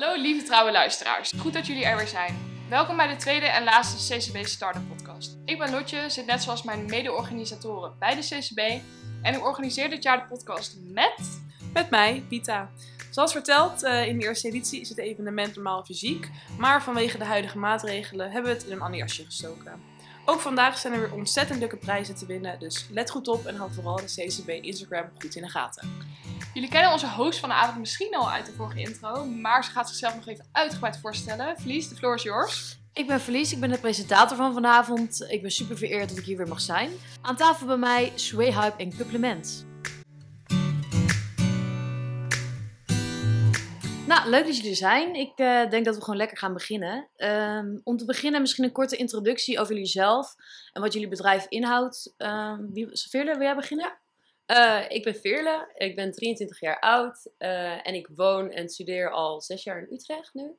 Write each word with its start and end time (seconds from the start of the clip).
Hallo 0.00 0.22
lieve 0.22 0.44
trouwe 0.44 0.72
luisteraars, 0.72 1.32
goed 1.38 1.52
dat 1.52 1.66
jullie 1.66 1.84
er 1.84 1.96
weer 1.96 2.06
zijn. 2.06 2.36
Welkom 2.68 2.96
bij 2.96 3.06
de 3.06 3.16
tweede 3.16 3.46
en 3.46 3.64
laatste 3.64 4.16
CCB 4.16 4.46
Startup 4.46 4.88
Podcast. 4.88 5.38
Ik 5.44 5.58
ben 5.58 5.70
Lotje, 5.70 6.10
zit 6.10 6.26
net 6.26 6.42
zoals 6.42 6.62
mijn 6.62 6.86
mede-organisatoren 6.86 7.96
bij 7.98 8.14
de 8.14 8.20
CCB 8.20 8.58
en 9.22 9.34
ik 9.34 9.44
organiseer 9.44 9.90
dit 9.90 10.02
jaar 10.02 10.18
de 10.18 10.26
podcast 10.34 10.76
met... 10.82 11.40
Met 11.72 11.90
mij, 11.90 12.24
Pita. 12.28 12.70
Zoals 13.10 13.32
verteld, 13.32 13.82
eh, 13.82 14.06
in 14.06 14.18
de 14.18 14.24
eerste 14.24 14.48
editie 14.48 14.80
is 14.80 14.88
het 14.88 14.98
evenement 14.98 15.54
normaal 15.54 15.84
fysiek, 15.84 16.30
maar 16.58 16.82
vanwege 16.82 17.18
de 17.18 17.24
huidige 17.24 17.58
maatregelen 17.58 18.30
hebben 18.30 18.52
we 18.52 18.58
het 18.58 18.66
in 18.66 18.72
een 18.72 18.80
ander 18.80 18.98
jasje 18.98 19.24
gestoken. 19.24 19.82
Ook 20.30 20.40
vandaag 20.40 20.78
zijn 20.78 20.92
er 20.92 21.00
weer 21.00 21.12
ontzettend 21.12 21.58
leuke 21.58 21.76
prijzen 21.76 22.14
te 22.14 22.26
winnen, 22.26 22.58
dus 22.58 22.86
let 22.90 23.10
goed 23.10 23.28
op 23.28 23.46
en 23.46 23.56
houd 23.56 23.74
vooral 23.74 23.96
de 23.96 24.04
CCB 24.04 24.48
Instagram 24.48 25.10
goed 25.18 25.34
in 25.34 25.42
de 25.42 25.48
gaten. 25.48 25.88
Jullie 26.54 26.68
kennen 26.68 26.92
onze 26.92 27.08
host 27.10 27.38
van 27.38 27.48
de 27.48 27.54
avond 27.54 27.78
misschien 27.78 28.14
al 28.14 28.30
uit 28.30 28.46
de 28.46 28.52
vorige 28.52 28.80
intro, 28.80 29.24
maar 29.24 29.64
ze 29.64 29.70
gaat 29.70 29.88
zichzelf 29.88 30.14
nog 30.14 30.26
even 30.26 30.46
uitgebreid 30.52 30.98
voorstellen. 31.00 31.56
Verlies, 31.58 31.88
de 31.88 31.94
floor 31.96 32.14
is 32.14 32.22
yours. 32.22 32.78
Ik 32.92 33.06
ben 33.06 33.20
Verlies, 33.20 33.52
ik 33.52 33.60
ben 33.60 33.70
de 33.70 33.78
presentator 33.78 34.36
van 34.36 34.52
vanavond. 34.52 35.26
Ik 35.28 35.42
ben 35.42 35.50
super 35.50 35.76
vereerd 35.76 36.08
dat 36.08 36.18
ik 36.18 36.24
hier 36.24 36.36
weer 36.36 36.48
mag 36.48 36.60
zijn. 36.60 36.90
Aan 37.22 37.36
tafel 37.36 37.66
bij 37.66 37.76
mij 37.76 38.12
Sway 38.14 38.52
Hype 38.52 38.82
en 38.82 38.92
Supplement. 38.92 39.67
Nou, 44.08 44.30
leuk 44.30 44.46
dat 44.46 44.56
jullie 44.56 44.70
er 44.70 44.76
zijn. 44.76 45.14
Ik 45.14 45.32
eh, 45.36 45.70
denk 45.70 45.84
dat 45.84 45.94
we 45.94 46.00
gewoon 46.00 46.16
lekker 46.16 46.36
gaan 46.36 46.52
beginnen. 46.52 47.08
Ehm, 47.16 47.78
om 47.84 47.96
te 47.96 48.04
beginnen 48.04 48.40
misschien 48.40 48.64
een 48.64 48.72
korte 48.72 48.96
introductie 48.96 49.60
over 49.60 49.72
jullie 49.72 49.88
zelf 49.88 50.34
en 50.72 50.82
wat 50.82 50.92
jullie 50.92 51.08
bedrijf 51.08 51.46
inhoudt. 51.48 52.14
Um, 52.18 52.72
wie, 52.72 52.88
Veerle, 52.92 53.32
wil 53.32 53.42
jij 53.42 53.54
beginnen? 53.54 53.98
Uh, 54.46 54.84
ik 54.88 55.04
ben 55.04 55.14
Veerle, 55.14 55.72
ik 55.74 55.96
ben 55.96 56.12
23 56.12 56.60
jaar 56.60 56.80
oud 56.80 57.26
uh, 57.38 57.86
en 57.86 57.94
ik 57.94 58.08
woon 58.14 58.50
en 58.50 58.68
studeer 58.68 59.10
al 59.10 59.40
zes 59.40 59.62
jaar 59.62 59.78
in 59.78 59.94
Utrecht 59.94 60.34
nu. 60.34 60.56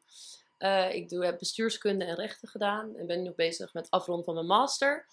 Uh, 0.60 0.94
ik 0.94 1.10
doe, 1.10 1.26
heb 1.26 1.40
bestuurskunde 1.40 2.06
en 2.06 2.16
rechten 2.16 2.48
gedaan 2.48 2.96
en 2.98 3.08
ben 3.08 3.18
nu 3.18 3.24
nog 3.24 3.36
bezig 3.36 3.74
met 3.74 3.90
afronden 3.90 4.26
van 4.26 4.34
mijn 4.34 4.46
master. 4.46 5.06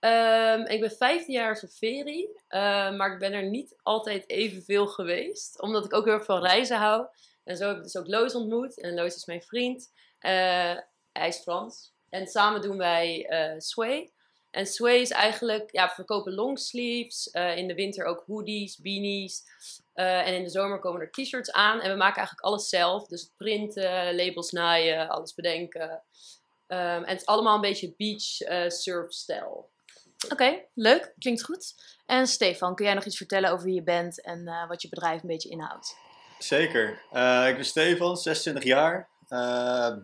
Um, 0.00 0.66
ik 0.66 0.80
ben 0.80 0.90
15 0.90 1.34
jaar 1.34 1.60
op 1.62 1.70
ferie, 1.70 2.40
maar 2.96 3.12
ik 3.12 3.18
ben 3.18 3.32
er 3.32 3.48
niet 3.48 3.76
altijd 3.82 4.30
evenveel 4.30 4.86
geweest, 4.86 5.60
omdat 5.60 5.84
ik 5.84 5.94
ook 5.94 6.04
heel 6.04 6.14
erg 6.14 6.24
van 6.24 6.40
reizen 6.40 6.76
hou. 6.76 7.06
En 7.48 7.56
zo 7.56 7.68
heb 7.68 7.76
ik 7.76 7.82
dus 7.82 7.96
ook 7.96 8.06
Loos 8.06 8.34
ontmoet 8.34 8.80
en 8.80 8.94
Loos 8.94 9.14
is 9.14 9.24
mijn 9.24 9.42
vriend. 9.42 9.90
hij 10.18 11.28
is 11.28 11.38
Frans. 11.38 11.92
En 12.08 12.26
samen 12.26 12.60
doen 12.60 12.76
wij 12.76 13.26
Sway. 13.58 14.10
En 14.50 14.66
Sway 14.66 14.96
is 14.96 15.10
eigenlijk, 15.10 15.72
ja, 15.72 15.86
we 15.86 15.94
verkopen 15.94 16.34
longsleeves. 16.34 17.28
Uh, 17.32 17.56
in 17.56 17.68
de 17.68 17.74
winter 17.74 18.04
ook 18.04 18.24
hoodies, 18.26 18.78
beanies. 18.78 19.42
En 19.94 20.34
in 20.34 20.42
de 20.42 20.48
zomer 20.48 20.78
komen 20.78 21.00
er 21.00 21.10
t-shirts 21.10 21.52
aan. 21.52 21.80
En 21.80 21.90
we 21.90 21.96
maken 21.96 22.16
eigenlijk 22.16 22.46
alles 22.46 22.68
zelf. 22.68 23.06
Dus 23.06 23.30
printen, 23.36 24.16
labels 24.16 24.50
naaien, 24.50 25.08
alles 25.08 25.34
bedenken. 25.34 25.90
Um, 25.90 26.78
en 26.78 27.04
het 27.04 27.20
is 27.20 27.26
allemaal 27.26 27.54
een 27.54 27.60
beetje 27.60 27.94
beach 27.96 28.40
uh, 28.40 28.70
surf 28.70 29.12
stijl. 29.12 29.70
Oké, 30.28 30.64
leuk. 30.74 31.12
Klinkt 31.18 31.44
goed. 31.44 31.74
En 32.06 32.26
Stefan, 32.26 32.74
kun 32.74 32.84
jij 32.84 32.94
nog 32.94 33.04
iets 33.04 33.16
vertellen 33.16 33.50
over 33.50 33.64
wie 33.64 33.74
je 33.74 33.82
bent 33.82 34.20
en 34.20 34.66
wat 34.68 34.82
je 34.82 34.88
bedrijf 34.88 35.22
een 35.22 35.28
beetje 35.28 35.48
inhoudt? 35.48 35.96
Zeker. 36.38 36.88
ik 37.48 37.56
ben 37.56 37.64
Stefan, 37.64 38.16
26 38.16 38.64
jaar. 38.64 39.08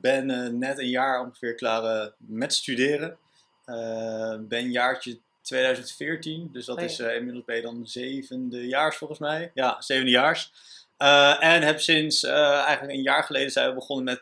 ben 0.01 0.59
net 0.59 0.79
een 0.79 0.89
jaar 0.89 1.21
ongeveer 1.21 1.55
klaar 1.55 2.13
met 2.19 2.55
studeren. 2.55 3.19
Uh, 3.67 4.35
ben 4.41 4.71
jaartje 4.71 5.19
2014, 5.43 6.49
dus 6.53 6.65
dat 6.67 6.77
oh, 6.77 6.83
ja. 6.83 6.89
is 6.89 6.99
uh, 6.99 7.15
inmiddels 7.15 7.45
ben 7.45 7.57
je 7.57 7.63
dan 7.63 7.87
zevende 7.87 8.67
jaars 8.67 8.97
volgens 8.97 9.19
mij. 9.19 9.51
Ja, 9.55 9.83
zevende 9.83 10.11
jaars. 10.11 10.53
Uh, 10.99 11.45
en 11.45 11.63
heb 11.63 11.81
sinds 11.81 12.25
eigenlijk 12.25 12.93
een 12.93 13.03
jaar 13.03 13.25
geleden 13.25 13.51
zijn 13.51 13.69
we 13.69 13.75
begonnen 13.75 14.05
met 14.05 14.21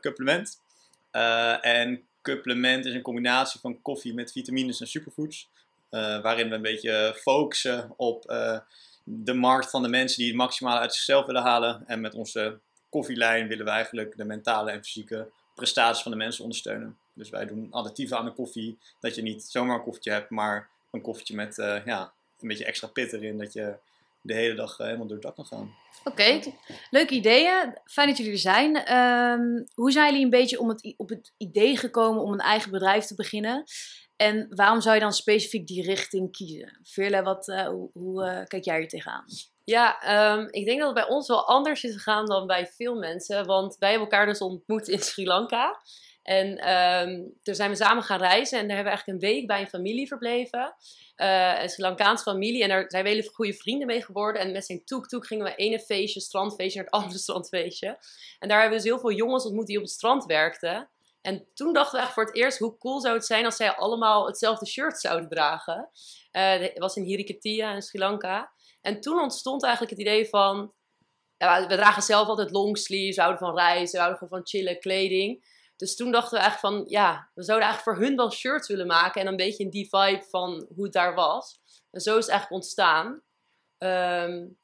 supplement. 0.00 0.60
en 1.60 2.02
supplement 2.22 2.86
is 2.86 2.94
een 2.94 3.02
combinatie 3.02 3.60
van 3.60 3.82
koffie 3.82 4.14
met 4.14 4.32
vitamines 4.32 4.80
en 4.80 4.86
superfoods. 4.86 5.48
waarin 5.90 6.48
we 6.48 6.54
een 6.54 6.62
beetje 6.62 7.18
focussen 7.20 7.94
op 7.96 8.32
de 9.12 9.34
markt 9.34 9.70
van 9.70 9.82
de 9.82 9.88
mensen 9.88 10.18
die 10.18 10.26
het 10.26 10.36
maximale 10.36 10.80
uit 10.80 10.94
zichzelf 10.94 11.26
willen 11.26 11.42
halen. 11.42 11.84
En 11.86 12.00
met 12.00 12.14
onze 12.14 12.58
koffielijn 12.88 13.48
willen 13.48 13.64
we 13.64 13.70
eigenlijk 13.70 14.16
de 14.16 14.24
mentale 14.24 14.70
en 14.70 14.84
fysieke 14.84 15.30
prestaties 15.54 16.02
van 16.02 16.10
de 16.10 16.16
mensen 16.16 16.42
ondersteunen. 16.42 16.98
Dus 17.14 17.30
wij 17.30 17.46
doen 17.46 17.68
additieven 17.70 18.18
aan 18.18 18.24
de 18.24 18.32
koffie, 18.32 18.78
dat 19.00 19.14
je 19.14 19.22
niet 19.22 19.42
zomaar 19.42 19.76
een 19.76 19.82
koffietje 19.82 20.12
hebt, 20.12 20.30
maar 20.30 20.68
een 20.90 21.00
koffietje 21.00 21.34
met 21.34 21.58
uh, 21.58 21.84
ja, 21.84 22.12
een 22.40 22.48
beetje 22.48 22.64
extra 22.64 22.88
pit 22.88 23.12
erin, 23.12 23.38
dat 23.38 23.52
je 23.52 23.76
de 24.22 24.34
hele 24.34 24.54
dag 24.54 24.78
uh, 24.78 24.86
helemaal 24.86 25.06
door 25.06 25.16
het 25.16 25.26
dak 25.26 25.34
kan 25.34 25.46
gaan. 25.46 25.74
Oké, 26.04 26.40
leuke 26.90 27.14
ideeën. 27.14 27.78
Fijn 27.84 28.08
dat 28.08 28.16
jullie 28.16 28.32
er 28.32 28.38
zijn. 28.38 28.96
Um, 28.96 29.66
hoe 29.74 29.92
zijn 29.92 30.06
jullie 30.06 30.24
een 30.24 30.30
beetje 30.30 30.60
om 30.60 30.68
het, 30.68 30.94
op 30.96 31.08
het 31.08 31.32
idee 31.36 31.76
gekomen 31.76 32.22
om 32.22 32.32
een 32.32 32.38
eigen 32.38 32.70
bedrijf 32.70 33.04
te 33.04 33.14
beginnen? 33.14 33.64
En 34.20 34.46
waarom 34.50 34.80
zou 34.80 34.94
je 34.94 35.00
dan 35.00 35.12
specifiek 35.12 35.66
die 35.66 35.82
richting 35.82 36.32
kiezen? 36.32 36.78
Veerle, 36.82 37.22
wat, 37.22 37.48
uh, 37.48 37.66
hoe, 37.66 37.90
hoe 37.92 38.44
kijk 38.48 38.64
jij 38.64 38.78
hier 38.78 38.88
tegenaan? 38.88 39.24
Ja, 39.64 39.98
um, 40.34 40.48
ik 40.50 40.64
denk 40.64 40.78
dat 40.78 40.86
het 40.86 41.06
bij 41.06 41.14
ons 41.14 41.28
wel 41.28 41.46
anders 41.46 41.84
is 41.84 41.92
gegaan 41.92 42.26
dan 42.26 42.46
bij 42.46 42.66
veel 42.66 42.94
mensen. 42.94 43.46
Want 43.46 43.76
wij 43.78 43.90
hebben 43.90 44.08
elkaar 44.08 44.26
dus 44.26 44.40
ontmoet 44.40 44.88
in 44.88 44.98
Sri 44.98 45.26
Lanka. 45.26 45.80
En 46.22 46.70
um, 46.70 47.32
toen 47.42 47.54
zijn 47.54 47.70
we 47.70 47.76
samen 47.76 48.02
gaan 48.02 48.18
reizen 48.18 48.58
en 48.58 48.66
daar 48.66 48.76
hebben 48.76 48.92
we 48.92 48.98
eigenlijk 48.98 49.22
een 49.22 49.30
week 49.30 49.46
bij 49.46 49.60
een 49.60 49.68
familie 49.68 50.06
verbleven. 50.06 50.74
Uh, 51.16 51.62
een 51.62 51.68
Sri 51.68 51.82
Lankaanse 51.82 52.22
familie. 52.22 52.62
En 52.62 52.68
daar 52.68 52.84
zijn 52.88 53.02
we 53.02 53.08
hele 53.08 53.30
goede 53.32 53.54
vrienden 53.54 53.86
mee 53.86 54.02
geworden. 54.02 54.42
En 54.42 54.52
met 54.52 54.66
zijn 54.66 54.84
toek-toek 54.84 55.26
gingen 55.26 55.44
we 55.44 55.54
ene 55.54 55.78
feestje, 55.78 56.20
strandfeestje, 56.20 56.80
naar 56.80 56.90
het 56.90 57.02
andere 57.02 57.18
strandfeestje. 57.26 57.98
En 58.38 58.48
daar 58.48 58.60
hebben 58.60 58.78
we 58.78 58.82
dus 58.84 58.92
heel 58.92 59.00
veel 59.00 59.12
jongens 59.12 59.44
ontmoet 59.44 59.66
die 59.66 59.76
op 59.76 59.82
het 59.82 59.92
strand 59.92 60.24
werkten. 60.24 60.88
En 61.20 61.48
toen 61.54 61.72
dachten 61.72 61.92
we 61.92 61.98
eigenlijk 61.98 62.12
voor 62.12 62.24
het 62.24 62.34
eerst, 62.34 62.58
hoe 62.58 62.78
cool 62.78 63.00
zou 63.00 63.14
het 63.14 63.26
zijn 63.26 63.44
als 63.44 63.56
zij 63.56 63.70
allemaal 63.70 64.26
hetzelfde 64.26 64.66
shirt 64.66 65.00
zouden 65.00 65.28
dragen. 65.28 65.90
Uh, 66.32 66.52
het 66.52 66.78
was 66.78 66.96
in 66.96 67.02
Hirikatia 67.02 67.74
in 67.74 67.82
Sri 67.82 67.98
Lanka. 67.98 68.52
En 68.80 69.00
toen 69.00 69.20
ontstond 69.20 69.62
eigenlijk 69.62 69.92
het 69.92 70.06
idee 70.06 70.28
van, 70.28 70.72
we 71.36 71.66
dragen 71.68 72.02
zelf 72.02 72.28
altijd 72.28 72.50
longsleeves, 72.50 73.16
we 73.16 73.22
houden 73.22 73.46
van 73.46 73.56
reizen, 73.56 73.98
we 73.98 74.04
houden 74.04 74.28
van 74.28 74.46
chillen, 74.46 74.80
kleding. 74.80 75.58
Dus 75.76 75.96
toen 75.96 76.10
dachten 76.10 76.38
we 76.38 76.44
eigenlijk 76.44 76.74
van, 76.74 76.84
ja, 76.88 77.30
we 77.34 77.42
zouden 77.42 77.68
eigenlijk 77.68 77.98
voor 77.98 78.06
hun 78.06 78.16
wel 78.16 78.30
shirts 78.30 78.68
willen 78.68 78.86
maken. 78.86 79.20
En 79.20 79.26
een 79.26 79.36
beetje 79.36 79.64
in 79.64 79.70
die 79.70 79.88
vibe 79.88 80.24
van 80.30 80.66
hoe 80.74 80.84
het 80.84 80.92
daar 80.92 81.14
was. 81.14 81.60
En 81.90 82.00
zo 82.00 82.16
is 82.16 82.24
het 82.24 82.30
eigenlijk 82.30 82.62
ontstaan. 82.62 83.22
Um, 83.78 84.58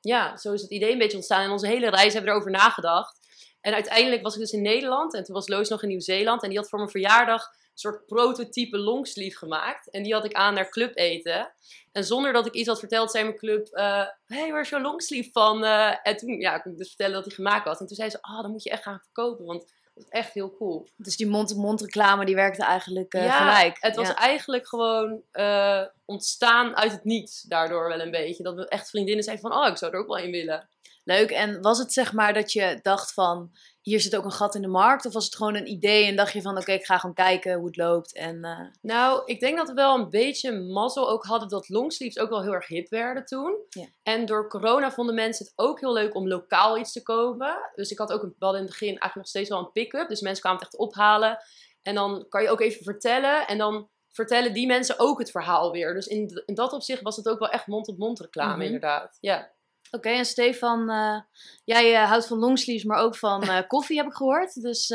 ja, 0.00 0.36
zo 0.36 0.52
is 0.52 0.62
het 0.62 0.70
idee 0.70 0.92
een 0.92 0.98
beetje 0.98 1.16
ontstaan. 1.16 1.42
En 1.42 1.50
onze 1.50 1.66
hele 1.66 1.90
reis 1.90 2.12
hebben 2.12 2.22
we 2.22 2.30
erover 2.30 2.50
nagedacht. 2.50 3.25
En 3.60 3.74
uiteindelijk 3.74 4.22
was 4.22 4.34
ik 4.34 4.40
dus 4.40 4.52
in 4.52 4.62
Nederland. 4.62 5.14
En 5.14 5.24
toen 5.24 5.34
was 5.34 5.48
Loos 5.48 5.68
nog 5.68 5.82
in 5.82 5.88
Nieuw-Zeeland. 5.88 6.42
En 6.42 6.48
die 6.48 6.58
had 6.58 6.68
voor 6.68 6.78
mijn 6.78 6.90
verjaardag 6.90 7.42
een 7.42 7.82
soort 7.82 8.06
prototype 8.06 8.78
longsleeve 8.78 9.36
gemaakt. 9.36 9.90
En 9.90 10.02
die 10.02 10.14
had 10.14 10.24
ik 10.24 10.32
aan 10.32 10.54
naar 10.54 10.68
club 10.68 10.96
eten. 10.96 11.52
En 11.92 12.04
zonder 12.04 12.32
dat 12.32 12.46
ik 12.46 12.52
iets 12.52 12.68
had 12.68 12.78
verteld, 12.78 13.10
zei 13.10 13.24
mijn 13.24 13.36
club... 13.36 13.68
Uh, 13.72 14.06
hey, 14.26 14.52
waar 14.52 14.60
is 14.60 14.68
jouw 14.68 14.80
longsleeve 14.80 15.30
van? 15.32 15.64
Uh, 15.64 15.94
en 16.02 16.16
toen 16.16 16.40
ja, 16.40 16.58
kon 16.58 16.72
ik 16.72 16.78
dus 16.78 16.88
vertellen 16.88 17.14
dat 17.14 17.24
hij 17.24 17.34
gemaakt 17.34 17.64
was. 17.64 17.78
En 17.78 17.86
toen 17.86 17.96
zei 17.96 18.10
ze, 18.10 18.22
ah, 18.22 18.36
oh, 18.36 18.42
dan 18.42 18.50
moet 18.50 18.62
je 18.62 18.70
echt 18.70 18.82
gaan 18.82 19.00
verkopen. 19.02 19.44
Want 19.44 19.74
dat 19.94 20.04
is 20.04 20.10
echt 20.10 20.32
heel 20.32 20.56
cool. 20.56 20.86
Dus 20.96 21.16
die 21.16 21.26
mond-to-mond 21.26 21.80
reclame 21.80 22.24
die 22.24 22.34
werkte 22.34 22.64
eigenlijk 22.64 23.14
uh, 23.14 23.24
ja, 23.24 23.38
gelijk. 23.38 23.76
Het 23.80 23.96
was 23.96 24.14
eigenlijk 24.14 24.68
gewoon 24.68 25.22
uh, 25.32 25.82
ontstaan 26.04 26.76
uit 26.76 26.92
het 26.92 27.04
niets 27.04 27.42
daardoor 27.42 27.88
wel 27.88 28.00
een 28.00 28.10
beetje. 28.10 28.42
Dat 28.42 28.54
we 28.54 28.68
echt 28.68 28.90
vriendinnen 28.90 29.24
zeiden 29.24 29.50
van, 29.50 29.58
oh, 29.58 29.68
ik 29.68 29.76
zou 29.76 29.92
er 29.92 29.98
ook 29.98 30.06
wel 30.06 30.18
in 30.18 30.30
willen. 30.30 30.68
Leuk. 31.06 31.30
En 31.30 31.60
was 31.60 31.78
het 31.78 31.92
zeg 31.92 32.12
maar 32.12 32.34
dat 32.34 32.52
je 32.52 32.78
dacht 32.82 33.12
van, 33.12 33.50
hier 33.82 34.00
zit 34.00 34.16
ook 34.16 34.24
een 34.24 34.32
gat 34.32 34.54
in 34.54 34.62
de 34.62 34.68
markt? 34.68 35.06
Of 35.06 35.12
was 35.12 35.24
het 35.24 35.36
gewoon 35.36 35.54
een 35.54 35.70
idee 35.70 36.06
en 36.06 36.16
dacht 36.16 36.32
je 36.32 36.42
van, 36.42 36.58
oké, 36.58 36.72
ik 36.72 36.84
ga 36.84 36.98
gewoon 36.98 37.14
kijken 37.14 37.54
hoe 37.54 37.66
het 37.66 37.76
loopt? 37.76 38.14
En, 38.14 38.36
uh... 38.44 38.60
Nou, 38.82 39.22
ik 39.24 39.40
denk 39.40 39.56
dat 39.56 39.68
we 39.68 39.74
wel 39.74 39.94
een 39.94 40.10
beetje 40.10 40.52
mazzel 40.52 41.10
ook 41.10 41.24
hadden 41.24 41.48
dat 41.48 41.68
longsleeves 41.68 42.18
ook 42.18 42.28
wel 42.30 42.42
heel 42.42 42.52
erg 42.52 42.66
hip 42.66 42.88
werden 42.88 43.24
toen. 43.24 43.56
Ja. 43.68 43.86
En 44.02 44.26
door 44.26 44.48
corona 44.48 44.92
vonden 44.92 45.14
mensen 45.14 45.44
het 45.44 45.54
ook 45.56 45.80
heel 45.80 45.92
leuk 45.92 46.14
om 46.14 46.28
lokaal 46.28 46.78
iets 46.78 46.92
te 46.92 47.02
kopen. 47.02 47.70
Dus 47.74 47.90
ik 47.90 47.98
had 47.98 48.12
ook 48.12 48.22
een, 48.22 48.34
wel 48.38 48.54
in 48.54 48.60
het 48.60 48.70
begin 48.70 48.88
eigenlijk 48.88 49.14
nog 49.14 49.26
steeds 49.26 49.48
wel 49.48 49.58
een 49.58 49.72
pick-up. 49.72 50.08
Dus 50.08 50.20
mensen 50.20 50.42
kwamen 50.42 50.60
het 50.60 50.68
echt 50.68 50.80
ophalen. 50.80 51.38
En 51.82 51.94
dan 51.94 52.26
kan 52.28 52.42
je 52.42 52.50
ook 52.50 52.60
even 52.60 52.84
vertellen. 52.84 53.46
En 53.46 53.58
dan 53.58 53.88
vertellen 54.08 54.52
die 54.52 54.66
mensen 54.66 54.98
ook 54.98 55.18
het 55.18 55.30
verhaal 55.30 55.70
weer. 55.70 55.94
Dus 55.94 56.06
in, 56.06 56.42
in 56.46 56.54
dat 56.54 56.72
opzicht 56.72 57.02
was 57.02 57.16
het 57.16 57.28
ook 57.28 57.38
wel 57.38 57.50
echt 57.50 57.66
mond-op-mond 57.66 58.20
reclame, 58.20 58.48
mm 58.48 58.54
-hmm. 58.54 58.64
inderdaad. 58.64 59.16
Ja. 59.20 59.54
Oké, 59.90 60.08
en 60.08 60.24
Stefan, 60.24 60.90
uh, 60.90 61.20
jij 61.64 61.92
uh, 61.92 62.08
houdt 62.08 62.26
van 62.26 62.38
longsleeves, 62.38 62.84
maar 62.84 62.98
ook 62.98 63.16
van 63.16 63.44
uh, 63.44 63.58
koffie, 63.68 63.96
heb 63.96 64.06
ik 64.06 64.14
gehoord. 64.14 64.62
Dus 64.62 64.88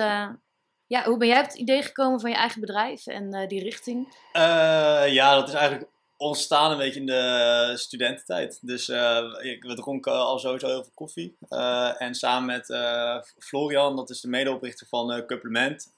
ja, 0.87 1.03
hoe 1.03 1.17
ben 1.17 1.27
jij 1.27 1.39
op 1.39 1.45
het 1.45 1.55
idee 1.55 1.83
gekomen 1.83 2.19
van 2.19 2.29
je 2.29 2.35
eigen 2.35 2.61
bedrijf 2.61 3.07
en 3.07 3.47
die 3.47 3.63
richting? 3.63 4.15
ja, 5.13 5.35
dat 5.35 5.47
is 5.47 5.53
eigenlijk 5.53 5.89
ontstaan 6.17 6.71
een 6.71 6.77
beetje 6.77 6.99
in 6.99 7.05
de 7.05 7.71
studententijd. 7.75 8.59
Dus 8.61 8.87
we 8.87 9.73
dronken 9.75 10.11
al 10.11 10.39
sowieso 10.39 10.67
heel 10.67 10.83
veel 10.83 10.91
koffie. 10.93 11.37
en 11.97 12.15
samen 12.15 12.45
met 12.45 12.65
Florian, 13.39 13.95
dat 13.95 14.09
is 14.09 14.21
de 14.21 14.27
medeoprichter 14.27 14.87
van 14.87 15.23
Supplement, 15.27 15.91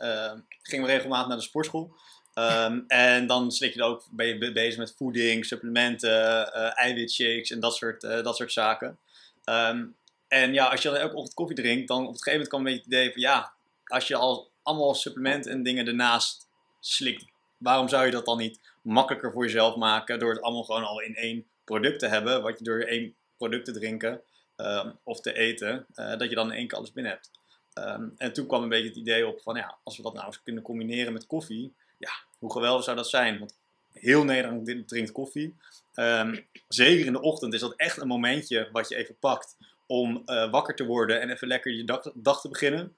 gingen 0.61 0.85
we 0.85 0.91
regelmatig 0.91 1.27
naar 1.27 1.37
de 1.37 1.43
sportschool. 1.43 1.95
Um, 2.35 2.83
en 2.87 3.27
dan 3.27 3.51
zit 3.51 3.73
je 3.73 3.83
ook, 3.83 4.03
ben 4.11 4.27
je 4.27 4.51
bezig 4.51 4.77
met 4.77 4.93
voeding, 4.97 5.45
supplementen, 5.45 6.51
uh, 6.55 6.79
eiwitshakes 6.79 7.51
en 7.51 7.59
dat 7.59 7.75
soort, 7.75 8.03
uh, 8.03 8.23
dat 8.23 8.35
soort 8.35 8.51
zaken. 8.51 8.97
Um, 9.45 9.95
en 10.27 10.53
ja, 10.53 10.65
als 10.67 10.81
je 10.81 10.89
dan 10.89 10.97
elke 10.97 11.15
ochtend 11.15 11.33
koffie 11.33 11.55
drinkt, 11.55 11.87
dan 11.87 12.01
op 12.01 12.07
een 12.07 12.13
gegeven 12.13 12.31
moment 12.31 12.49
kan 12.49 12.59
een 12.59 12.65
beetje 12.65 12.79
het 12.79 12.93
idee 12.93 13.11
van 13.11 13.21
ja, 13.21 13.53
als 13.83 14.07
je 14.07 14.15
al 14.15 14.49
allemaal 14.63 14.95
supplementen 14.95 15.51
en 15.51 15.63
dingen 15.63 15.87
ernaast 15.87 16.47
slikt, 16.79 17.25
waarom 17.57 17.89
zou 17.89 18.05
je 18.05 18.11
dat 18.11 18.25
dan 18.25 18.37
niet 18.37 18.59
makkelijker 18.81 19.31
voor 19.31 19.43
jezelf 19.43 19.75
maken 19.75 20.19
door 20.19 20.31
het 20.31 20.41
allemaal 20.41 20.63
gewoon 20.63 20.83
al 20.83 21.01
in 21.01 21.15
één 21.15 21.45
product 21.63 21.99
te 21.99 22.07
hebben, 22.07 22.41
wat 22.41 22.57
je 22.57 22.63
door 22.63 22.79
één 22.79 23.15
product 23.37 23.65
te 23.65 23.71
drinken 23.71 24.21
ehm, 24.55 24.91
of 25.03 25.21
te 25.21 25.33
eten, 25.33 25.85
eh, 25.93 26.17
dat 26.17 26.29
je 26.29 26.35
dan 26.35 26.51
in 26.51 26.57
één 26.57 26.67
keer 26.67 26.77
alles 26.77 26.91
binnen 26.91 27.11
hebt. 27.11 27.31
Ehm, 27.73 28.07
en 28.17 28.33
toen 28.33 28.47
kwam 28.47 28.63
een 28.63 28.69
beetje 28.69 28.87
het 28.87 28.97
idee 28.97 29.27
op 29.27 29.41
van 29.41 29.55
ja, 29.55 29.77
als 29.83 29.97
we 29.97 30.03
dat 30.03 30.13
nou 30.13 30.25
eens 30.25 30.43
kunnen 30.43 30.63
combineren 30.63 31.13
met 31.13 31.25
koffie, 31.25 31.73
ja, 32.03 32.11
hoe 32.39 32.51
geweldig 32.51 32.83
zou 32.83 32.97
dat 32.97 33.09
zijn? 33.09 33.39
Want 33.39 33.55
heel 33.91 34.23
Nederland 34.23 34.87
drinkt 34.87 35.11
koffie. 35.11 35.55
Ehm, 35.93 36.39
zeker 36.67 37.05
in 37.05 37.13
de 37.13 37.21
ochtend 37.21 37.53
is 37.53 37.59
dat 37.59 37.73
echt 37.75 38.01
een 38.01 38.07
momentje 38.07 38.69
wat 38.71 38.89
je 38.89 38.95
even 38.95 39.17
pakt 39.19 39.57
om 39.87 40.21
eh, 40.25 40.51
wakker 40.51 40.75
te 40.75 40.85
worden 40.85 41.21
en 41.21 41.29
even 41.29 41.47
lekker 41.47 41.71
je 41.71 42.11
dag, 42.13 42.41
te 42.41 42.49
beginnen. 42.49 42.95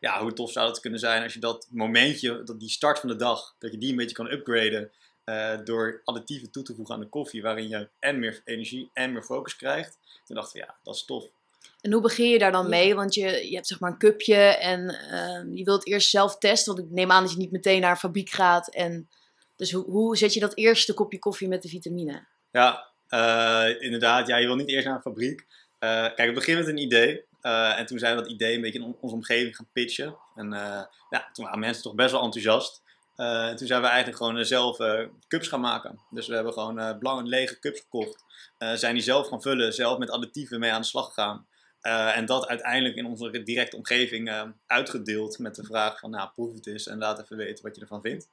Ja, 0.00 0.20
hoe 0.20 0.32
tof 0.32 0.52
zou 0.52 0.68
het 0.68 0.80
kunnen 0.80 1.00
zijn 1.00 1.22
als 1.22 1.34
je 1.34 1.40
dat 1.40 1.68
momentje, 1.70 2.42
dat 2.42 2.60
die 2.60 2.68
start 2.68 2.98
van 2.98 3.08
de 3.08 3.16
dag, 3.16 3.54
dat 3.58 3.72
je 3.72 3.78
die 3.78 3.90
een 3.90 3.96
beetje 3.96 4.16
kan 4.16 4.30
upgraden 4.30 4.90
uh, 5.24 5.58
door 5.64 6.00
additieven 6.04 6.50
toe 6.50 6.62
te 6.62 6.74
voegen 6.74 6.94
aan 6.94 7.00
de 7.00 7.08
koffie, 7.08 7.42
waarin 7.42 7.68
je 7.68 7.88
en 7.98 8.18
meer 8.18 8.42
energie 8.44 8.90
en 8.92 9.12
meer 9.12 9.22
focus 9.22 9.56
krijgt. 9.56 9.98
Toen 10.24 10.36
dachten 10.36 10.60
we, 10.60 10.66
ja, 10.66 10.74
dat 10.82 10.94
is 10.94 11.04
tof. 11.04 11.24
En 11.80 11.92
hoe 11.92 12.02
begin 12.02 12.28
je 12.28 12.38
daar 12.38 12.52
dan 12.52 12.68
mee? 12.68 12.94
Want 12.94 13.14
je, 13.14 13.48
je 13.48 13.54
hebt 13.54 13.66
zeg 13.66 13.80
maar 13.80 13.90
een 13.90 13.98
cupje 13.98 14.36
en 14.56 14.80
uh, 14.80 15.56
je 15.56 15.64
wilt 15.64 15.86
eerst 15.86 16.10
zelf 16.10 16.38
testen. 16.38 16.74
Want 16.74 16.86
ik 16.86 16.94
neem 16.94 17.10
aan 17.10 17.22
dat 17.22 17.32
je 17.32 17.38
niet 17.38 17.50
meteen 17.50 17.80
naar 17.80 17.90
een 17.90 17.96
fabriek 17.96 18.30
gaat. 18.30 18.74
En, 18.74 19.08
dus 19.56 19.72
hoe, 19.72 19.84
hoe 19.84 20.16
zet 20.16 20.34
je 20.34 20.40
dat 20.40 20.56
eerste 20.56 20.94
kopje 20.94 21.18
koffie 21.18 21.48
met 21.48 21.62
de 21.62 21.68
vitamine? 21.68 22.26
Ja, 22.50 22.86
uh, 23.08 23.82
inderdaad. 23.82 24.26
Ja, 24.26 24.36
je 24.36 24.46
wil 24.46 24.56
niet 24.56 24.68
eerst 24.68 24.86
naar 24.86 24.94
een 24.94 25.02
fabriek. 25.02 25.40
Uh, 25.40 26.04
kijk, 26.14 26.28
we 26.28 26.32
beginnen 26.32 26.64
met 26.64 26.72
een 26.72 26.82
idee. 26.82 27.24
en 27.76 27.86
toen 27.86 27.98
zijn 27.98 28.16
we 28.16 28.22
dat 28.22 28.30
idee 28.30 28.54
een 28.54 28.60
beetje 28.60 28.78
in 28.78 28.96
onze 29.00 29.14
omgeving 29.14 29.56
gaan 29.56 29.68
pitchen. 29.72 30.16
En 30.34 30.50
ja, 31.10 31.28
toen 31.32 31.44
waren 31.44 31.58
mensen 31.58 31.82
toch 31.82 31.94
best 31.94 32.10
wel 32.10 32.22
enthousiast. 32.22 32.82
Uh, 33.16 33.52
toen 33.52 33.66
zijn 33.66 33.80
we 33.80 33.86
eigenlijk 33.86 34.16
gewoon 34.16 34.44
zelf 34.44 34.78
uh, 34.78 35.00
cups 35.28 35.48
gaan 35.48 35.60
maken. 35.60 36.00
Dus 36.10 36.26
we 36.26 36.34
hebben 36.34 36.52
gewoon 36.52 36.78
uh, 36.78 36.98
blauwe 36.98 37.22
lege 37.22 37.58
cups 37.58 37.80
gekocht. 37.80 38.24
zijn 38.74 38.94
die 38.94 39.02
zelf 39.02 39.28
gaan 39.28 39.42
vullen, 39.42 39.72
zelf 39.72 39.98
met 39.98 40.10
additieven 40.10 40.60
mee 40.60 40.72
aan 40.72 40.80
de 40.80 40.86
slag 40.86 41.06
gegaan. 41.06 41.46
En 41.90 42.26
dat 42.26 42.46
uiteindelijk 42.46 42.96
in 42.96 43.06
onze 43.06 43.42
directe 43.42 43.76
omgeving 43.76 44.52
uitgedeeld 44.66 45.38
met 45.38 45.54
de 45.54 45.64
vraag 45.64 45.98
van, 45.98 46.10
nou, 46.10 46.30
proef 46.34 46.54
het 46.54 46.66
eens 46.66 46.86
en 46.86 46.98
laat 46.98 47.20
even 47.20 47.36
weten 47.36 47.64
wat 47.64 47.74
je 47.74 47.80
ervan 47.80 48.00
vindt. 48.00 48.28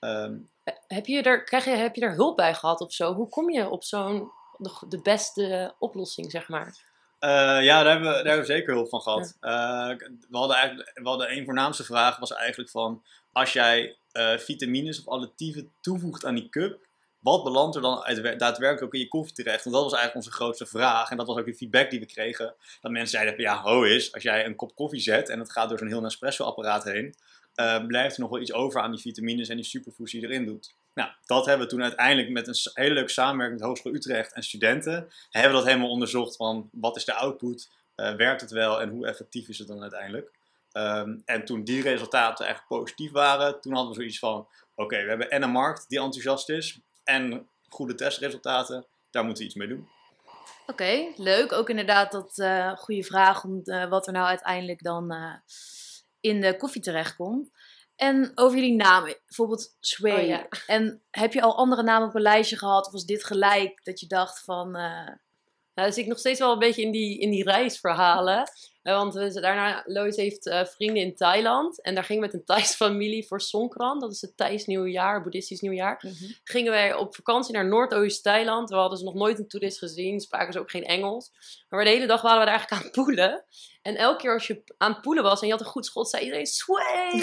Um, 0.00 0.50
heb, 0.86 1.06
je 1.06 1.22
er, 1.22 1.44
krijg 1.44 1.64
je, 1.64 1.70
heb 1.70 1.94
je 1.94 2.00
er 2.00 2.14
hulp 2.14 2.36
bij 2.36 2.54
gehad 2.54 2.80
of 2.80 2.92
zo? 2.92 3.14
Hoe 3.14 3.28
kom 3.28 3.50
je 3.50 3.68
op 3.68 3.84
zo'n, 3.84 4.30
de, 4.56 4.86
de 4.88 5.00
beste 5.02 5.74
oplossing, 5.78 6.30
zeg 6.30 6.48
maar? 6.48 6.90
ja, 7.20 7.82
daar 7.82 7.86
hebben, 7.86 8.08
we, 8.08 8.14
daar 8.14 8.24
hebben 8.24 8.46
we 8.46 8.52
zeker 8.52 8.74
hulp 8.74 8.88
van 8.88 9.00
gehad. 9.00 9.36
we, 9.40 10.36
hadden 10.36 10.56
eigenlijk, 10.56 10.90
we 10.94 11.08
hadden 11.08 11.32
een 11.32 11.44
voornaamste 11.44 11.84
vraag, 11.84 12.18
was 12.18 12.32
eigenlijk 12.32 12.70
van, 12.70 13.02
als 13.32 13.52
jij 13.52 13.96
vitamines 14.36 14.98
of 15.00 15.08
additieven 15.08 15.72
toevoegt 15.80 16.24
aan 16.24 16.34
die 16.34 16.48
cup, 16.48 16.86
wat 17.22 17.44
belandt 17.44 17.76
er 17.76 17.82
dan 17.82 18.04
daadwerkelijk 18.38 18.82
ook 18.82 18.94
in 18.94 19.00
je 19.00 19.08
koffie 19.08 19.34
terecht? 19.34 19.64
Want 19.64 19.76
dat 19.76 19.84
was 19.84 19.92
eigenlijk 19.92 20.26
onze 20.26 20.36
grootste 20.36 20.66
vraag. 20.66 21.10
En 21.10 21.16
dat 21.16 21.26
was 21.26 21.36
ook 21.36 21.44
de 21.44 21.54
feedback 21.54 21.90
die 21.90 22.00
we 22.00 22.06
kregen. 22.06 22.54
Dat 22.80 22.90
mensen 22.90 23.10
zeiden 23.10 23.34
van 23.34 23.44
ja, 23.44 23.62
ho 23.62 23.82
is, 23.82 24.12
als 24.12 24.22
jij 24.22 24.46
een 24.46 24.56
kop 24.56 24.74
koffie 24.74 25.00
zet 25.00 25.28
en 25.28 25.38
het 25.38 25.52
gaat 25.52 25.68
door 25.68 25.78
zo'n 25.78 25.88
heel 25.88 26.00
Nespresso-apparaat 26.00 26.84
heen, 26.84 27.14
uh, 27.56 27.86
blijft 27.86 28.14
er 28.14 28.20
nog 28.20 28.30
wel 28.30 28.40
iets 28.40 28.52
over 28.52 28.80
aan 28.80 28.90
die 28.90 29.00
vitamines 29.00 29.48
en 29.48 29.56
die 29.56 29.64
superfoods 29.64 30.12
die 30.12 30.22
erin 30.22 30.44
doet. 30.44 30.74
Nou, 30.94 31.10
dat 31.26 31.46
hebben 31.46 31.66
we 31.66 31.72
toen 31.72 31.82
uiteindelijk 31.82 32.28
met 32.30 32.48
een 32.48 32.54
hele 32.74 32.94
leuke 32.94 33.10
samenwerking 33.10 33.58
met 33.58 33.68
Hogeschool 33.68 33.94
Utrecht 33.94 34.32
en 34.32 34.42
studenten, 34.42 35.08
hebben 35.30 35.50
we 35.50 35.56
dat 35.56 35.66
helemaal 35.66 35.90
onderzocht 35.90 36.36
van 36.36 36.68
wat 36.72 36.96
is 36.96 37.04
de 37.04 37.14
output, 37.14 37.70
uh, 37.96 38.14
werkt 38.14 38.40
het 38.40 38.50
wel 38.50 38.80
en 38.80 38.88
hoe 38.88 39.06
effectief 39.06 39.48
is 39.48 39.58
het 39.58 39.68
dan 39.68 39.82
uiteindelijk. 39.82 40.30
Um, 40.72 41.22
en 41.24 41.44
toen 41.44 41.64
die 41.64 41.82
resultaten 41.82 42.46
echt 42.46 42.66
positief 42.68 43.10
waren, 43.10 43.60
toen 43.60 43.72
hadden 43.72 43.90
we 43.90 43.98
zoiets 43.98 44.18
van: 44.18 44.46
oké, 44.74 45.02
we 45.02 45.08
hebben 45.08 45.30
en 45.30 45.42
een 45.42 45.50
markt 45.50 45.88
die 45.88 46.00
enthousiast 46.00 46.48
is 46.48 46.80
en 47.04 47.48
goede 47.68 47.94
testresultaten, 47.94 48.86
daar 49.10 49.24
moeten 49.24 49.42
we 49.42 49.48
iets 49.48 49.58
mee 49.58 49.68
doen. 49.68 49.88
Oké, 50.62 50.72
okay, 50.72 51.12
leuk. 51.16 51.52
Ook 51.52 51.68
inderdaad 51.68 52.12
dat 52.12 52.38
uh, 52.38 52.76
goede 52.76 53.02
vraag 53.02 53.44
om 53.44 53.60
uh, 53.64 53.88
wat 53.88 54.06
er 54.06 54.12
nou 54.12 54.26
uiteindelijk 54.26 54.82
dan 54.82 55.12
uh, 55.12 55.34
in 56.20 56.40
de 56.40 56.56
koffie 56.56 56.82
terechtkomt. 56.82 57.50
En 57.96 58.32
over 58.34 58.58
jullie 58.58 58.76
namen, 58.76 59.16
bijvoorbeeld 59.26 59.76
Sway. 59.80 60.20
Oh, 60.20 60.26
ja. 60.26 60.46
En 60.66 61.02
heb 61.10 61.32
je 61.32 61.42
al 61.42 61.56
andere 61.56 61.82
namen 61.82 62.08
op 62.08 62.14
een 62.14 62.22
lijstje 62.22 62.58
gehad? 62.58 62.86
Of 62.86 62.92
was 62.92 63.04
dit 63.04 63.24
gelijk 63.24 63.84
dat 63.84 64.00
je 64.00 64.06
dacht 64.06 64.44
van... 64.44 64.76
Nou, 65.74 65.88
dus 65.88 65.98
ik 65.98 66.06
nog 66.06 66.18
steeds 66.18 66.38
wel 66.38 66.52
een 66.52 66.58
beetje 66.58 66.82
in 66.82 66.90
die, 66.90 67.18
in 67.18 67.30
die 67.30 67.44
reisverhalen. 67.44 68.50
Uh, 68.82 68.96
want 68.96 69.14
we, 69.14 69.40
daarna, 69.40 69.82
Lois 69.86 70.16
heeft 70.16 70.46
uh, 70.46 70.64
vrienden 70.64 71.02
in 71.02 71.14
Thailand. 71.14 71.82
En 71.82 71.94
daar 71.94 72.04
gingen 72.04 72.22
we 72.22 72.28
met 72.28 72.36
een 72.36 72.44
Thais 72.44 72.74
familie 72.84 73.26
voor 73.26 73.40
Songkran. 73.40 74.00
Dat 74.00 74.12
is 74.12 74.20
het 74.20 74.36
Thais 74.36 74.66
nieuwjaar, 74.66 75.22
boeddhistisch 75.22 75.60
nieuwjaar. 75.60 76.02
Mm 76.04 76.12
-hmm. 76.18 76.34
Gingen 76.44 76.72
wij 76.72 76.94
op 76.94 77.14
vakantie 77.14 77.54
naar 77.54 77.68
Noordoost-Thailand. 77.68 78.68
We 78.68 78.76
hadden 78.76 78.98
ze 78.98 79.04
nog 79.04 79.14
nooit 79.14 79.38
een 79.38 79.48
toerist 79.48 79.78
gezien. 79.78 80.20
Spraken 80.20 80.52
ze 80.52 80.58
ook 80.58 80.70
geen 80.70 80.84
Engels. 80.84 81.30
Maar 81.68 81.84
de 81.84 81.90
hele 81.90 82.06
dag 82.06 82.22
waren 82.22 82.38
we 82.38 82.44
daar 82.44 82.54
eigenlijk 82.54 82.82
aan 82.82 82.88
het 82.88 83.04
poelen. 83.04 83.44
En 83.82 83.96
elke 83.96 84.20
keer 84.20 84.32
als 84.32 84.46
je 84.46 84.62
aan 84.78 84.92
het 84.92 85.00
poelen 85.00 85.22
was 85.22 85.40
en 85.40 85.46
je 85.46 85.52
had 85.52 85.62
een 85.62 85.66
goed 85.66 85.86
schot, 85.86 86.10
zei 86.10 86.24
iedereen 86.24 86.46
sway. 86.46 87.10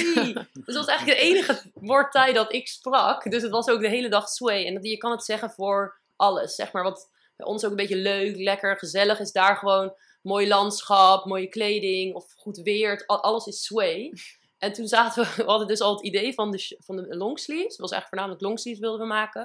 dus 0.54 0.66
dat 0.66 0.76
was 0.76 0.88
eigenlijk 0.88 1.20
het 1.20 1.28
enige 1.28 1.62
woord 1.74 2.12
Thai 2.12 2.34
dat 2.34 2.54
ik 2.54 2.68
sprak. 2.68 3.32
Dus 3.32 3.42
het 3.42 3.52
was 3.52 3.68
ook 3.68 3.82
de 3.82 3.90
hele 3.90 4.10
dag 4.10 4.30
sway. 4.30 4.66
En 4.66 4.84
je 4.84 4.98
kan 4.98 5.12
het 5.12 5.24
zeggen 5.24 5.52
voor 5.52 5.98
alles, 6.16 6.56
zeg 6.56 6.72
maar. 6.72 6.84
Wat 6.84 7.10
bij 7.40 7.48
ons 7.48 7.64
ook 7.64 7.70
een 7.70 7.76
beetje 7.76 7.96
leuk, 7.96 8.38
lekker, 8.38 8.78
gezellig 8.78 9.20
is 9.20 9.32
daar 9.32 9.56
gewoon 9.56 9.94
mooi 10.22 10.48
landschap, 10.48 11.26
mooie 11.26 11.48
kleding 11.48 12.16
of 12.16 12.34
goed 12.36 12.58
weer. 12.58 13.04
Alles 13.06 13.46
is 13.46 13.64
sway. 13.64 14.12
En 14.58 14.74
toen 14.74 14.88
zaten 14.88 15.24
we, 15.24 15.34
we 15.44 15.50
hadden 15.50 15.68
dus 15.68 15.82
al 15.82 15.96
het 15.96 16.06
idee 16.06 16.34
van 16.34 16.52
de, 16.52 16.78
van 16.80 16.96
de 16.96 17.16
longsleeves. 17.16 17.72
Het 17.72 17.78
was 17.78 17.92
eigenlijk 17.92 18.08
voornamelijk 18.08 18.42
longsleeves 18.42 18.80
wilden 18.80 19.00
we 19.00 19.14
maken. 19.14 19.42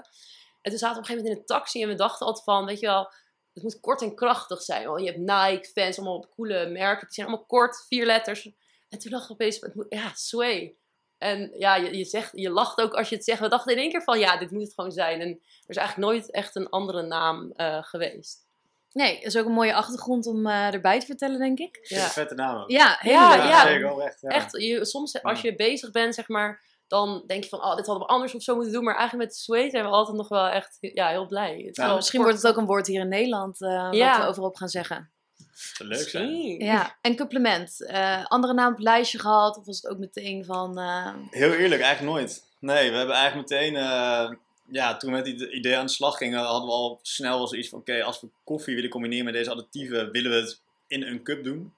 En 0.60 0.70
toen 0.70 0.78
zaten 0.78 0.94
we 0.94 1.02
op 1.02 1.08
een 1.08 1.14
gegeven 1.14 1.22
moment 1.22 1.34
in 1.34 1.40
een 1.40 1.46
taxi 1.46 1.82
en 1.82 1.88
we 1.88 1.94
dachten 1.94 2.26
altijd 2.26 2.44
van, 2.44 2.64
weet 2.64 2.80
je 2.80 2.86
wel, 2.86 3.12
het 3.52 3.62
moet 3.62 3.80
kort 3.80 4.02
en 4.02 4.14
krachtig 4.14 4.62
zijn. 4.62 4.86
Want 4.86 5.00
je 5.00 5.06
hebt 5.06 5.18
Nike, 5.18 5.70
fans, 5.72 5.96
allemaal 5.96 6.16
op 6.16 6.30
coole 6.30 6.66
merken. 6.66 7.06
Die 7.06 7.14
zijn 7.14 7.26
allemaal 7.26 7.46
kort, 7.46 7.84
vier 7.88 8.06
letters. 8.06 8.50
En 8.88 8.98
toen 8.98 9.10
dacht 9.10 9.24
ik 9.24 9.30
opeens, 9.30 9.60
het 9.60 9.74
moet, 9.74 9.86
ja, 9.88 10.12
sway. 10.14 10.76
En 11.24 11.50
ja, 11.58 11.76
je, 11.76 11.96
je, 11.96 12.04
zegt, 12.04 12.30
je 12.32 12.50
lacht 12.50 12.80
ook 12.80 12.94
als 12.94 13.08
je 13.08 13.14
het 13.14 13.24
zegt. 13.24 13.40
We 13.40 13.48
dachten 13.48 13.72
in 13.72 13.78
één 13.78 13.90
keer 13.90 14.02
van, 14.02 14.18
ja, 14.18 14.38
dit 14.38 14.50
moet 14.50 14.62
het 14.62 14.74
gewoon 14.74 14.92
zijn. 14.92 15.20
En 15.20 15.28
er 15.28 15.38
is 15.66 15.76
eigenlijk 15.76 16.08
nooit 16.08 16.30
echt 16.30 16.56
een 16.56 16.68
andere 16.68 17.02
naam 17.02 17.52
uh, 17.56 17.82
geweest. 17.82 18.46
Nee, 18.92 19.14
dat 19.14 19.24
is 19.24 19.36
ook 19.36 19.46
een 19.46 19.52
mooie 19.52 19.74
achtergrond 19.74 20.26
om 20.26 20.46
uh, 20.46 20.74
erbij 20.74 21.00
te 21.00 21.06
vertellen, 21.06 21.38
denk 21.38 21.58
ik. 21.58 21.78
Ja, 21.82 22.06
vette 22.06 22.34
naam 22.34 22.62
ook. 22.62 22.70
Ja, 22.70 22.98
ja, 23.02 23.36
leuk. 23.36 23.48
Ja, 23.48 23.62
zeker 23.62 23.98
echt. 23.98 24.20
Ja. 24.20 24.28
echt 24.28 24.60
je, 24.60 24.84
soms 24.84 25.22
als 25.22 25.40
je 25.40 25.54
bezig 25.54 25.90
bent, 25.90 26.14
zeg 26.14 26.28
maar, 26.28 26.62
dan 26.88 27.22
denk 27.26 27.42
je 27.42 27.48
van, 27.48 27.64
oh, 27.64 27.76
dit 27.76 27.86
hadden 27.86 28.06
we 28.06 28.12
anders 28.12 28.34
of 28.34 28.42
zo 28.42 28.54
moeten 28.54 28.72
doen. 28.72 28.84
Maar 28.84 28.96
eigenlijk 28.96 29.28
met 29.28 29.38
Sway 29.38 29.70
zijn 29.70 29.84
we 29.84 29.90
altijd 29.90 30.16
nog 30.16 30.28
wel 30.28 30.46
echt 30.46 30.78
ja, 30.80 31.08
heel 31.08 31.26
blij. 31.26 31.62
Het 31.66 31.76
ja, 31.76 31.94
misschien 31.94 32.22
wordt 32.22 32.36
het 32.36 32.46
ook 32.46 32.56
een 32.56 32.66
woord 32.66 32.86
hier 32.86 33.00
in 33.00 33.08
Nederland 33.08 33.60
uh, 33.60 33.88
ja. 33.90 34.10
wat 34.10 34.24
we 34.24 34.28
overop 34.28 34.56
gaan 34.56 34.68
zeggen. 34.68 35.12
Leuk 35.78 36.08
zijn. 36.08 36.58
Ja, 36.58 36.96
en 37.00 37.16
complement. 37.16 37.76
Uh, 37.80 38.24
andere 38.26 38.52
naam 38.52 38.70
op 38.70 38.74
het 38.74 38.84
lijstje 38.84 39.18
gehad? 39.18 39.56
Of 39.56 39.66
was 39.66 39.76
het 39.76 39.90
ook 39.90 39.98
meteen 39.98 40.44
van... 40.44 40.78
Uh... 40.78 41.14
Heel 41.30 41.52
eerlijk, 41.52 41.82
eigenlijk 41.82 42.14
nooit. 42.16 42.42
Nee, 42.58 42.90
we 42.90 42.96
hebben 42.96 43.14
eigenlijk 43.14 43.50
meteen... 43.50 43.74
Uh, 43.74 44.30
ja, 44.70 44.96
toen 44.96 45.10
we 45.10 45.16
met 45.16 45.24
die 45.24 45.50
idee 45.50 45.76
aan 45.76 45.86
de 45.86 45.92
slag 45.92 46.16
gingen, 46.16 46.38
hadden 46.38 46.68
we 46.68 46.74
al 46.74 46.98
snel 47.02 47.38
wel 47.38 47.48
zoiets 47.48 47.68
van... 47.68 47.78
Oké, 47.78 47.90
okay, 47.90 48.02
als 48.02 48.20
we 48.20 48.28
koffie 48.44 48.74
willen 48.74 48.90
combineren 48.90 49.24
met 49.24 49.34
deze 49.34 49.50
additieven, 49.50 50.10
willen 50.10 50.30
we 50.30 50.36
het 50.36 50.60
in 50.86 51.02
een 51.02 51.22
cup 51.22 51.44
doen. 51.44 51.74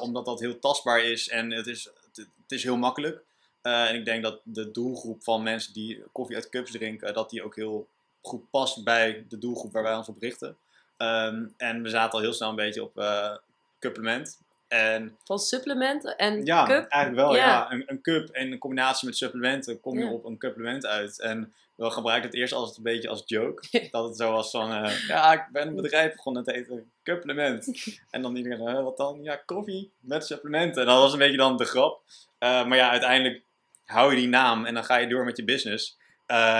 omdat 0.00 0.24
dat 0.24 0.40
heel 0.40 0.58
tastbaar 0.58 1.04
is 1.04 1.28
en 1.28 1.50
het 1.50 1.66
is, 1.66 1.84
het, 1.84 2.16
het 2.16 2.52
is 2.52 2.62
heel 2.62 2.76
makkelijk. 2.76 3.22
en 3.62 3.94
ik 3.94 4.04
denk 4.04 4.22
dat 4.22 4.40
de 4.44 4.70
doelgroep 4.70 5.22
van 5.22 5.42
mensen 5.42 5.72
die 5.72 6.02
koffie 6.12 6.36
uit 6.36 6.48
cups 6.48 6.70
drinken, 6.70 7.14
dat 7.14 7.30
die 7.30 7.42
ook 7.42 7.56
heel 7.56 7.88
goed 8.22 8.50
past 8.50 8.84
bij 8.84 9.24
de 9.28 9.38
doelgroep 9.38 9.72
waar 9.72 9.82
wij 9.82 9.96
ons 9.96 10.08
op 10.08 10.20
richten. 10.20 10.56
Um, 10.98 11.54
en 11.56 11.82
we 11.82 11.88
zaten 11.88 12.12
al 12.12 12.20
heel 12.20 12.32
snel 12.32 12.48
een 12.48 12.56
beetje 12.56 12.82
op 12.82 12.98
uh, 12.98 13.36
supplement. 13.80 14.40
En, 14.68 15.18
Van 15.24 15.38
supplement 15.38 16.16
en 16.16 16.44
ja, 16.44 16.66
cup? 16.66 16.88
eigenlijk 16.88 17.26
wel. 17.26 17.36
Ja. 17.36 17.46
ja. 17.46 17.72
Een, 17.72 17.82
een, 17.86 18.00
cup 18.00 18.28
en 18.28 18.52
in 18.52 18.58
combinatie 18.58 19.08
met 19.08 19.16
supplementen 19.16 19.80
kom 19.80 19.98
je 19.98 20.04
ja. 20.04 20.10
op 20.10 20.24
een 20.24 20.36
supplement 20.38 20.86
uit. 20.86 21.20
En 21.20 21.52
we 21.74 21.90
gebruiken 21.90 22.28
het 22.30 22.38
eerst 22.38 22.52
als 22.52 22.76
een 22.76 22.82
beetje 22.82 23.08
als 23.08 23.22
joke. 23.26 23.62
dat 23.90 24.04
het 24.04 24.16
zo 24.16 24.32
was 24.32 24.50
van, 24.50 24.84
uh, 24.84 24.98
ja, 25.08 25.32
ik 25.32 25.46
ben 25.52 25.68
een 25.68 25.74
bedrijf 25.74 26.12
begonnen 26.12 26.44
te 26.44 26.52
eten 26.52 26.92
supplement. 27.02 27.68
en 28.10 28.22
dan 28.22 28.36
iedereen, 28.36 28.68
uh, 28.68 28.82
wat 28.82 28.96
dan? 28.96 29.22
Ja, 29.22 29.36
koffie 29.36 29.92
met 30.00 30.26
supplementen. 30.26 30.80
En 30.80 30.88
dat 30.88 31.00
was 31.00 31.12
een 31.12 31.18
beetje 31.18 31.36
dan 31.36 31.56
de 31.56 31.64
grap. 31.64 32.02
Uh, 32.06 32.66
maar 32.66 32.76
ja, 32.76 32.90
uiteindelijk 32.90 33.42
hou 33.84 34.10
je 34.10 34.16
die 34.16 34.28
naam 34.28 34.64
en 34.64 34.74
dan 34.74 34.84
ga 34.84 34.96
je 34.96 35.06
door 35.08 35.24
met 35.24 35.36
je 35.36 35.44
business. 35.44 35.98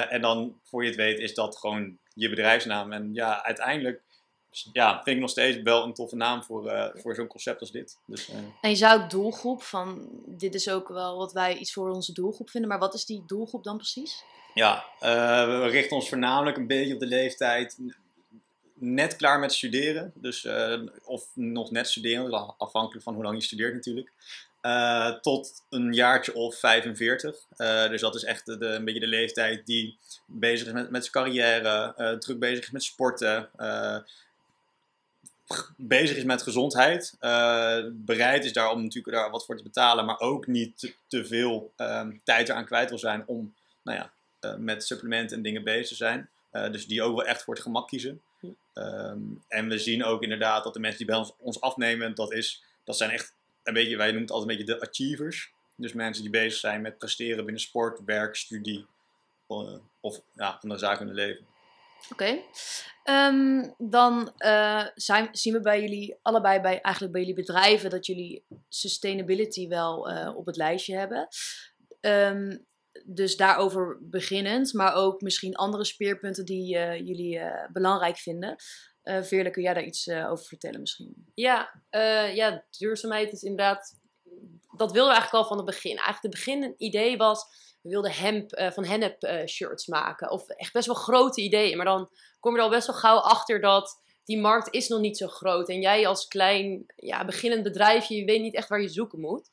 en 0.09 0.21
dan, 0.21 0.61
voor 0.65 0.83
je 0.83 0.89
het 0.89 0.99
weet, 0.99 1.19
is 1.19 1.35
dat 1.35 1.59
gewoon 1.59 1.99
je 2.15 2.29
bedrijfsnaam. 2.29 2.93
En 2.93 3.15
ja, 3.15 3.45
uiteindelijk 3.45 4.03
ja, 4.73 4.95
vind 5.03 5.17
ik 5.17 5.23
nog 5.23 5.31
steeds 5.31 5.63
wel 5.63 5.85
een 5.85 5.95
toffe 5.95 6.17
naam 6.17 6.43
voor, 6.43 6.67
uh, 6.67 6.87
voor 6.95 7.15
zo'n 7.15 7.27
concept 7.27 7.61
als 7.61 7.71
dit. 7.71 7.99
Dus, 8.07 8.29
uh... 8.29 8.37
En 8.61 8.71
je 8.71 8.77
zou 8.77 9.03
ook 9.03 9.11
doelgroep 9.11 9.63
van, 9.63 10.09
dit 10.27 10.55
is 10.55 10.71
ook 10.71 10.89
wel 10.89 11.17
wat 11.17 11.33
wij 11.33 11.57
iets 11.57 11.73
voor 11.73 11.91
onze 11.91 12.13
doelgroep 12.13 12.51
vinden, 12.51 12.71
maar 12.71 12.79
wat 12.79 12.95
is 12.95 13.05
die 13.05 13.23
doelgroep 13.27 13.65
dan 13.65 13.77
precies? 13.77 14.25
Ja, 14.55 14.85
uh, 15.01 15.61
we 15.61 15.69
richten 15.69 15.97
ons 15.97 16.09
voornamelijk 16.09 16.57
een 16.57 16.67
beetje 16.67 16.95
op 16.95 17.01
de 17.01 17.07
leeftijd 17.07 17.79
net 18.75 19.17
klaar 19.17 19.39
met 19.39 19.53
studeren. 19.53 20.13
Dus, 20.15 20.45
eh, 20.45 20.81
of 21.05 21.31
nog 21.35 21.71
net 21.71 21.89
studeren, 21.89 22.57
afhankelijk 22.59 23.05
van 23.05 23.15
hoe 23.15 23.23
lang 23.23 23.37
je 23.37 23.45
studeert 23.45 23.75
natuurlijk. 23.75 24.13
Eh, 24.61 25.11
tot 25.11 25.65
een 25.71 25.93
jaartje 25.93 26.35
of 26.35 26.59
45. 26.59 27.37
Eh, 27.57 27.89
dus 27.89 28.01
dat 28.01 28.15
is 28.15 28.25
echt 28.25 28.47
de, 28.47 28.67
een 28.67 28.85
beetje 28.85 29.01
de 29.01 29.07
leeftijd 29.07 29.67
die 29.67 29.99
bezig 30.27 30.67
is 30.67 30.73
met, 30.73 30.91
met 30.91 31.03
zijn 31.05 31.25
carrière, 31.25 31.95
eh, 31.97 32.13
druk 32.13 32.39
bezig 32.39 32.65
is 32.65 32.71
met 32.71 32.83
sporten, 32.83 33.51
eh, 33.57 33.97
bezig 35.77 36.17
is 36.17 36.25
met 36.25 36.43
gezondheid. 36.43 37.17
eh, 37.21 37.85
bereid 37.93 38.45
is 38.45 38.53
daar 38.53 38.71
om 38.71 38.83
natuurlijk 38.83 39.17
daar 39.17 39.31
wat 39.31 39.45
voor 39.45 39.57
te 39.57 39.63
betalen, 39.63 40.05
maar 40.05 40.21
ook 40.21 40.47
niet 40.47 40.79
te, 40.79 40.95
te 41.07 41.27
veel 41.27 41.73
ehm, 41.77 42.13
tijd 42.25 42.49
eraan 42.49 42.65
kwijt 42.65 42.89
wil 42.89 42.99
zijn 42.99 43.23
om 43.27 43.55
nou 43.83 43.99
ja, 43.99 44.13
eh, 44.41 44.57
met 44.57 44.85
supplementen 44.85 45.37
en 45.37 45.43
dingen 45.43 45.65
bezig 45.65 45.89
te 45.89 45.95
zijn. 45.95 46.29
Eh, 46.51 46.71
dus 46.71 46.87
die 46.87 47.03
ook 47.03 47.17
wel 47.17 47.27
echt 47.27 47.43
voor 47.43 47.55
het 47.55 47.63
gemak 47.63 47.89
kiezen. 47.89 48.21
Hm. 48.41 48.47
Ehm, 48.73 49.19
en 49.49 49.69
we 49.69 49.79
zien 49.79 50.05
ook 50.05 50.23
inderdaad 50.23 50.65
dat 50.65 50.75
de 50.75 50.81
mensen 50.81 50.99
die 50.99 51.07
bij 51.07 51.17
ons, 51.17 51.33
ons 51.39 51.61
afnemen, 51.61 52.15
dat, 52.15 52.33
is, 52.33 52.63
dat 52.85 52.97
zijn 52.97 53.11
echt 53.11 53.33
een 53.63 53.75
beetje, 53.75 53.97
wij 53.97 54.07
noemen 54.07 54.23
het 54.23 54.31
altijd 54.31 54.51
een 54.51 54.57
beetje 54.57 54.75
de 54.75 54.89
achievers. 54.89 55.53
Dus 55.75 55.93
mensen 55.93 56.23
die 56.23 56.33
bezig 56.33 56.59
zijn 56.59 56.81
met 56.81 56.99
presteren 56.99 57.45
binnen 57.45 57.63
sport, 57.63 58.01
werk, 58.05 58.37
studie 58.37 58.87
of 60.01 60.21
ja, 60.35 60.59
andere 60.63 60.81
zaken 60.81 61.01
in 61.01 61.07
het 61.07 61.17
leven. 61.17 61.47
Oké. 62.13 62.41
Ehm, 63.03 63.71
dan 63.79 64.33
eh, 64.37 64.87
zijn, 64.95 65.29
zien 65.33 65.53
we 65.53 65.61
bij 65.61 65.81
jullie 65.81 66.19
allebei 66.23 66.61
bij, 66.61 66.81
eigenlijk 66.81 67.13
bij 67.13 67.23
jullie 67.25 67.45
bedrijven 67.45 67.91
dat 67.91 68.07
jullie 68.07 68.45
sustainability 68.69 69.69
wel 69.69 70.11
eh, 70.11 70.37
op 70.37 70.47
het 70.47 70.57
lijstje 70.57 70.97
hebben. 70.97 71.29
Ehm, 72.01 72.59
dus 73.05 73.37
daarover 73.37 73.99
beginnend, 74.01 74.73
maar 74.73 74.95
ook 74.95 75.21
misschien 75.21 75.57
andere 75.57 75.85
speerpunten 75.85 76.45
die 76.45 76.77
eh, 76.79 76.99
jullie 77.07 77.41
belangrijk 77.73 78.17
vinden. 78.17 78.57
Veerle, 79.03 79.51
kun 79.51 79.63
jij 79.63 79.75
daar 79.75 79.85
iets 79.85 80.09
over 80.09 80.45
vertellen 80.45 80.81
misschien? 80.81 81.31
Ja, 81.35 81.83
ja, 82.35 82.65
duurzaamheid 82.71 83.33
is 83.33 83.43
inderdaad. 83.43 83.98
Dat 84.77 84.93
wilden 84.93 85.13
we 85.13 85.19
eigenlijk 85.19 85.45
al 85.45 85.49
van 85.49 85.57
het 85.57 85.67
begin. 85.67 85.97
Eigenlijk 85.97 86.23
het 86.23 86.31
begin 86.31 86.63
een 86.63 86.75
idee 86.77 87.17
was. 87.17 87.45
We 87.83 87.89
wilden 87.89 88.13
hemp, 88.13 88.53
eh, 88.53 88.71
van 88.71 88.85
hennep 88.85 89.23
eh, 89.23 89.47
shirts 89.47 89.87
maken. 89.87 90.31
Of 90.31 90.49
echt 90.49 90.73
best 90.73 90.87
wel 90.87 90.95
grote 90.95 91.41
ideeën. 91.41 91.77
Maar 91.77 91.87
dan 91.87 92.11
kom 92.41 92.53
je 92.53 92.59
er 92.59 92.65
al 92.65 92.71
best 92.71 92.87
wel 92.87 92.97
gauw 92.97 93.19
achter 93.19 93.61
dat 93.61 94.01
die 94.25 94.39
markt 94.41 94.75
is 94.75 94.89
nog 94.89 95.01
niet 95.01 95.17
zo 95.17 95.27
groot. 95.27 95.69
En 95.69 95.81
jij 95.81 96.07
als 96.07 96.27
klein 96.27 96.85
ja, 96.97 97.25
beginnend 97.25 97.63
bedrijfje, 97.63 98.17
je 98.17 98.25
weet 98.25 98.41
niet 98.41 98.55
echt 98.55 98.69
waar 98.69 98.81
je 98.81 98.89
zoeken 98.89 99.21
moet. 99.21 99.51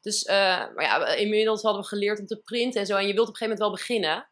Dus 0.00 0.24
eh, 0.24 0.36
maar 0.74 0.82
ja, 0.82 1.06
inmiddels 1.06 1.62
hadden 1.62 1.82
we 1.82 1.88
geleerd 1.88 2.18
om 2.18 2.26
te 2.26 2.40
printen 2.40 2.80
en 2.80 2.86
zo. 2.86 2.96
En 2.96 3.06
je 3.06 3.14
wilt 3.14 3.28
op 3.28 3.34
een 3.34 3.36
gegeven 3.36 3.58
moment 3.58 3.60
wel 3.60 3.70
beginnen. 3.70 4.28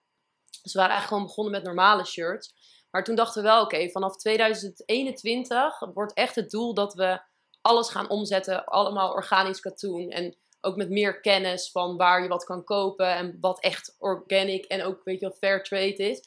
Dus 0.63 0.73
we 0.73 0.79
waren 0.79 0.95
eigenlijk 0.95 1.09
gewoon 1.09 1.27
begonnen 1.27 1.53
met 1.53 1.63
normale 1.63 2.05
shirts. 2.05 2.55
Maar 2.91 3.05
toen 3.05 3.15
dachten 3.15 3.43
we 3.43 3.49
wel, 3.49 3.63
oké, 3.63 3.91
vanaf 3.91 4.17
2021 4.17 5.79
wordt 5.95 6.13
echt 6.13 6.35
het 6.35 6.51
doel 6.51 6.75
dat 6.75 6.95
we 6.95 7.21
alles 7.67 7.91
gaan 7.91 8.09
omzetten. 8.09 8.65
Allemaal 8.65 9.13
organisch 9.13 9.61
katoen. 9.61 10.11
En 10.11 10.37
ook 10.61 10.77
met 10.77 10.91
meer 10.91 11.21
kennis 11.21 11.71
van 11.71 11.97
waar 11.97 12.23
je 12.23 12.29
wat 12.29 12.45
kan 12.45 12.65
kopen. 12.65 13.15
En 13.15 13.39
wat 13.41 13.61
echt 13.61 13.97
organic 13.99 14.65
en 14.65 14.83
ook, 14.83 15.05
weet 15.05 15.21
je 15.21 15.33
fair 15.33 15.63
trade 15.63 15.97
is. 15.97 16.21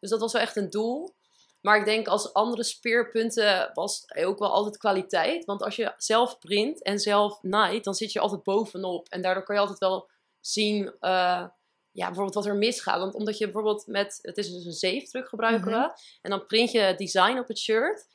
Dus 0.00 0.10
dat 0.10 0.20
was 0.20 0.32
wel 0.32 0.42
echt 0.42 0.56
een 0.56 0.70
doel. 0.70 1.14
Maar 1.60 1.78
ik 1.78 1.84
denk 1.84 2.08
als 2.08 2.32
andere 2.32 2.62
speerpunten 2.62 3.70
was 3.74 4.14
ook 4.16 4.38
wel 4.38 4.52
altijd 4.52 4.76
kwaliteit. 4.76 5.44
Want 5.44 5.62
als 5.62 5.76
je 5.76 5.94
zelf 5.96 6.38
print 6.38 6.82
en 6.82 6.98
zelf 6.98 7.42
naait, 7.42 7.84
dan 7.84 7.94
zit 7.94 8.12
je 8.12 8.20
altijd 8.20 8.42
bovenop. 8.42 9.08
En 9.08 9.22
daardoor 9.22 9.42
kan 9.42 9.54
je 9.54 9.60
altijd 9.60 9.78
wel 9.78 10.08
zien, 10.40 10.92
eh, 11.00 11.46
ja, 11.90 12.06
bijvoorbeeld 12.06 12.34
wat 12.34 12.46
er 12.46 12.56
misgaat. 12.56 12.98
Want 12.98 13.14
omdat 13.14 13.38
je 13.38 13.44
bijvoorbeeld 13.44 13.86
met, 13.86 14.18
het 14.22 14.38
is 14.38 14.52
dus 14.52 14.64
een 14.64 14.72
zeefdruk 14.72 15.28
gebruiken 15.28 15.70
we. 15.70 15.92
En 16.22 16.30
dan 16.30 16.46
print 16.46 16.70
je 16.70 16.94
design 16.96 17.38
op 17.38 17.48
het 17.48 17.58
shirt. 17.58 18.06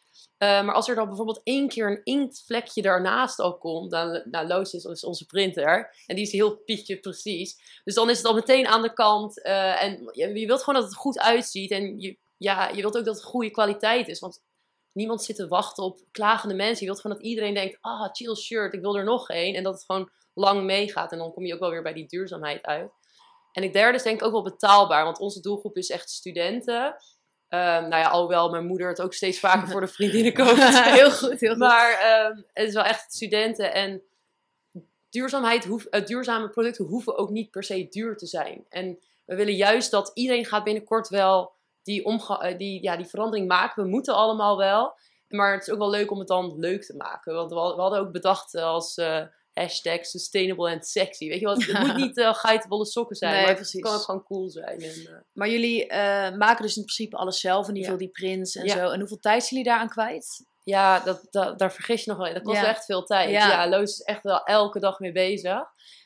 Eh, 0.46 0.64
maar 0.64 0.76
als 0.76 0.90
er 0.90 0.96
dan 0.96 1.08
bijvoorbeeld 1.08 1.42
één 1.44 1.68
keer 1.68 1.92
een 1.92 2.04
inktvlekje 2.04 2.82
daarnaast 2.82 3.40
al 3.40 3.58
komt, 3.58 3.92
dan, 3.92 4.22
nou, 4.26 4.48
Loos 4.48 4.74
is, 4.74 5.04
onze 5.04 5.26
printer, 5.26 5.94
en 6.06 6.16
die 6.16 6.26
is 6.26 6.32
heel 6.32 6.58
pietje 6.58 7.00
precies. 7.00 7.82
Dus 7.84 7.96
dan 7.96 8.10
is 8.10 8.18
het 8.18 8.26
al 8.26 8.34
meteen 8.34 8.68
aan 8.68 8.82
de 8.82 8.94
kant. 8.94 9.42
eh, 9.42 9.84
en 9.84 10.10
je, 10.12 10.40
je 10.40 10.46
wilt 10.46 10.64
gewoon 10.64 10.82
dat 10.82 10.90
het 10.90 11.00
goed 11.00 11.20
uitziet. 11.20 11.72
En 11.72 12.00
je, 12.00 12.18
ja, 12.38 12.70
je 12.70 12.82
wilt 12.82 12.98
ook 12.98 13.06
dat 13.06 13.16
het 13.16 13.24
goede 13.24 13.52
kwaliteit 13.52 14.08
is. 14.08 14.20
Want 14.20 14.44
niemand 14.92 15.24
zit 15.24 15.36
te 15.36 15.48
wachten 15.48 15.84
op 15.84 16.00
klagende 16.12 16.56
mensen. 16.56 16.80
Je 16.80 16.92
wilt 16.92 17.02
gewoon 17.02 17.18
dat 17.18 17.26
iedereen 17.26 17.54
denkt, 17.54 17.78
ah, 17.82 18.10
chill 18.12 18.36
shirt, 18.36 18.74
ik 18.74 18.82
wil 18.82 18.98
er 18.98 19.04
nog 19.04 19.30
één. 19.30 19.56
En 19.56 19.64
dat 19.64 19.74
het 19.74 19.86
gewoon 19.86 20.10
lang 20.34 20.64
meegaat. 20.64 21.12
En 21.12 21.18
dan 21.18 21.34
kom 21.34 21.46
je 21.46 21.54
ook 21.54 21.60
wel 21.60 21.70
weer 21.70 21.84
bij 21.84 21.94
die 21.94 22.08
duurzaamheid 22.08 22.64
uit. 22.64 22.92
En 23.52 23.64
het 23.64 23.74
derde 23.74 23.98
is 23.98 24.04
denk 24.04 24.20
ik 24.20 24.26
ook 24.26 24.32
wel 24.32 24.44
betaalbaar. 24.44 25.04
Want 25.04 25.20
onze 25.20 25.42
doelgroep 25.42 25.78
is 25.78 25.90
echt 25.90 26.10
studenten. 26.10 26.96
Ehm, 27.56 27.88
nou 27.90 28.02
ja, 28.02 28.10
alhoewel 28.10 28.50
mijn 28.50 28.66
moeder 28.66 28.88
het 28.88 29.02
ook 29.02 29.14
steeds 29.14 29.40
vaker 29.40 29.68
voor 29.68 29.82
de 29.82 29.88
vriendinnen 29.88 30.34
koopt. 30.44 30.80
heel 30.84 31.12
goed, 31.12 31.40
heel 31.40 31.50
goed. 31.50 31.58
Maar 31.58 31.92
ehm, 31.92 32.38
het 32.54 32.68
is 32.68 32.74
wel 32.74 32.84
echt 32.84 33.14
studenten. 33.14 33.74
En 33.74 34.02
duurzaamheid 35.10 35.66
hoeft, 35.66 35.90
eh, 35.90 36.06
duurzame 36.06 36.50
producten 36.50 36.86
hoeven 36.86 37.18
ook 37.18 37.30
niet 37.30 37.52
per 37.52 37.64
se 37.64 37.88
duur 37.90 38.18
te 38.18 38.26
zijn. 38.26 38.66
En 38.70 39.00
we 39.26 39.36
willen 39.36 39.56
juist 39.56 39.92
dat 39.92 40.12
iedereen 40.14 40.46
gaat 40.46 40.64
binnenkort 40.64 41.08
wel 41.10 41.54
die, 41.84 42.06
omga- 42.06 42.42
eh, 42.42 42.58
die, 42.58 42.84
ja, 42.84 42.98
die 42.98 43.06
verandering 43.06 43.48
maken. 43.48 43.84
We 43.84 43.90
moeten 43.90 44.16
allemaal 44.16 44.58
wel. 44.58 44.98
Maar 45.28 45.54
het 45.54 45.62
is 45.68 45.74
ook 45.74 45.80
wel 45.80 45.90
leuk 45.90 46.12
om 46.12 46.20
het 46.20 46.28
dan 46.28 46.60
leuk 46.60 46.84
te 46.84 46.96
maken. 46.96 47.34
Want 47.34 47.50
we, 47.50 47.56
we 47.56 47.82
hadden 47.82 48.00
ook 48.00 48.12
bedacht 48.12 48.56
als 48.56 48.98
eh, 48.98 49.22
hashtag 49.56 50.06
sustainable 50.06 50.72
and 50.72 50.88
sexy. 50.88 51.28
Weet 51.28 51.40
je 51.40 51.46
wel, 51.46 51.56
het 51.56 51.64
Ja. 51.66 51.86
moet 51.86 51.96
niet 52.06 52.18
uh, 52.18 52.34
geitenwolle 52.34 52.86
sokken 52.86 53.16
zijn. 53.16 53.34
Nee, 53.34 53.46
maar 53.46 53.56
precies. 53.56 53.74
het 53.74 53.82
kan 53.82 53.94
ook 53.94 54.02
gewoon 54.02 54.24
cool 54.24 54.50
zijn. 54.50 54.82
En, 54.82 55.06
eh, 55.08 55.14
Maar 55.34 55.50
jullie 55.50 55.88
eh, 55.88 56.36
maken 56.38 56.62
dus 56.64 56.76
in 56.78 56.84
principe 56.84 57.18
alles 57.18 57.40
zelf, 57.40 57.68
in 57.68 57.76
ieder 57.76 57.92
geval 57.92 58.06
die 58.06 58.10
prints 58.12 58.56
en 58.56 58.66
Ja. 58.66 58.76
zo. 58.78 58.90
En 58.90 59.00
hoeveel 59.00 59.20
tijd 59.20 59.42
zijn 59.44 59.50
jullie 59.56 59.66
daaraan 59.74 59.90
kwijt? 59.90 60.46
Ja, 60.64 61.00
dat, 61.00 61.28
dat, 61.32 61.60
daar 61.60 61.74
vergis 61.74 62.04
je 62.04 62.10
nog 62.12 62.20
wel. 62.20 62.34
Dat 62.34 62.44
kost 62.44 62.60
wel 62.62 62.70
echt 62.70 62.86
veel 62.86 63.04
tijd. 63.04 63.30
Ja. 63.30 63.48
Ja, 63.50 63.70
Loos 63.70 63.92
is 63.92 64.02
echt 64.02 64.24
wel 64.24 64.44
elke 64.44 64.80
dag 64.80 65.00
mee 65.00 65.12
bezig. 65.12 65.60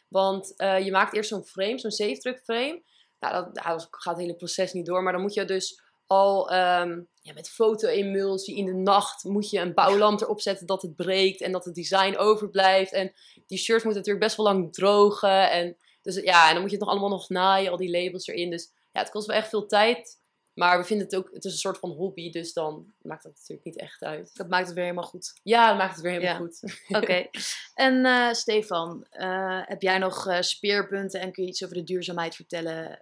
Want 0.07 0.53
je 0.57 0.89
maakt 0.91 1.13
eerst 1.13 1.29
zo'n 1.29 1.45
frame, 1.45 1.79
zo'n 1.79 1.91
zeefdruk 1.91 2.39
frame. 2.43 2.83
Nou, 3.19 3.33
dat, 3.33 3.53
nou, 3.53 3.77
dat 3.77 3.87
gaat 3.89 4.13
het 4.13 4.23
hele 4.23 4.35
proces 4.35 4.73
niet 4.73 4.85
door. 4.85 5.03
Maar 5.03 5.13
dan 5.13 5.21
moet 5.21 5.33
je 5.33 5.45
dus 5.45 5.81
al 6.07 6.51
ehm, 6.51 7.01
ja, 7.29 7.35
met 7.35 7.49
foto-emulsie 7.49 8.55
in 8.55 8.65
de 8.65 8.73
nacht... 8.73 9.23
moet 9.23 9.49
je 9.49 9.59
een 9.59 9.73
bouwlamp 9.73 10.21
erop 10.21 10.41
zetten 10.41 10.67
dat 10.67 10.81
het 10.81 10.95
breekt... 10.95 11.41
en 11.41 11.51
dat 11.51 11.65
het 11.65 11.75
design 11.75 12.17
overblijft. 12.17 12.93
En 12.93 13.13
die 13.47 13.57
shirts 13.57 13.83
moeten 13.83 14.01
natuurlijk 14.01 14.25
best 14.25 14.37
wel 14.37 14.45
lang 14.45 14.73
drogen. 14.73 15.51
En, 15.51 15.77
dus 16.01 16.15
ja, 16.15 16.47
en 16.47 16.51
dan 16.53 16.61
moet 16.61 16.71
je 16.71 16.75
het 16.77 16.85
nog 16.85 16.93
allemaal 16.93 17.17
nog 17.17 17.29
naaien, 17.29 17.71
al 17.71 17.77
die 17.77 17.91
labels 17.91 18.27
erin. 18.27 18.49
Dus 18.49 18.71
ja, 18.91 18.99
het 18.99 19.09
kost 19.09 19.27
wel 19.27 19.35
echt 19.35 19.49
veel 19.49 19.65
tijd... 19.65 20.17
Maar 20.53 20.77
we 20.77 20.83
vinden 20.83 21.05
het 21.05 21.15
ook, 21.15 21.29
het 21.33 21.45
is 21.45 21.51
een 21.51 21.57
soort 21.57 21.77
van 21.77 21.89
hobby, 21.89 22.31
dus 22.31 22.53
dan 22.53 22.93
maakt 23.01 23.23
dat 23.23 23.31
natuurlijk 23.31 23.65
niet 23.65 23.77
echt 23.77 24.01
uit. 24.01 24.31
Dat 24.33 24.49
maakt 24.49 24.65
het 24.65 24.75
weer 24.75 24.83
helemaal 24.83 25.07
goed. 25.09 25.39
Ja, 25.43 25.67
dat 25.67 25.77
maakt 25.77 25.91
het 25.95 26.01
weer 26.01 26.11
helemaal 26.11 26.33
Ja. 26.33 26.37
goed. 26.37 26.79
Oké. 27.01 27.27
En 27.73 28.05
eh, 28.05 28.33
Stefan, 28.33 29.05
eh, 29.09 29.61
heb 29.65 29.81
jij 29.81 29.97
nog 29.97 30.27
eh, 30.27 30.41
speerpunten 30.41 31.21
en 31.21 31.31
kun 31.31 31.43
je 31.43 31.49
iets 31.49 31.63
over 31.63 31.75
de 31.75 31.83
duurzaamheid 31.83 32.35
vertellen? 32.35 32.99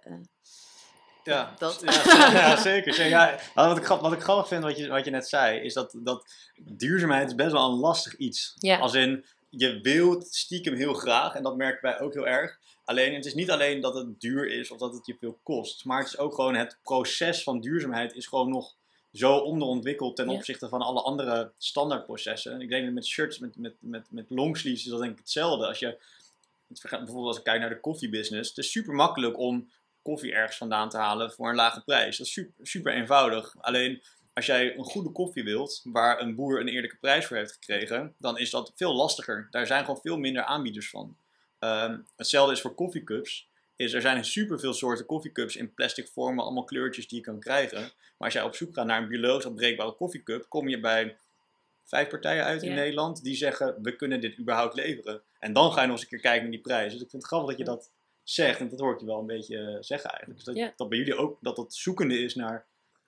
Ja, 1.28 1.54
Dat. 1.58 1.82
ja, 1.84 1.92
zeker, 1.92 2.32
ja, 2.32 2.56
zeker. 2.56 2.94
zeker. 2.94 3.10
Ja, 3.10 3.38
nou, 3.54 3.68
wat, 3.68 3.76
ik, 3.76 3.86
wat 3.86 4.12
ik 4.12 4.20
grappig 4.20 4.48
vind, 4.48 4.62
wat 4.62 4.76
je, 4.76 4.88
wat 4.88 5.04
je 5.04 5.10
net 5.10 5.28
zei, 5.28 5.60
is 5.60 5.74
dat, 5.74 5.94
dat 6.02 6.26
duurzaamheid 6.56 7.28
is 7.28 7.34
best 7.34 7.52
wel 7.52 7.70
een 7.70 7.78
lastig 7.78 8.16
iets. 8.16 8.54
Ja. 8.58 8.78
Als 8.78 8.94
in, 8.94 9.24
je 9.50 9.80
wilt 9.80 10.26
stiekem 10.34 10.74
heel 10.74 10.94
graag, 10.94 11.34
en 11.34 11.42
dat 11.42 11.56
merken 11.56 11.90
wij 11.90 12.00
ook 12.00 12.14
heel 12.14 12.26
erg. 12.26 12.58
Alleen, 12.84 13.14
het 13.14 13.26
is 13.26 13.34
niet 13.34 13.50
alleen 13.50 13.80
dat 13.80 13.94
het 13.94 14.20
duur 14.20 14.50
is 14.50 14.70
of 14.70 14.78
dat 14.78 14.94
het 14.94 15.06
je 15.06 15.16
veel 15.20 15.38
kost, 15.42 15.84
maar 15.84 15.98
het 15.98 16.08
is 16.08 16.18
ook 16.18 16.34
gewoon 16.34 16.54
het 16.54 16.78
proces 16.82 17.42
van 17.42 17.60
duurzaamheid 17.60 18.14
is 18.14 18.26
gewoon 18.26 18.48
nog 18.48 18.74
zo 19.12 19.36
onderontwikkeld 19.36 20.16
ten 20.16 20.28
opzichte 20.28 20.68
van 20.68 20.82
alle 20.82 21.02
andere 21.02 21.52
standaardprocessen. 21.58 22.60
Ik 22.60 22.68
denk 22.68 22.84
dat 22.84 22.94
met 22.94 23.06
shirts, 23.06 23.38
met, 23.38 23.56
met, 23.56 23.74
met, 23.80 24.06
met 24.10 24.30
longsleeves 24.30 24.84
is 24.84 24.90
dat 24.90 25.00
denk 25.00 25.12
ik 25.12 25.18
hetzelfde. 25.18 25.66
Als 25.66 25.78
je, 25.78 25.98
bijvoorbeeld 26.90 27.26
als 27.26 27.38
ik 27.38 27.44
kijk 27.44 27.60
naar 27.60 27.68
de 27.68 27.80
koffiebusiness, 27.80 28.48
het 28.48 28.58
is 28.58 28.70
super 28.70 28.94
makkelijk 28.94 29.38
om 29.38 29.70
koffie 30.08 30.32
ergens 30.32 30.56
vandaan 30.56 30.88
te 30.88 30.96
halen 30.96 31.32
voor 31.32 31.48
een 31.48 31.54
lage 31.54 31.84
prijs. 31.84 32.16
Dat 32.16 32.26
is 32.26 32.32
super, 32.32 32.66
super 32.66 32.92
eenvoudig. 32.92 33.54
Alleen 33.60 34.02
als 34.34 34.46
jij 34.46 34.76
een 34.76 34.84
goede 34.84 35.12
koffie 35.12 35.44
wilt, 35.44 35.80
waar 35.84 36.20
een 36.20 36.34
boer 36.34 36.60
een 36.60 36.68
eerlijke 36.68 36.96
prijs 36.96 37.26
voor 37.26 37.36
heeft 37.36 37.52
gekregen, 37.52 38.14
dan 38.18 38.38
is 38.38 38.50
dat 38.50 38.72
veel 38.76 38.94
lastiger. 38.94 39.48
Daar 39.50 39.66
zijn 39.66 39.84
gewoon 39.84 40.00
veel 40.00 40.18
minder 40.18 40.42
aanbieders 40.42 40.90
van. 40.90 41.16
Ehm, 41.58 41.98
hetzelfde 42.16 42.52
is 42.52 42.60
voor 42.60 42.74
koffiecups. 42.74 43.48
Is, 43.76 43.92
er 43.92 44.00
zijn 44.00 44.24
superveel 44.24 44.72
soorten 44.72 45.06
koffiecups 45.06 45.56
in 45.56 45.74
plastic 45.74 46.08
vormen, 46.08 46.44
allemaal 46.44 46.64
kleurtjes 46.64 47.08
die 47.08 47.18
je 47.18 47.24
kan 47.24 47.40
krijgen. 47.40 47.80
Maar 47.80 47.92
als 48.28 48.32
jij 48.32 48.42
op 48.42 48.54
zoek 48.54 48.74
gaat 48.74 48.86
naar 48.86 49.02
een 49.02 49.08
biologisch 49.08 49.46
afbreekbare 49.46 49.92
koffiecup, 49.92 50.48
kom 50.48 50.68
je 50.68 50.80
bij 50.80 51.16
vijf 51.84 52.08
partijen 52.08 52.44
uit 52.44 52.62
in. 52.62 52.74
Nederland 52.74 53.22
die 53.22 53.36
zeggen, 53.36 53.78
we 53.82 53.96
kunnen 53.96 54.20
dit 54.20 54.38
überhaupt 54.38 54.74
leveren. 54.74 55.22
En 55.38 55.52
dan 55.52 55.72
ga 55.72 55.80
je 55.80 55.86
nog 55.86 55.96
eens 55.96 56.02
een 56.02 56.08
keer 56.08 56.20
kijken 56.20 56.42
naar 56.42 56.50
die 56.50 56.60
prijs. 56.60 56.92
Dus 56.92 57.02
ik 57.02 57.10
vind 57.10 57.22
het 57.22 57.30
grappig 57.30 57.48
dat 57.48 57.58
je 57.58 57.64
dat 57.64 57.90
zegt. 58.30 58.60
En 58.60 58.68
dat 58.68 58.78
hoor 58.80 58.92
ik 58.94 59.00
je 59.00 59.06
wel 59.06 59.18
een 59.18 59.26
beetje 59.26 59.56
eh, 59.58 59.76
zeggen 59.80 60.10
eigenlijk. 60.10 60.36
Dus 60.36 60.44
dat, 60.44 60.56
Ja. 60.56 60.72
dat 60.76 60.88
bij 60.88 60.98
jullie 60.98 61.16
ook, 61.16 61.38
dat 61.40 61.56
dat 61.56 61.74
zoekende 61.74 62.18
is 62.18 62.34
naar 62.34 62.66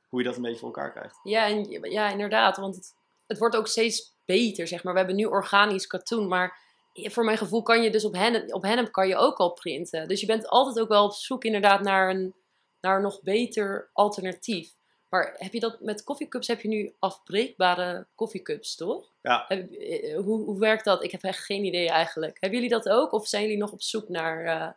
hoe 0.08 0.20
je 0.20 0.26
dat 0.26 0.36
een 0.36 0.42
beetje 0.42 0.58
voor 0.58 0.68
elkaar 0.68 0.92
krijgt. 0.92 1.20
Ja, 1.22 1.46
en, 1.46 1.70
ja 1.90 2.10
inderdaad. 2.10 2.56
Want 2.56 2.74
het, 2.76 2.94
het 3.26 3.38
wordt 3.38 3.56
ook 3.56 3.66
steeds 3.66 4.14
beter, 4.24 4.66
zeg 4.68 4.82
maar. 4.82 4.92
We 4.92 4.98
hebben 4.98 5.16
nu 5.16 5.24
organisch 5.24 5.86
katoen, 5.86 6.28
maar 6.28 6.58
voor 6.94 7.24
mijn 7.24 7.38
gevoel 7.38 7.62
kan 7.62 7.82
je 7.82 7.90
dus 7.90 8.04
op 8.04 8.14
hennep, 8.14 8.54
op 8.54 8.62
hennep 8.62 8.92
kan 8.92 9.08
je 9.08 9.16
ook 9.16 9.36
al 9.36 9.52
printen. 9.52 10.08
Dus 10.08 10.20
je 10.20 10.26
bent 10.26 10.46
altijd 10.48 10.80
ook 10.80 10.88
wel 10.88 11.04
op 11.04 11.12
zoek 11.12 11.44
inderdaad 11.44 11.80
naar 11.82 12.10
een, 12.10 12.34
naar 12.80 12.96
een 12.96 13.02
nog 13.02 13.22
beter 13.22 13.90
alternatief. 13.92 14.74
Maar 15.08 15.34
heb 15.38 15.52
je 15.52 15.60
dat 15.60 15.80
met 15.80 16.04
koffiecups? 16.04 16.46
Heb 16.46 16.60
je 16.60 16.68
nu 16.68 16.94
afbreekbare 16.98 18.06
koffiecups, 18.14 18.74
toch? 18.76 19.12
Ja. 19.22 19.44
Heb- 19.48 19.72
eh, 19.72 20.16
hoe, 20.16 20.44
hoe 20.44 20.58
werkt 20.58 20.84
dat? 20.84 21.04
Ik 21.04 21.10
heb 21.10 21.22
echt 21.22 21.44
geen 21.44 21.64
idee 21.64 21.88
eigenlijk. 21.88 22.36
Hebben 22.40 22.58
jullie 22.60 22.74
dat 22.74 22.88
ook? 22.88 23.12
Of 23.12 23.26
zijn 23.26 23.42
jullie 23.42 23.58
nog 23.58 23.72
op 23.72 23.82
zoek 23.82 24.08
naar... 24.08 24.44
eh, 24.44 24.68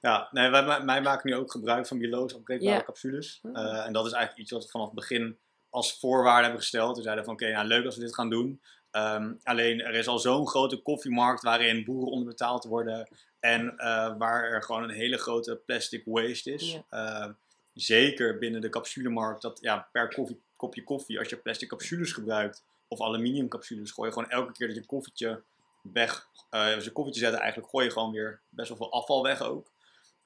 Ja, 0.00 0.28
nee, 0.30 0.50
wij, 0.50 0.62
ma- 0.64 0.84
wij 0.84 1.02
maken 1.02 1.30
nu 1.30 1.36
ook 1.36 1.50
gebruik 1.50 1.86
van 1.86 1.98
biologisch 1.98 2.34
afbreekbare 2.34 2.76
Ja. 2.76 2.82
capsules. 2.82 3.38
Oh. 3.42 3.58
Eh, 3.58 3.86
en 3.86 3.92
dat 3.92 4.06
is 4.06 4.12
eigenlijk 4.12 4.42
iets 4.42 4.52
wat 4.52 4.64
we 4.64 4.70
vanaf 4.70 4.86
het 4.86 4.94
begin 4.94 5.38
als 5.70 5.98
voorwaarde 5.98 6.42
hebben 6.42 6.60
gesteld. 6.60 6.96
We 6.96 7.02
zeiden 7.02 7.24
van 7.24 7.32
oké, 7.34 7.52
nou, 7.52 7.66
leuk 7.66 7.84
als 7.84 7.94
we 7.96 8.00
dit 8.00 8.14
gaan 8.14 8.30
doen. 8.30 8.60
Ehm, 8.90 9.32
alleen 9.42 9.80
er 9.80 9.94
is 9.94 10.08
al 10.08 10.18
zo'n 10.18 10.48
grote 10.48 10.76
koffiemarkt 10.82 11.42
waarin 11.42 11.84
boeren 11.84 12.10
onderbetaald 12.12 12.64
worden. 12.64 13.08
En 13.40 13.76
eh, 13.76 14.14
waar 14.18 14.44
er 14.44 14.62
gewoon 14.62 14.82
een 14.82 14.90
hele 14.90 15.18
grote 15.18 15.60
plastic 15.66 16.02
waste 16.04 16.52
is. 16.52 16.72
Ja. 16.72 16.84
Eh, 17.24 17.30
zeker 17.74 18.38
binnen 18.38 18.60
de 18.60 18.68
capsulemarkt. 18.68 19.42
Dat 19.42 19.58
ja, 19.60 19.88
per 19.92 20.14
koffie, 20.14 20.40
kopje 20.56 20.84
koffie, 20.84 21.18
als 21.18 21.28
je 21.28 21.36
plastic 21.36 21.68
capsules 21.68 22.12
gebruikt 22.12 22.64
of 22.88 23.00
aluminium 23.00 23.48
capsules, 23.48 23.90
gooi 23.90 24.08
je 24.08 24.14
gewoon 24.14 24.30
elke 24.30 24.52
keer 24.52 24.66
dat 24.66 24.76
je 24.76 24.86
koffietje 24.86 25.42
weg, 25.82 26.26
eh 26.50 26.74
als 26.74 26.84
je 26.84 26.90
koffietje 26.92 27.20
zet, 27.20 27.34
eigenlijk 27.34 27.70
gooi 27.70 27.84
je 27.84 27.90
gewoon 27.92 28.12
weer 28.12 28.40
best 28.48 28.68
wel 28.68 28.76
veel 28.76 28.92
afval 28.92 29.22
weg 29.22 29.42
ook. 29.42 29.70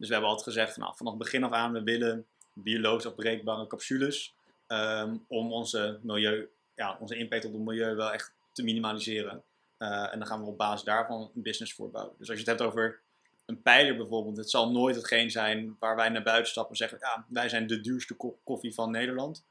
Dus 0.03 0.11
we 0.11 0.17
hebben 0.17 0.37
altijd 0.37 0.55
gezegd, 0.57 0.77
nou, 0.77 0.93
vanaf 0.97 1.13
het 1.13 1.23
begin 1.23 1.45
af 1.45 1.53
aan, 1.53 1.73
we 1.73 1.83
willen 1.83 2.27
biologisch 2.53 3.07
afbreekbare 3.07 3.67
capsules. 3.67 4.35
ehm, 4.67 5.17
om 5.29 5.53
onze, 5.53 5.99
milieu, 6.03 6.49
ja, 6.77 6.97
onze 7.01 7.17
impact 7.17 7.45
op 7.45 7.53
het 7.53 7.63
milieu 7.63 7.95
wel 7.95 8.13
echt 8.13 8.33
te 8.53 8.63
minimaliseren. 8.63 9.43
Eh, 9.77 10.13
en 10.13 10.19
dan 10.19 10.27
gaan 10.29 10.41
we 10.41 10.47
op 10.47 10.59
basis 10.59 10.85
daarvan 10.85 11.31
een 11.35 11.43
business 11.43 11.75
voorbouwen. 11.75 12.15
Dus 12.19 12.29
als 12.31 12.39
je 12.39 12.51
het 12.51 12.59
hebt 12.59 12.71
over 12.71 13.01
een 13.47 13.63
pijler 13.63 13.97
bijvoorbeeld, 13.97 14.37
het 14.37 14.51
zal 14.51 14.71
nooit 14.71 14.97
hetgeen 14.97 15.31
zijn 15.31 15.77
waar 15.79 15.97
wij 15.97 16.09
naar 16.09 16.23
buiten 16.23 16.51
stappen 16.51 16.71
en 16.73 16.77
zeggen, 16.77 16.99
ja, 17.01 17.27
wij 17.29 17.49
zijn 17.49 17.67
de 17.67 17.81
duurste 17.81 18.15
ko- 18.15 18.39
koffie 18.45 18.75
van 18.75 18.91
Nederland. 18.91 19.45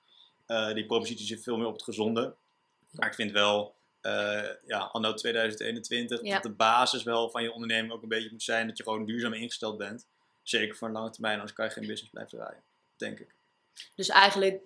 Eh, 0.45 0.73
die 0.73 0.85
propositie 0.85 1.25
zit 1.25 1.43
veel 1.43 1.57
meer 1.57 1.67
op 1.67 1.73
het 1.73 1.83
gezonde. 1.83 2.33
Maar 2.91 3.07
ik 3.07 3.15
vind 3.15 3.31
wel, 3.31 3.75
eh, 4.01 4.49
ja, 4.65 4.79
anno 4.79 5.13
2021, 5.13 6.21
Ja. 6.23 6.33
dat 6.33 6.43
de 6.43 6.49
basis 6.51 7.03
wel 7.03 7.29
van 7.29 7.43
je 7.43 7.51
onderneming 7.53 7.93
ook 7.93 8.01
een 8.03 8.09
beetje 8.09 8.31
moet 8.31 8.43
zijn 8.43 8.67
dat 8.67 8.77
je 8.77 8.83
gewoon 8.83 9.05
duurzaam 9.05 9.33
ingesteld 9.33 9.77
bent. 9.77 10.07
Zeker 10.43 10.75
voor 10.75 10.87
een 10.87 10.93
lange 10.93 11.09
termijn, 11.09 11.33
anders 11.35 11.53
kan 11.53 11.65
je 11.65 11.71
geen 11.71 11.87
business 11.87 12.11
blijven 12.11 12.37
draaien, 12.37 12.61
denk 12.95 13.19
ik. 13.19 13.33
Dus 13.95 14.09
eigenlijk 14.09 14.61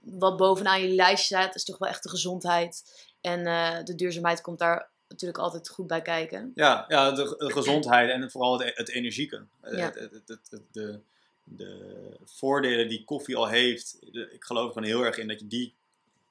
wat 0.00 0.36
bovenaan 0.36 0.80
je 0.82 0.88
lijstje 0.88 1.36
staat, 1.36 1.54
is 1.54 1.64
toch 1.64 1.78
wel 1.78 1.88
echt 1.88 2.02
de 2.02 2.08
gezondheid. 2.08 2.84
En 3.20 3.46
eh, 3.46 3.84
de 3.84 3.94
duurzaamheid 3.94 4.40
komt 4.40 4.58
daar 4.58 4.88
natuurlijk 5.08 5.38
altijd 5.38 5.68
goed 5.68 5.86
bij 5.86 6.02
kijken. 6.02 6.52
Ja, 6.54 6.84
ja 6.88 7.10
de, 7.10 7.34
de 7.38 7.52
gezondheid 7.52 8.10
en 8.10 8.30
vooral 8.30 8.58
het, 8.60 8.76
het 8.76 8.88
energieke. 8.88 9.44
Eh, 9.60 9.78
Ja. 9.78 9.92
Het- 9.94 10.62
de, 10.72 11.00
de 11.44 12.16
voordelen 12.24 12.88
die 12.88 13.04
koffie 13.04 13.36
al 13.36 13.48
heeft, 13.48 13.96
de- 14.12 14.30
ik 14.32 14.44
geloof 14.44 14.66
er 14.66 14.72
gewoon 14.72 14.88
heel 14.88 15.04
erg 15.04 15.18
in 15.18 15.28
dat 15.28 15.40
je 15.40 15.46
die, 15.46 15.74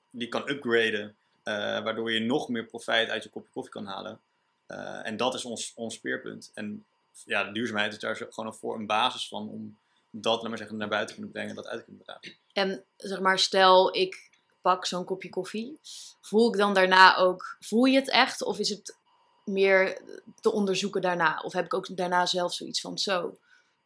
die 0.10 0.28
kan 0.28 0.50
upgraden. 0.50 1.16
eh, 1.44 1.54
waardoor 1.84 2.12
je 2.12 2.20
nog 2.20 2.50
meer 2.50 2.66
profijt 2.66 3.10
uit 3.10 3.24
je 3.24 3.30
kopje 3.30 3.52
koffie 3.52 3.72
kan 3.72 3.86
halen. 3.86 4.20
En 5.04 5.18
dat 5.18 5.34
is 5.34 5.46
ons, 5.46 5.72
ons 5.76 5.94
speerpunt. 5.96 6.52
En 6.54 6.86
ja, 7.26 7.44
de 7.44 7.52
duurzaamheid 7.52 7.94
is 7.94 8.00
daar 8.00 8.16
zo- 8.18 8.26
gewoon 8.30 8.50
een, 8.50 8.58
voor, 8.58 8.76
een 8.76 8.86
basis 8.86 9.28
van 9.28 9.50
om 9.50 9.78
dat 10.12 10.40
laat 10.42 10.50
maar 10.50 10.58
zeggen, 10.58 10.78
naar 10.78 10.88
buiten 10.88 11.08
te 11.16 11.22
kunnen 11.22 11.32
brengen 11.32 11.50
en 11.50 11.56
dat 11.56 11.68
uit 11.68 11.80
te 11.80 11.86
kunnen 11.86 12.04
dragen. 12.04 12.38
En 12.54 12.84
zeg 12.98 13.20
maar, 13.20 13.40
stel 13.40 13.96
ik 13.96 14.30
pak 14.62 14.86
zo'n 14.86 15.06
kopje 15.06 15.30
koffie. 15.30 15.80
Voel 16.22 16.48
ik 16.54 16.58
dan 16.58 16.74
daarna 16.74 17.16
ook, 17.18 17.58
voel 17.60 17.86
je 17.86 17.96
het 18.00 18.10
echt? 18.10 18.44
Of 18.44 18.60
is 18.60 18.70
het 18.70 18.98
meer 19.46 20.02
te 20.42 20.52
onderzoeken 20.52 21.02
daarna? 21.02 21.42
Of 21.44 21.54
heb 21.54 21.66
ik 21.66 21.74
ook 21.74 21.98
daarna 21.98 22.26
zelf 22.26 22.54
zoiets 22.54 22.82
van, 22.82 22.98
zo, 22.98 23.38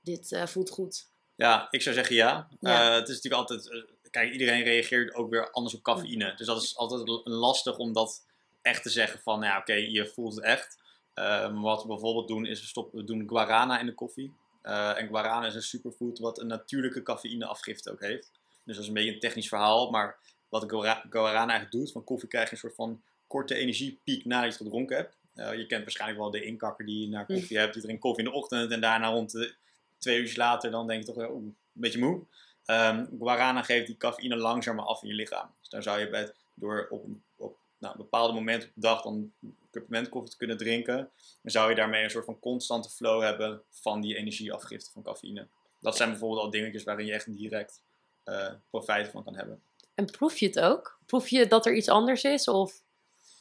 dit 0.02 0.32
eh, 0.32 0.46
voelt 0.46 0.70
goed. 0.70 1.10
Ja, 1.36 1.68
ik 1.72 1.82
zou 1.82 1.96
zeggen 1.96 2.16
ja. 2.16 2.48
Ja. 2.60 2.88
Eh, 2.90 2.94
het 3.00 3.10
is 3.10 3.16
natuurlijk 3.16 3.50
altijd, 3.50 3.70
eh, 3.72 3.82
kijk, 4.10 4.32
iedereen 4.32 4.64
reageert 4.64 5.14
ook 5.14 5.30
weer 5.30 5.52
anders 5.52 5.76
op 5.76 5.82
cafeïne. 5.84 6.36
Dus 6.36 6.46
dat 6.48 6.62
is 6.62 6.78
altijd 6.78 7.22
lastig 7.24 7.78
om 7.78 7.94
dat 7.94 8.26
echt 8.62 8.84
te 8.84 8.90
zeggen 8.90 9.20
van, 9.20 9.40
nou 9.40 9.52
ja, 9.52 9.60
oké, 9.60 9.74
je 9.74 10.08
voelt 10.08 10.36
het 10.36 10.44
echt. 10.44 10.78
Eh, 11.14 11.24
maar 11.52 11.62
wat 11.62 11.82
we 11.82 11.88
bijvoorbeeld 11.88 12.28
doen, 12.28 12.46
is 12.46 12.60
we, 12.62 12.68
stoppen, 12.68 13.00
we 13.00 13.06
doen 13.06 13.30
guarana 13.30 13.80
in 13.80 13.86
de 13.86 13.94
koffie. 13.94 14.34
Eh, 14.62 14.98
en 15.02 15.08
guarana 15.08 15.46
is 15.48 15.56
een 15.56 15.62
superfood 15.62 16.20
wat 16.20 16.40
een 16.40 16.48
natuurlijke 16.48 17.04
cafeïneafgifte 17.04 17.92
ook 17.92 18.00
heeft. 18.02 18.32
Dus 18.64 18.76
dat 18.76 18.84
is 18.84 18.88
een 18.88 18.94
beetje 18.94 19.14
een 19.14 19.20
technisch 19.20 19.48
verhaal, 19.48 19.90
maar 19.90 20.18
wat 20.50 20.64
guara- 20.68 21.06
guarana 21.10 21.50
eigenlijk 21.52 21.72
doet, 21.72 21.92
van 21.92 22.04
koffie 22.04 22.30
krijg 22.30 22.46
je 22.46 22.52
een 22.52 22.58
soort 22.62 22.76
van 22.76 23.02
korte 23.28 23.56
energiepiek 23.56 24.26
nadat 24.26 24.44
je 24.44 24.50
het 24.58 24.62
gedronken 24.68 24.96
hebt. 24.98 25.18
Eh, 25.36 25.54
je 25.58 25.66
kent 25.68 25.82
waarschijnlijk 25.84 26.20
wel 26.20 26.32
de 26.32 26.44
inkakker 26.44 26.86
die 26.86 27.02
je 27.02 27.08
naar 27.08 27.26
koffie 27.26 27.58
hebt. 27.58 27.74
Die 27.74 27.82
drinkt 27.82 28.02
koffie 28.02 28.24
in 28.26 28.32
de 28.32 28.38
ochtend 28.38 28.72
en 28.72 28.82
daarna 28.82 29.08
rond 29.10 29.32
de 29.32 29.54
twee 29.98 30.20
uur 30.22 30.34
later 30.36 30.72
dan 30.72 30.88
denk 30.88 31.00
je 31.00 31.06
toch 31.06 31.16
wel, 31.16 31.36
een 31.36 31.56
beetje 31.72 32.00
moe. 32.00 32.22
Ehm, 32.66 33.06
guarana 33.20 33.64
geeft 33.64 33.88
die 33.88 33.98
cafeïne 33.98 34.36
langzamer 34.36 34.84
af 34.86 35.02
in 35.02 35.08
je 35.08 35.14
lichaam. 35.14 35.50
Dus 35.60 35.70
dan 35.70 35.84
zou 35.84 36.00
je 36.00 36.10
bij 36.10 36.20
het- 36.20 36.36
door 36.54 36.88
op, 36.90 37.06
op 37.36 37.58
nou, 37.78 37.98
bepaalde 37.98 38.34
momenten 38.34 38.68
op 38.68 38.76
de 38.76 38.82
dag 38.82 39.02
dan 39.02 39.32
peppermintkoffie 39.72 40.32
te 40.32 40.38
kunnen 40.38 40.58
drinken, 40.58 40.96
dan 41.42 41.52
zou 41.52 41.70
je 41.70 41.76
daarmee 41.76 42.04
een 42.04 42.10
soort 42.10 42.26
van 42.26 42.40
constante 42.40 42.90
flow 42.90 43.22
hebben 43.22 43.62
van 43.70 44.02
die 44.02 44.16
energieafgifte 44.16 44.92
van 44.92 45.04
cafeïne. 45.04 45.48
Dat 45.80 45.98
zijn 45.98 46.10
bijvoorbeeld 46.10 46.42
al 46.42 46.50
dingetjes 46.50 46.84
waarin 46.84 47.06
je 47.06 47.14
echt 47.14 47.38
direct 47.38 47.82
eh, 48.24 48.52
profijt 48.70 49.08
van 49.08 49.24
kan 49.24 49.36
hebben. 49.36 49.62
En 49.96 50.06
proef 50.06 50.38
je 50.38 50.46
het 50.46 50.60
ook? 50.60 51.00
Proef 51.06 51.28
je 51.30 51.48
dat 51.48 51.66
er 51.66 51.76
iets 51.76 51.90
anders 51.90 52.24
is? 52.24 52.48
Of, 52.48 52.82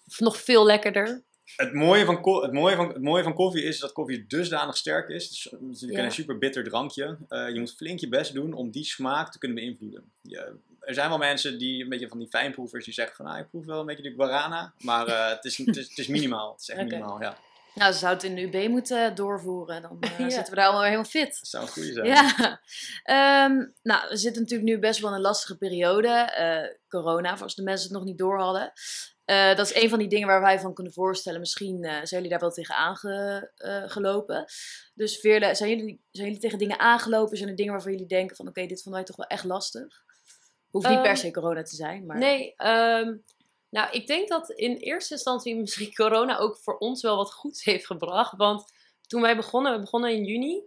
of 0.07 0.21
nog 0.21 0.37
veel 0.37 0.65
lekkerder? 0.67 1.23
Het 1.57 1.73
mooie, 1.75 2.05
van 2.05 2.15
het, 2.43 2.53
mooie 2.53 2.77
van, 2.77 2.89
het 2.89 3.03
mooie 3.03 3.23
van 3.23 3.35
koffie 3.35 3.63
is 3.63 3.79
dat 3.79 3.93
koffie 3.93 4.27
dusdanig 4.27 4.77
sterk 4.77 5.09
is. 5.09 5.23
Het 5.25 5.33
is 5.33 5.49
natuurlijk 5.61 5.99
Ja. 5.99 6.05
een 6.05 6.13
super 6.13 6.39
bitter 6.39 6.65
drankje. 6.65 7.19
Eh, 7.29 7.49
je 7.49 7.59
moet 7.59 7.75
flink 7.77 7.99
je 8.01 8.09
best 8.09 8.33
doen 8.35 8.53
om 8.53 8.71
die 8.71 8.85
smaak 8.85 9.33
te 9.33 9.39
kunnen 9.39 9.57
beïnvloeden. 9.59 10.13
Je- 10.23 10.55
er 10.91 10.97
zijn 10.97 11.09
wel 11.09 11.19
mensen 11.19 11.59
die, 11.59 11.83
een 11.83 11.89
beetje 11.89 12.09
van 12.09 12.19
die 12.19 12.29
fijnproevers, 12.29 12.85
die 12.85 12.95
zeggen 12.95 13.17
van 13.17 13.27
ah, 13.27 13.39
ik 13.39 13.49
proef 13.51 13.65
wel 13.65 13.81
een 13.81 13.87
beetje 13.87 14.03
de 14.03 14.15
guarana. 14.17 14.73
Maar 14.79 15.07
eh, 15.07 15.29
het, 15.29 15.45
is, 15.45 15.57
het, 15.57 15.77
is, 15.77 15.89
het 15.89 15.99
is 15.99 16.07
minimaal. 16.07 16.53
Het 16.53 16.61
is 16.61 16.69
echt 16.69 16.83
minimaal, 16.89 17.21
ja. 17.23 17.37
Nou, 17.75 17.93
ze 17.93 17.99
zouden 17.99 18.31
het 18.31 18.39
in 18.39 18.51
de 18.51 18.59
UB 18.59 18.69
moeten 18.69 19.15
doorvoeren. 19.15 19.83
Dan 19.83 19.99
Ja. 20.19 20.31
zitten 20.31 20.51
we 20.51 20.55
daar 20.55 20.65
allemaal 20.65 20.81
weer 20.83 20.91
helemaal 20.91 21.11
fit. 21.11 21.39
Dat 21.41 21.49
zou 21.49 21.63
een 21.65 21.71
goede 21.71 21.93
zijn. 21.93 22.07
Ja, 22.07 22.61
Ehm, 23.03 23.67
nou, 23.83 24.09
we 24.09 24.17
zitten 24.17 24.43
natuurlijk 24.43 24.71
nu 24.71 24.79
best 24.79 25.01
wel 25.01 25.11
in 25.11 25.17
een 25.17 25.23
lastige 25.23 25.57
periode. 25.59 26.09
eh, 26.09 26.77
corona, 26.89 27.35
voor 27.35 27.43
als 27.43 27.55
de 27.55 27.63
mensen 27.63 27.89
het 27.89 27.97
nog 27.97 28.05
niet 28.07 28.19
door 28.19 28.39
hadden. 28.41 28.73
Dat 29.57 29.59
is 29.71 29.83
een 29.83 29.89
van 29.89 29.99
die 29.99 30.09
dingen 30.09 30.27
waar 30.27 30.41
wij 30.41 30.61
van 30.61 30.75
kunnen 30.75 30.93
voorstellen. 30.93 31.41
Misschien 31.41 31.83
zijn 31.85 32.07
jullie 32.09 32.29
daar 32.29 32.39
wel 32.41 32.51
tegen 32.51 32.75
aangelopen. 32.75 34.45
dus 34.95 35.19
Veerle, 35.21 35.55
zijn 35.55 35.71
jullie, 35.71 36.03
zijn 36.11 36.27
jullie 36.27 36.43
tegen 36.43 36.59
dingen 36.59 36.79
aangelopen? 36.79 37.37
Zijn 37.37 37.49
er 37.49 37.57
dingen 37.57 37.73
waarvan 37.73 37.93
jullie 37.93 38.07
denken 38.07 38.37
van 38.37 38.49
oké, 38.49 38.67
dit 38.67 38.83
vonden 38.83 39.01
wij 39.01 39.05
toch 39.05 39.17
wel 39.17 39.27
echt 39.27 39.45
lastig? 39.45 40.03
Hoeft 40.71 40.89
niet 40.89 41.03
per 41.03 41.07
Ehm, 41.07 41.17
se 41.17 41.31
corona 41.31 41.63
te 41.63 41.75
zijn, 41.75 42.07
maar... 42.07 42.19
Nee, 42.19 42.55
ehm, 42.57 43.17
nou, 43.71 43.91
ik 43.91 44.07
denk 44.07 44.29
dat 44.29 44.51
in 44.51 44.77
eerste 44.77 45.15
instantie 45.15 45.57
misschien 45.61 45.95
corona 45.95 46.39
ook 46.39 46.59
voor 46.59 46.79
ons 46.79 47.03
wel 47.03 47.17
wat 47.17 47.33
goeds 47.33 47.65
heeft 47.65 47.87
gebracht. 47.87 48.37
Want 48.37 48.73
toen 49.07 49.23
wij 49.23 49.37
begonnen, 49.37 49.73
we 49.73 49.81
begonnen 49.81 50.13
in 50.13 50.25
juni. 50.25 50.63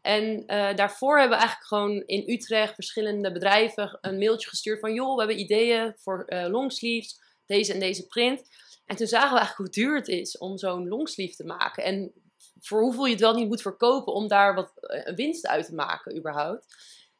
En 0.00 0.46
eh, 0.46 0.76
daarvoor 0.76 1.18
hebben 1.18 1.38
we 1.38 1.44
eigenlijk 1.44 1.68
gewoon 1.68 2.02
in 2.06 2.24
Utrecht 2.26 2.74
verschillende 2.74 3.32
bedrijven 3.32 3.98
een 4.00 4.18
mailtje 4.18 4.48
gestuurd 4.48 4.80
van... 4.80 4.94
joh, 4.94 5.12
we 5.12 5.18
hebben 5.18 5.40
ideeën 5.40 5.94
voor 5.96 6.24
eh, 6.24 6.48
longsleeves, 6.48 7.20
deze 7.46 7.72
en 7.72 7.80
deze 7.80 8.06
print. 8.06 8.42
En 8.86 8.96
toen 8.96 9.06
zagen 9.06 9.32
we 9.32 9.38
eigenlijk 9.38 9.74
hoe 9.74 9.84
duur 9.84 9.96
het 9.96 10.08
is 10.08 10.38
om 10.38 10.58
zo'n 10.58 10.88
longsleeve 10.88 11.36
te 11.36 11.44
maken. 11.44 11.84
En 11.84 12.12
voor 12.60 12.80
hoeveel 12.80 13.04
je 13.04 13.10
het 13.12 13.20
wel 13.20 13.34
niet 13.34 13.48
moet 13.48 13.62
verkopen 13.62 14.12
om 14.12 14.28
daar 14.28 14.54
wat 14.54 14.72
eh, 14.76 15.14
winst 15.14 15.46
uit 15.46 15.66
te 15.66 15.74
maken 15.74 16.16
überhaupt. 16.16 16.66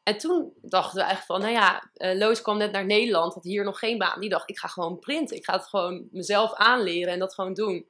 En 0.09 0.17
toen 0.17 0.53
dachten 0.61 0.95
we 0.95 1.03
eigenlijk 1.03 1.25
van, 1.25 1.39
nou 1.39 1.51
ja, 1.51 1.89
eh, 1.93 2.17
Loos 2.17 2.41
kwam 2.41 2.57
net 2.57 2.71
naar 2.71 2.85
Nederland, 2.85 3.33
had 3.33 3.43
hier 3.43 3.63
nog 3.63 3.79
geen 3.79 3.97
baan. 3.97 4.19
Die 4.19 4.29
dacht, 4.29 4.49
ik 4.49 4.59
ga 4.59 4.67
gewoon 4.67 4.99
printen. 4.99 5.35
Ik 5.35 5.45
ga 5.45 5.53
het 5.53 5.67
gewoon 5.67 6.07
mezelf 6.11 6.53
aanleren 6.53 7.13
en 7.13 7.19
dat 7.19 7.33
gewoon 7.33 7.53
doen. 7.53 7.87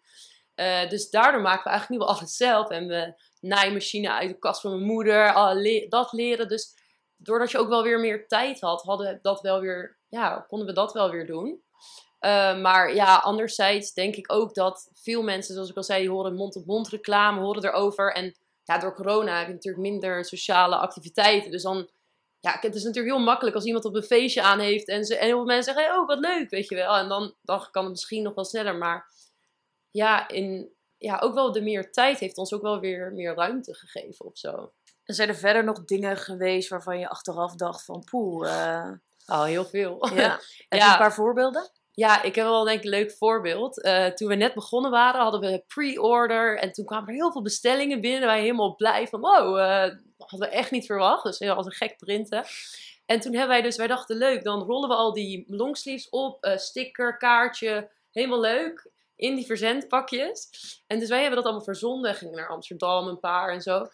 Eh, 0.56 0.90
dus 0.90 1.10
daardoor 1.10 1.42
maken 1.42 1.64
we 1.64 1.70
eigenlijk 1.70 2.02
nu 2.02 2.08
wel 2.08 2.16
alles 2.16 2.36
zelf. 2.36 2.70
En 2.70 2.88
we 2.88 3.14
naaimachine 3.40 4.12
uit 4.12 4.30
de 4.30 4.40
kast 4.40 4.62
van 4.62 4.72
mijn 4.72 4.84
moeder, 4.84 5.34
dat 5.90 6.12
leren. 6.12 6.48
Dus 6.48 6.74
doordat 7.18 7.52
je 7.52 7.58
ook 7.58 7.70
wel 7.70 7.84
weer 7.84 8.00
meer 8.00 8.28
tijd 8.28 8.62
had, 8.62 8.82
hadden 8.82 9.14
we 9.14 9.20
dat 9.22 9.42
wel 9.42 9.60
weer, 9.60 9.98
ja, 10.10 10.46
konden 10.48 10.68
we 10.68 10.74
dat 10.74 10.94
wel 10.94 11.10
weer 11.10 11.26
doen. 11.26 11.62
Eh, 12.20 12.62
maar 12.62 12.94
ja, 12.94 13.16
anderzijds 13.16 13.94
denk 13.94 14.16
ik 14.16 14.32
ook 14.34 14.54
dat 14.54 14.90
veel 14.94 15.24
mensen, 15.24 15.54
zoals 15.54 15.70
ik 15.70 15.78
al 15.78 15.84
zei, 15.84 16.00
die 16.02 16.10
horen 16.10 16.36
mond-op-mond 16.36 16.90
reclame, 16.90 17.42
horen 17.42 17.66
erover. 17.66 18.14
En 18.14 18.36
ja, 18.64 18.78
door 18.78 18.94
corona 18.94 19.38
heb 19.38 19.48
je 19.48 19.54
natuurlijk 19.54 19.84
minder 19.84 20.26
sociale 20.26 20.76
activiteiten. 20.76 21.52
Dus 21.52 21.64
dan, 21.64 21.90
ja, 22.40 22.58
het 22.62 22.76
is 22.76 22.84
natuurlijk 22.84 23.16
heel 23.16 23.26
makkelijk 23.26 23.56
als 23.56 23.66
iemand 23.66 23.86
op 23.86 23.96
een 23.96 24.04
feestje 24.04 24.42
aan 24.42 24.60
heeft 24.60 24.88
en, 24.88 25.06
ze, 25.06 25.18
en 25.18 25.26
heel 25.26 25.36
veel 25.38 25.46
mensen 25.46 25.74
zeggen, 25.74 25.92
hey, 25.92 26.02
oh, 26.02 26.08
wat 26.08 26.20
leuk, 26.20 26.50
weet 26.50 26.68
je 26.70 26.76
wel. 26.76 26.96
En 26.96 27.08
dan, 27.10 27.36
dan 27.42 27.68
kan 27.72 27.84
het 27.84 27.92
misschien 27.92 28.24
nog 28.24 28.34
wel 28.36 28.46
sneller. 28.46 28.76
Maar 28.76 29.12
ja, 29.92 30.28
in, 30.28 30.74
ja, 30.98 31.20
ook 31.20 31.34
wel 31.34 31.52
de 31.52 31.62
meer 31.62 31.92
tijd 31.92 32.20
heeft 32.20 32.38
ons 32.38 32.54
ook 32.54 32.62
wel 32.62 32.80
weer 32.80 33.14
meer 33.14 33.36
ruimte 33.36 33.74
gegeven 33.74 34.26
of 34.26 34.38
zo. 34.38 34.74
En 35.04 35.16
zijn 35.16 35.30
er 35.30 35.36
verder 35.36 35.64
nog 35.64 35.86
dingen 35.86 36.18
geweest 36.18 36.70
waarvan 36.70 37.00
je 37.00 37.10
achteraf 37.10 37.56
dacht 37.56 37.86
van 37.86 38.04
poeh, 38.04 38.50
eh, 38.50 38.92
Oh, 39.28 39.44
heel 39.44 39.66
veel. 39.66 40.14
ja. 40.14 40.30
Heb 40.40 40.40
je 40.70 40.78
Ja. 40.78 40.92
een 40.92 40.98
paar 40.98 41.14
voorbeelden? 41.14 41.70
Ja, 42.00 42.24
ik 42.24 42.36
heb 42.36 42.46
wel 42.46 42.64
denk 42.64 42.78
ik 42.78 42.84
een 42.84 42.90
leuk 42.90 43.12
voorbeeld. 43.12 43.82
Eh, 43.82 44.06
toen 44.06 44.28
we 44.28 44.36
net 44.36 44.54
begonnen 44.54 44.92
waren, 44.92 45.22
hadden 45.22 45.40
we 45.40 45.64
pre-order. 45.68 46.58
En 46.58 46.72
toen 46.72 46.86
kwamen 46.86 47.08
er 47.08 47.14
heel 47.14 47.32
veel 47.32 47.42
bestellingen 47.42 48.02
binnen. 48.02 48.28
Wij 48.28 48.42
helemaal 48.42 48.76
blij 48.76 49.08
van, 49.08 49.20
wow, 49.20 49.58
eh 49.58 49.96
hadden 50.18 50.50
we 50.50 50.56
echt 50.56 50.72
niet 50.72 50.86
verwacht. 50.86 51.24
Dus 51.24 51.40
heel 51.40 51.54
als 51.54 51.66
een 51.66 51.72
gek 51.72 51.98
printen. 51.98 52.44
En 53.06 53.20
toen 53.20 53.32
hebben 53.32 53.50
wij 53.50 53.62
dus, 53.62 53.76
wij 53.76 53.88
dachten 53.88 54.18
leuk, 54.18 54.44
dan 54.44 54.62
rollen 54.62 54.90
we 54.90 54.96
al 54.96 55.14
die 55.14 55.44
longsleeves 55.48 56.10
op, 56.10 56.44
eh, 56.44 56.58
sticker, 56.58 57.18
kaartje, 57.18 57.90
helemaal 58.12 58.40
leuk, 58.40 58.92
in 59.16 59.36
die 59.36 59.46
verzendpakjes. 59.46 60.50
En 60.88 61.00
dus 61.00 61.10
wij 61.10 61.20
hebben 61.20 61.36
dat 61.36 61.46
allemaal 61.46 61.64
verzonden, 61.64 62.16
gingen 62.16 62.36
naar 62.36 62.50
Amsterdam 62.50 63.08
een 63.08 63.20
paar 63.20 63.54
en 63.54 63.62
zo. 63.62 63.88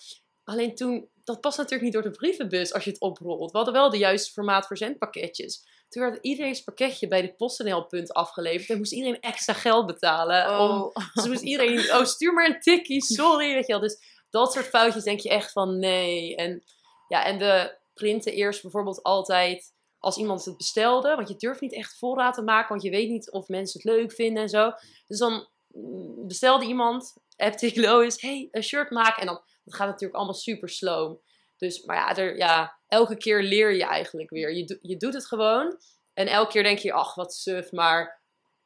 Alleen 0.43 0.75
toen, 0.75 1.09
dat 1.23 1.41
past 1.41 1.57
natuurlijk 1.57 1.83
niet 1.83 1.93
door 1.93 2.11
de 2.11 2.17
brievenbus 2.17 2.73
als 2.73 2.83
je 2.83 2.89
het 2.89 2.99
oprolt. 2.99 3.51
We 3.51 3.57
hadden 3.57 3.75
wel 3.75 3.89
de 3.89 3.97
juiste 3.97 4.31
formaat 4.31 4.67
verzendpakketjes. 4.67 5.74
Toen 5.95 6.03
werd 6.03 6.23
iedereen's 6.23 6.63
pakketje 6.63 7.07
bij 7.07 7.21
de 7.21 7.33
PostNL-punt 7.33 8.13
afgeleverd 8.13 8.69
en 8.69 8.77
moest 8.77 8.91
iedereen 8.91 9.19
extra 9.19 9.53
geld 9.53 9.85
betalen. 9.85 10.59
Om, 10.59 10.69
Oh. 10.69 10.95
dus 11.13 11.27
moest 11.27 11.41
iedereen, 11.41 11.79
oh 11.79 12.03
stuur 12.03 12.33
maar 12.33 12.49
een 12.49 12.59
tikkie, 12.59 13.03
sorry, 13.03 13.53
weet 13.53 13.65
je 13.65 13.71
wel. 13.71 13.81
Dus 13.81 14.23
dat 14.29 14.53
soort 14.53 14.65
foutjes 14.65 15.03
denk 15.03 15.19
je 15.19 15.29
echt 15.29 15.51
van 15.51 15.79
nee. 15.79 16.35
En, 16.35 16.63
ja, 17.07 17.25
en 17.25 17.37
we 17.37 17.77
printen 17.93 18.33
eerst 18.33 18.61
bijvoorbeeld 18.61 19.03
altijd 19.03 19.73
als 19.99 20.17
iemand 20.17 20.45
het 20.45 20.57
bestelde. 20.57 21.15
Want 21.15 21.27
je 21.27 21.35
durft 21.35 21.61
niet 21.61 21.73
echt 21.73 21.97
voorraad 21.97 22.33
te 22.33 22.41
maken, 22.41 22.69
want 22.69 22.81
je 22.81 22.89
weet 22.89 23.09
niet 23.09 23.31
of 23.31 23.47
mensen 23.47 23.81
het 23.81 23.91
leuk 23.91 24.11
vinden 24.11 24.43
en 24.43 24.49
zo. 24.49 24.71
Dus 25.07 25.19
dan 25.19 25.47
mm, 25.67 26.27
bestelde 26.27 26.65
iemand, 26.65 27.13
appte 27.35 27.65
ik 27.65 27.75
Lois, 27.75 28.21
hey, 28.21 28.47
een 28.51 28.63
shirt 28.63 28.89
maken. 28.89 29.21
En 29.21 29.27
dan 29.27 29.41
dat 29.63 29.75
gaat 29.75 29.87
natuurlijk 29.87 30.15
allemaal 30.15 30.35
super 30.35 30.69
slow. 30.69 31.17
Dus, 31.57 31.83
maar 31.83 31.95
ja, 31.95 32.15
er, 32.15 32.37
ja, 32.37 32.77
elke 32.87 33.17
keer 33.17 33.41
leer 33.43 33.73
je 33.73 33.85
eigenlijk 33.85 34.29
weer. 34.29 34.53
Je, 34.55 34.65
do- 34.65 34.77
je 34.81 34.97
doet 34.97 35.13
het 35.13 35.25
gewoon. 35.27 35.77
En 36.13 36.27
elke 36.27 36.51
keer 36.51 36.63
denk 36.63 36.77
je, 36.79 36.93
ach, 36.93 37.15
wat 37.15 37.33
suf. 37.33 37.71
Maar 37.71 38.21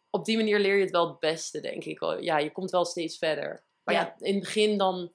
op 0.10 0.26
die 0.26 0.38
manier 0.38 0.60
leer 0.60 0.76
je 0.76 0.82
het 0.82 0.92
wel 0.92 1.08
het 1.08 1.20
beste, 1.20 1.60
denk 1.60 1.84
ik. 1.84 2.00
Ja, 2.20 2.38
je 2.38 2.52
komt 2.52 2.72
wel 2.72 2.86
steeds 2.86 3.18
verder. 3.18 3.64
Maar 3.84 3.96
ja, 3.96 4.02
Ja. 4.02 4.16
in 4.26 4.34
het 4.34 4.44
begin 4.44 4.78
dan... 4.78 5.12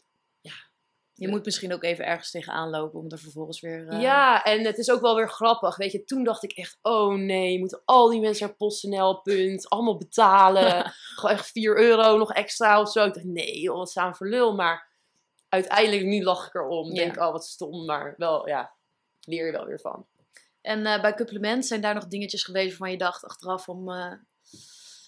Je 1.16 1.28
moet 1.28 1.44
misschien 1.44 1.72
ook 1.74 1.82
even 1.82 2.04
ergens 2.06 2.30
tegenaan 2.30 2.70
lopen 2.70 3.00
om 3.00 3.10
er 3.10 3.18
vervolgens 3.18 3.60
weer... 3.60 3.88
eh, 3.88 4.00
Ja, 4.00 4.44
en 4.44 4.64
het 4.64 4.78
is 4.78 4.90
ook 4.90 5.00
wel 5.00 5.14
weer 5.16 5.28
grappig. 5.28 5.76
Weet 5.76 5.92
je, 5.92 6.04
toen 6.04 6.24
dacht 6.24 6.42
ik 6.42 6.52
echt, 6.52 6.78
oh 6.82 7.14
nee, 7.14 7.58
moeten 7.58 7.82
al 7.84 8.08
die 8.10 8.20
mensen 8.20 8.46
naar 8.46 8.56
PostNL, 8.56 9.20
punt, 9.20 9.68
allemaal 9.68 9.96
betalen. 9.96 10.84
Gewoon 11.16 11.36
echt 11.36 11.46
4 11.50 11.76
euro 11.78 12.16
nog 12.18 12.32
extra 12.32 12.80
of 12.80 12.90
zo. 12.90 13.04
Ik 13.04 13.14
dacht, 13.14 13.26
nee 13.26 13.60
joh, 13.60 13.76
wat 13.76 13.90
staan 13.90 14.16
voor 14.16 14.28
lul. 14.28 14.54
Maar 14.54 14.88
uiteindelijk, 15.54 16.04
nu 16.04 16.22
lach 16.22 16.46
ik 16.46 16.54
erom. 16.54 16.88
Ja. 16.88 16.94
Denk, 16.94 17.16
oh 17.20 17.32
wat 17.32 17.44
stom. 17.44 17.84
Maar 17.84 18.14
wel, 18.16 18.48
ja, 18.48 18.72
leer 19.20 19.46
je 19.46 19.52
wel 19.52 19.66
weer 19.66 19.80
van. 19.80 20.06
En 20.62 20.86
eh, 20.86 21.00
bij 21.00 21.12
Supplement 21.16 21.66
zijn 21.66 21.80
daar 21.80 21.94
nog 21.94 22.06
dingetjes 22.06 22.42
geweest 22.44 22.68
waarvan 22.68 22.90
je 22.90 22.96
dacht 22.96 23.24
achteraf 23.24 23.68
om... 23.68 23.90
eh, 23.90 24.12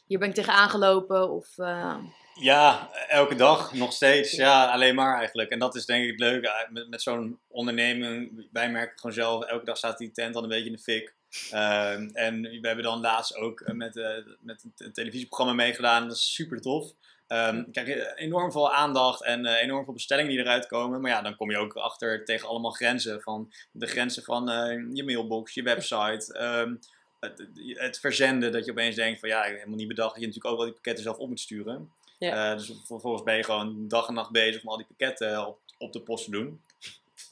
hier 0.07 0.19
ben 0.19 0.29
ik 0.29 0.35
tegenaan 0.35 0.71
gelopen 0.71 1.31
of... 1.31 1.59
eh, 1.59 1.97
Ja, 2.35 2.91
elke 3.09 3.35
dag 3.35 3.73
nog 3.73 3.93
steeds. 3.93 4.33
Ja, 4.33 4.71
alleen 4.71 4.95
maar 4.95 5.19
eigenlijk. 5.19 5.51
En 5.51 5.59
dat 5.59 5.75
is 5.75 5.87
denk 5.87 6.05
ik 6.05 6.11
het 6.11 6.21
leuke 6.21 6.49
eh, 6.49 6.71
met, 6.71 6.89
met 6.89 7.03
zo'n 7.03 7.39
onderneming. 7.49 8.47
Wij 8.53 8.71
merken 8.71 8.99
gewoon 8.99 9.15
zelf, 9.17 9.45
elke 9.45 9.65
dag 9.65 9.77
staat 9.77 9.99
die 9.99 10.11
tent 10.11 10.37
al 10.37 10.43
een 10.43 10.49
beetje 10.49 10.67
in 10.67 10.73
de 10.73 10.79
fik. 10.79 11.15
Ehm, 11.51 12.09
en 12.13 12.43
we 12.43 12.67
hebben 12.67 12.85
dan 12.85 13.01
laatst 13.01 13.37
ook 13.37 13.63
met, 13.73 13.97
eh, 13.97 14.17
met 14.41 14.65
een 14.77 14.93
televisieprogramma 14.93 15.53
meegedaan. 15.53 16.09
Dat 16.09 16.17
is 16.17 16.35
super 16.35 16.61
tof. 16.61 16.93
Krijg 17.27 17.87
je 17.87 18.13
enorm 18.15 18.53
veel 18.53 18.73
aandacht 18.73 19.25
en 19.25 19.47
eh, 19.47 19.63
enorm 19.63 19.85
veel 19.85 19.93
bestellingen 19.93 20.31
die 20.31 20.41
eruit 20.41 20.67
komen. 20.67 21.01
Maar 21.01 21.11
ja, 21.11 21.23
dan 21.23 21.37
kom 21.37 21.51
je 21.51 21.59
ook 21.59 21.75
achter 21.75 22.25
tegen 22.25 22.49
allemaal 22.49 22.71
grenzen. 22.71 23.23
Van 23.23 23.53
de 23.73 23.87
grenzen 23.87 24.23
van 24.23 24.51
eh, 24.51 24.85
je 24.93 25.05
mailbox, 25.05 25.55
je 25.55 25.63
website, 25.63 26.33
ehm, 26.33 26.75
het, 27.21 27.47
het 27.75 28.01
verzenden. 28.01 28.53
Dat 28.53 28.65
je 28.65 28.71
opeens 28.71 28.95
denkt 28.95 29.21
van 29.21 29.29
ja, 29.29 29.39
ik 29.39 29.47
heb 29.47 29.57
helemaal 29.57 29.79
niet 29.79 29.89
bedacht 29.89 30.13
dat 30.13 30.21
je 30.21 30.27
natuurlijk 30.27 30.53
ook 30.53 30.57
wel 30.57 30.67
die 30.67 30.75
pakketten 30.75 31.05
zelf 31.05 31.17
op 31.17 31.29
moet 31.29 31.41
sturen. 31.41 31.93
Ja. 32.19 32.51
Eh, 32.51 32.59
dus 32.59 32.73
vervolgens 32.85 33.23
ben 33.23 33.37
je 33.37 33.45
gewoon 33.45 33.89
dag 33.89 34.09
en 34.09 34.15
nacht 34.15 34.31
bezig 34.31 34.63
om 34.63 34.69
al 34.69 34.77
die 34.77 34.87
pakketten 34.87 35.47
op, 35.47 35.59
op 35.79 35.93
de 35.93 36.01
post 36.01 36.25
te 36.25 36.31
doen. 36.31 36.61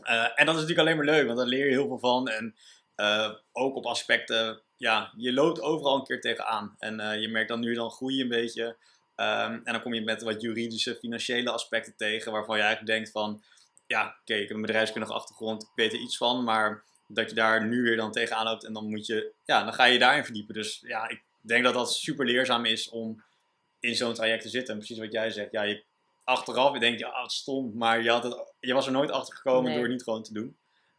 En 0.03 0.47
dat 0.47 0.55
is 0.55 0.61
natuurlijk 0.61 0.79
alleen 0.79 0.97
maar 0.97 1.15
leuk, 1.15 1.27
want 1.27 1.39
daar 1.39 1.47
leer 1.47 1.67
je 1.67 1.73
heel 1.73 1.89
veel 1.89 1.99
van. 1.99 2.29
En 2.29 2.55
ook 3.53 3.77
op 3.77 3.87
aspecten, 3.87 4.61
ja, 4.77 5.13
je 5.17 5.33
loopt 5.33 5.61
overal 5.61 5.97
een 5.97 6.05
keer 6.05 6.21
tegenaan. 6.21 6.75
En 6.79 7.21
je 7.21 7.29
merkt 7.29 7.49
dan 7.49 7.61
nu 7.61 7.75
dan 7.75 7.91
groei 7.91 8.17
je 8.17 8.23
een 8.23 8.29
beetje. 8.29 8.77
Ehm, 9.17 9.53
en 9.53 9.73
dan 9.73 9.83
kom 9.83 9.95
je 9.95 10.01
met 10.01 10.23
wat 10.23 10.41
juridische, 10.41 10.95
financiële 10.95 11.51
aspecten 11.51 11.97
tegen, 11.97 12.33
waarvan 12.33 12.57
je 12.57 12.63
eigenlijk 12.63 12.93
denkt 12.93 13.11
van, 13.11 13.43
ja, 13.87 14.17
oké, 14.21 14.35
ik 14.35 14.49
heb 14.49 14.57
een 14.57 14.63
bedrijfskundige 14.63 15.15
achtergrond, 15.15 15.63
ik 15.63 15.69
weet 15.75 15.93
er 15.93 15.99
iets 15.99 16.17
van, 16.17 16.45
maar 16.45 16.85
dat 17.07 17.29
je 17.29 17.35
daar 17.35 17.67
nu 17.67 17.83
weer 17.83 17.97
dan 17.97 18.13
tegenaan 18.13 18.45
loopt 18.45 18.65
en 18.65 18.73
dan 18.73 18.89
moet 18.89 19.07
je, 19.07 19.33
ja, 19.45 19.65
dan 19.65 19.75
ga 19.75 19.85
je 19.85 19.99
daarin 19.99 20.25
verdiepen. 20.25 20.55
Dus 20.55 20.81
ja, 20.81 21.09
ik 21.09 21.23
denk 21.41 21.65
dat 21.65 21.75
dat 21.75 21.95
super 21.95 22.27
leerzaam 22.27 22.65
is 22.65 22.89
om 22.89 23.23
in 23.81 23.95
zo'n 23.95 24.15
traject 24.15 24.43
te 24.43 24.49
zitten. 24.49 24.73
En 24.73 24.79
precies 24.79 24.99
wat 24.99 25.13
jij 25.13 25.31
zegt, 25.31 25.53
ja, 25.53 25.63
je, 25.63 25.85
achteraf 26.25 26.79
denk 26.79 26.99
je, 26.99 27.07
ah, 27.07 27.21
wat 27.21 27.33
stom, 27.33 27.77
maar 27.77 28.03
je, 28.03 28.11
had 28.11 28.25
het, 28.25 28.55
je 28.61 28.75
was 28.75 28.87
er 28.87 28.93
nooit 28.93 29.11
achter 29.11 29.37
gekomen 29.37 29.65
Nee. 29.65 29.73
door 29.73 29.83
het 29.83 29.93
niet 29.93 30.03
gewoon 30.03 30.23
te 30.23 30.33
doen. 30.33 30.57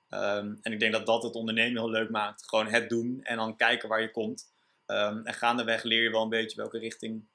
Ehm, 0.09 0.55
en 0.61 0.71
ik 0.71 0.79
denk 0.79 0.91
dat 0.91 1.05
dat 1.05 1.23
het 1.23 1.35
ondernemen 1.35 1.81
heel 1.81 1.89
leuk 1.89 2.09
maakt. 2.09 2.47
Gewoon 2.49 2.67
het 2.67 2.89
doen 2.89 3.19
en 3.23 3.37
dan 3.37 3.55
kijken 3.55 3.89
waar 3.89 4.01
je 4.01 4.11
komt. 4.11 4.53
Ehm, 4.85 5.19
en 5.23 5.33
gaandeweg 5.33 5.83
leer 5.83 6.03
je 6.03 6.11
wel 6.11 6.21
een 6.21 6.29
beetje 6.29 6.57
welke 6.57 6.79
richting 6.79 7.27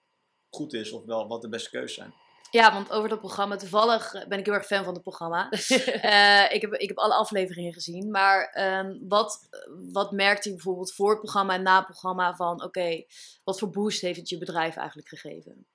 goed 0.50 0.72
is 0.72 0.92
of 0.92 1.04
wel 1.04 1.28
wat 1.28 1.42
de 1.42 1.48
beste 1.48 1.70
keuzes 1.70 1.94
zijn. 1.94 2.14
Ja, 2.50 2.72
want 2.72 2.90
over 2.90 3.08
dat 3.08 3.18
programma, 3.20 3.56
toevallig 3.56 4.14
eh, 4.14 4.26
ben 4.26 4.38
ik 4.38 4.44
heel 4.44 4.54
erg 4.54 4.66
fan 4.66 4.84
van 4.84 4.92
het 4.94 5.02
programma. 5.02 5.48
Eh, 6.00 6.52
ik, 6.52 6.60
heb, 6.60 6.72
ik 6.72 6.88
heb 6.88 6.98
alle 6.98 7.14
afleveringen 7.14 7.72
gezien, 7.72 8.10
maar 8.10 8.50
ehm, 8.52 8.96
wat, 9.08 9.48
wat 9.92 10.12
merkte 10.12 10.48
je 10.48 10.54
bijvoorbeeld 10.54 10.94
voor 10.94 11.10
het 11.10 11.20
programma 11.20 11.54
en 11.54 11.62
na 11.62 11.76
het 11.76 11.86
programma 11.86 12.34
van, 12.34 12.62
oké, 12.62 13.04
wat 13.44 13.58
voor 13.58 13.70
boost 13.70 14.00
heeft 14.00 14.18
het 14.18 14.28
je 14.28 14.38
bedrijf 14.38 14.76
eigenlijk 14.76 15.08
gegeven? 15.08 15.66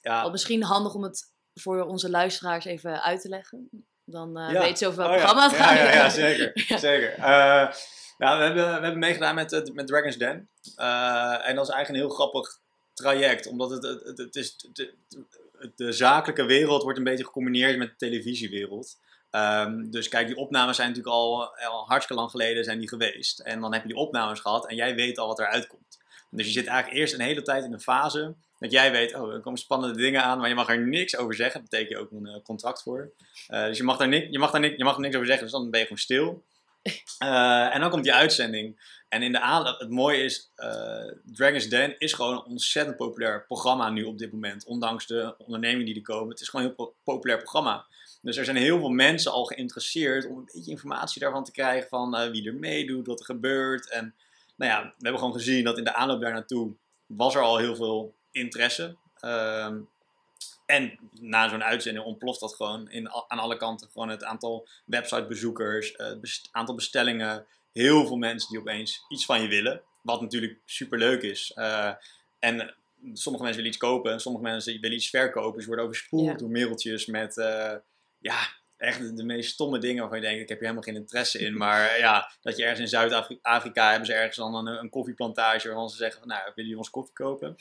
Ja, 0.00 0.20
Wel 0.20 0.30
misschien 0.30 0.62
handig 0.62 0.94
om 0.94 1.02
het 1.02 1.32
voor 1.54 1.82
onze 1.82 2.10
luisteraars 2.10 2.64
even 2.64 3.02
uit 3.02 3.20
te 3.20 3.28
leggen. 3.28 3.68
Dan 4.04 4.38
eh 4.38 4.52
Ja. 4.52 4.60
weet 4.60 4.78
ze 4.78 4.86
over 4.86 4.98
welk 4.98 5.10
Oh 5.10 5.16
ja. 5.16 5.22
programma 5.22 5.48
het 5.48 5.58
ja, 5.58 5.64
gaat. 5.64 5.76
Ja, 5.76 5.92
ja, 5.92 6.08
zeker. 6.08 6.52
zeker. 6.88 7.12
Eh, 7.12 7.72
ja, 8.18 8.38
we, 8.38 8.44
hebben, 8.44 8.64
we 8.64 8.70
hebben 8.70 8.98
meegedaan 8.98 9.34
met, 9.34 9.70
met 9.74 9.86
Dragon's 9.86 10.16
Den. 10.16 10.50
Eh, 10.76 11.48
en 11.48 11.54
dat 11.54 11.68
is 11.68 11.74
eigenlijk 11.74 11.88
een 11.88 11.94
heel 11.94 12.08
grappig 12.16 12.58
traject, 13.00 13.46
omdat 13.46 13.70
het, 13.70 13.82
het, 13.82 14.18
het, 14.18 14.36
is, 14.36 14.56
de, 14.72 14.94
de 15.76 15.92
zakelijke 15.92 16.44
wereld 16.44 16.82
wordt 16.82 16.98
een 16.98 17.04
beetje 17.04 17.24
gecombineerd 17.24 17.78
met 17.78 17.88
de 17.88 17.96
televisiewereld. 17.96 18.98
Ehm, 19.30 19.90
dus 19.90 20.08
kijk, 20.08 20.26
die 20.26 20.36
opnames 20.36 20.76
zijn 20.76 20.88
natuurlijk 20.88 21.16
al, 21.16 21.56
al 21.56 21.86
hartstikke 21.86 22.22
lang 22.22 22.30
geleden 22.30 22.64
zijn 22.64 22.78
die 22.78 22.88
geweest. 22.88 23.38
En 23.38 23.60
dan 23.60 23.72
heb 23.72 23.82
je 23.82 23.88
die 23.88 23.96
opnames 23.96 24.40
gehad 24.40 24.68
en 24.68 24.76
jij 24.76 24.94
weet 24.94 25.18
al 25.18 25.26
wat 25.26 25.38
eruit 25.38 25.66
komt. 25.66 25.98
Dus 26.30 26.46
je 26.46 26.52
zit 26.52 26.66
eigenlijk 26.66 27.00
eerst 27.00 27.14
een 27.14 27.20
hele 27.20 27.42
tijd 27.42 27.64
in 27.64 27.72
een 27.72 27.80
fase 27.80 28.34
dat 28.60 28.70
jij 28.70 28.90
weet, 28.90 29.14
oh, 29.14 29.32
er 29.32 29.40
komen 29.40 29.58
spannende 29.58 29.96
dingen 29.96 30.22
aan, 30.22 30.38
maar 30.38 30.48
je 30.48 30.54
mag 30.54 30.68
er 30.68 30.86
niks 30.86 31.16
over 31.16 31.34
zeggen. 31.34 31.60
Daar 31.60 31.68
betekent 31.70 31.90
je 31.90 31.98
ook 31.98 32.10
een 32.10 32.26
eh, 32.26 32.42
contract 32.42 32.82
voor. 32.82 33.12
Eh, 33.46 33.64
dus 33.64 33.76
je 33.76 33.82
mag, 33.82 33.96
daar 33.96 34.08
niks, 34.08 34.26
je, 34.30 34.38
mag 34.38 34.50
daar 34.50 34.60
niks, 34.60 34.76
je 34.76 34.84
mag 34.84 34.94
er 34.94 35.00
niks 35.00 35.14
over 35.14 35.26
zeggen, 35.26 35.44
dus 35.44 35.54
dan 35.54 35.70
ben 35.70 35.80
je 35.80 35.86
gewoon 35.86 36.02
stil. 36.02 36.42
Eh, 37.18 37.74
en 37.74 37.80
dan 37.80 37.90
komt 37.90 38.04
die 38.04 38.12
uitzending. 38.12 38.80
En 39.10 39.22
in 39.22 39.32
de 39.32 39.40
aanloop, 39.40 39.78
het 39.78 39.90
mooie 39.90 40.22
is, 40.22 40.50
eh, 40.54 41.12
Dragon's 41.24 41.68
Den 41.68 41.98
is 41.98 42.12
gewoon 42.12 42.34
een 42.34 42.44
ontzettend 42.44 42.96
populair 42.96 43.44
programma 43.46 43.90
nu 43.90 44.04
op 44.04 44.18
dit 44.18 44.32
moment. 44.32 44.64
Ondanks 44.64 45.06
de 45.06 45.34
ondernemingen 45.38 45.86
die 45.86 45.94
er 45.94 46.02
komen. 46.02 46.28
Het 46.28 46.40
is 46.40 46.48
gewoon 46.48 46.66
een 46.66 46.72
heel 46.76 46.86
po- 46.86 46.94
populair 47.04 47.38
programma. 47.38 47.86
Dus 48.22 48.36
er 48.36 48.44
zijn 48.44 48.56
heel 48.56 48.78
veel 48.78 48.88
mensen 48.88 49.32
al 49.32 49.44
geïnteresseerd 49.44 50.26
om 50.26 50.38
een 50.38 50.50
beetje 50.54 50.70
informatie 50.70 51.20
daarvan 51.20 51.44
te 51.44 51.52
krijgen. 51.52 51.88
Van 51.88 52.16
eh, 52.16 52.30
wie 52.30 52.46
er 52.46 52.54
meedoet, 52.54 53.06
wat 53.06 53.18
er 53.18 53.24
gebeurt. 53.24 53.90
En 53.90 54.14
nou 54.56 54.70
ja, 54.70 54.82
we 54.82 54.92
hebben 54.98 55.20
gewoon 55.20 55.34
gezien 55.34 55.64
dat 55.64 55.78
in 55.78 55.84
de 55.84 55.94
aanloop 55.94 56.20
daar 56.20 56.32
naartoe 56.32 56.72
was 57.06 57.34
er 57.34 57.42
al 57.42 57.56
heel 57.58 57.76
veel 57.76 58.14
interesse. 58.30 58.96
Ehm, 59.20 59.78
en 60.66 60.98
na 61.12 61.48
zo'n 61.48 61.64
uitzending 61.64 62.04
ontploft 62.04 62.40
dat 62.40 62.54
gewoon 62.54 62.90
in, 62.90 63.10
aan 63.10 63.38
alle 63.38 63.56
kanten. 63.56 63.88
Gewoon 63.90 64.08
het 64.08 64.24
aantal 64.24 64.68
websitebezoekers, 64.84 65.92
eh, 65.92 66.06
het 66.06 66.20
best- 66.20 66.48
aantal 66.52 66.74
bestellingen. 66.74 67.46
Heel 67.72 68.06
veel 68.06 68.16
mensen 68.16 68.50
die 68.50 68.58
opeens 68.60 69.04
iets 69.08 69.24
van 69.24 69.42
je 69.42 69.48
willen. 69.48 69.82
Wat 70.02 70.20
natuurlijk 70.20 70.58
super 70.64 70.98
leuk 70.98 71.22
is. 71.22 71.52
Eh, 71.54 71.92
en 72.38 72.74
sommige 73.12 73.44
mensen 73.44 73.62
willen 73.62 73.66
iets 73.66 73.76
kopen, 73.76 74.12
en 74.12 74.20
sommige 74.20 74.44
mensen 74.44 74.80
willen 74.80 74.96
iets 74.96 75.10
verkopen. 75.10 75.52
Dus 75.52 75.60
je 75.62 75.66
wordt 75.68 75.82
overspoeld 75.82 76.26
Ja. 76.26 76.34
door 76.34 76.50
mailtjes 76.50 77.06
met, 77.06 77.38
eh, 77.38 77.74
ja, 78.18 78.38
echt 78.76 79.16
de, 79.16 79.24
meest 79.24 79.50
stomme 79.50 79.78
dingen 79.78 80.00
waarvan 80.00 80.20
je 80.20 80.24
denkt, 80.26 80.40
ik 80.42 80.48
heb 80.48 80.58
hier 80.58 80.68
helemaal 80.68 80.92
geen 80.92 81.02
interesse 81.02 81.38
in. 81.38 81.56
Maar 81.64 81.98
ja, 81.98 82.30
dat 82.42 82.56
je 82.56 82.62
ergens 82.62 82.80
in 82.80 82.88
Zuid-Afrika 82.88 83.88
hebben 83.88 84.06
ze 84.06 84.14
ergens 84.14 84.36
dan 84.36 84.54
een, 84.54 84.66
een 84.66 84.90
koffieplantage 84.90 85.66
waarvan 85.68 85.88
ze 85.90 85.96
zeggen, 85.96 86.18
van, 86.18 86.28
nou, 86.28 86.40
willen 86.42 86.54
jullie 86.56 86.76
ons 86.76 86.90
koffie 86.90 87.14
kopen? 87.14 87.56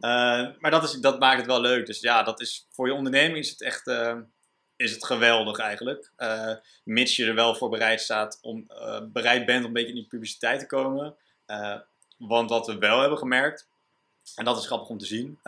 Eh, 0.00 0.46
maar 0.58 0.70
dat, 0.70 0.82
is, 0.82 0.92
dat 0.92 1.18
maakt 1.18 1.36
het 1.36 1.46
wel 1.46 1.60
leuk. 1.60 1.86
Dus 1.86 2.00
ja, 2.00 2.22
dat 2.22 2.40
is, 2.40 2.66
voor 2.70 2.86
je 2.86 2.94
onderneming 2.94 3.38
is 3.38 3.50
het 3.50 3.62
echt 3.62 3.86
eh, 3.86 4.18
is 4.76 4.92
het 4.92 5.04
geweldig 5.04 5.58
eigenlijk. 5.58 6.12
Eh, 6.16 6.52
mits 6.84 7.16
je 7.16 7.26
er 7.26 7.34
wel 7.34 7.54
voor 7.54 7.68
bereid, 7.68 8.00
staat 8.00 8.38
om, 8.42 8.66
bereid 9.12 9.46
bent 9.46 9.60
om 9.60 9.66
een 9.66 9.72
beetje 9.72 9.88
in 9.88 9.94
die 9.94 10.06
publiciteit 10.06 10.60
te 10.60 10.66
komen. 10.66 11.16
Want 12.18 12.50
wat 12.50 12.66
we 12.66 12.78
wel 12.78 13.00
hebben 13.00 13.18
gemerkt, 13.18 13.68
en 14.34 14.44
dat 14.44 14.58
is 14.58 14.66
grappig 14.66 14.88
om 14.88 14.98
te 14.98 15.06
zien. 15.06 15.38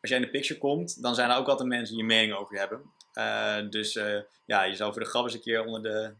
als 0.00 0.10
jij 0.10 0.16
in 0.16 0.22
de 0.22 0.30
picture 0.30 0.58
komt, 0.58 1.02
dan 1.02 1.14
zijn 1.14 1.30
er 1.30 1.36
ook 1.36 1.48
altijd 1.48 1.68
mensen 1.68 1.94
die 1.94 2.02
een 2.02 2.08
mening 2.08 2.34
over 2.34 2.54
je 2.54 2.58
hebben. 2.58 3.70
Dus 3.70 3.92
ja, 4.46 4.62
je 4.62 4.76
zou 4.76 4.92
voor 4.92 5.02
de 5.02 5.08
grap 5.08 5.24
eens 5.24 5.34
een 5.34 5.40
keer 5.40 5.64
onder 5.64 5.82
de 5.82 6.14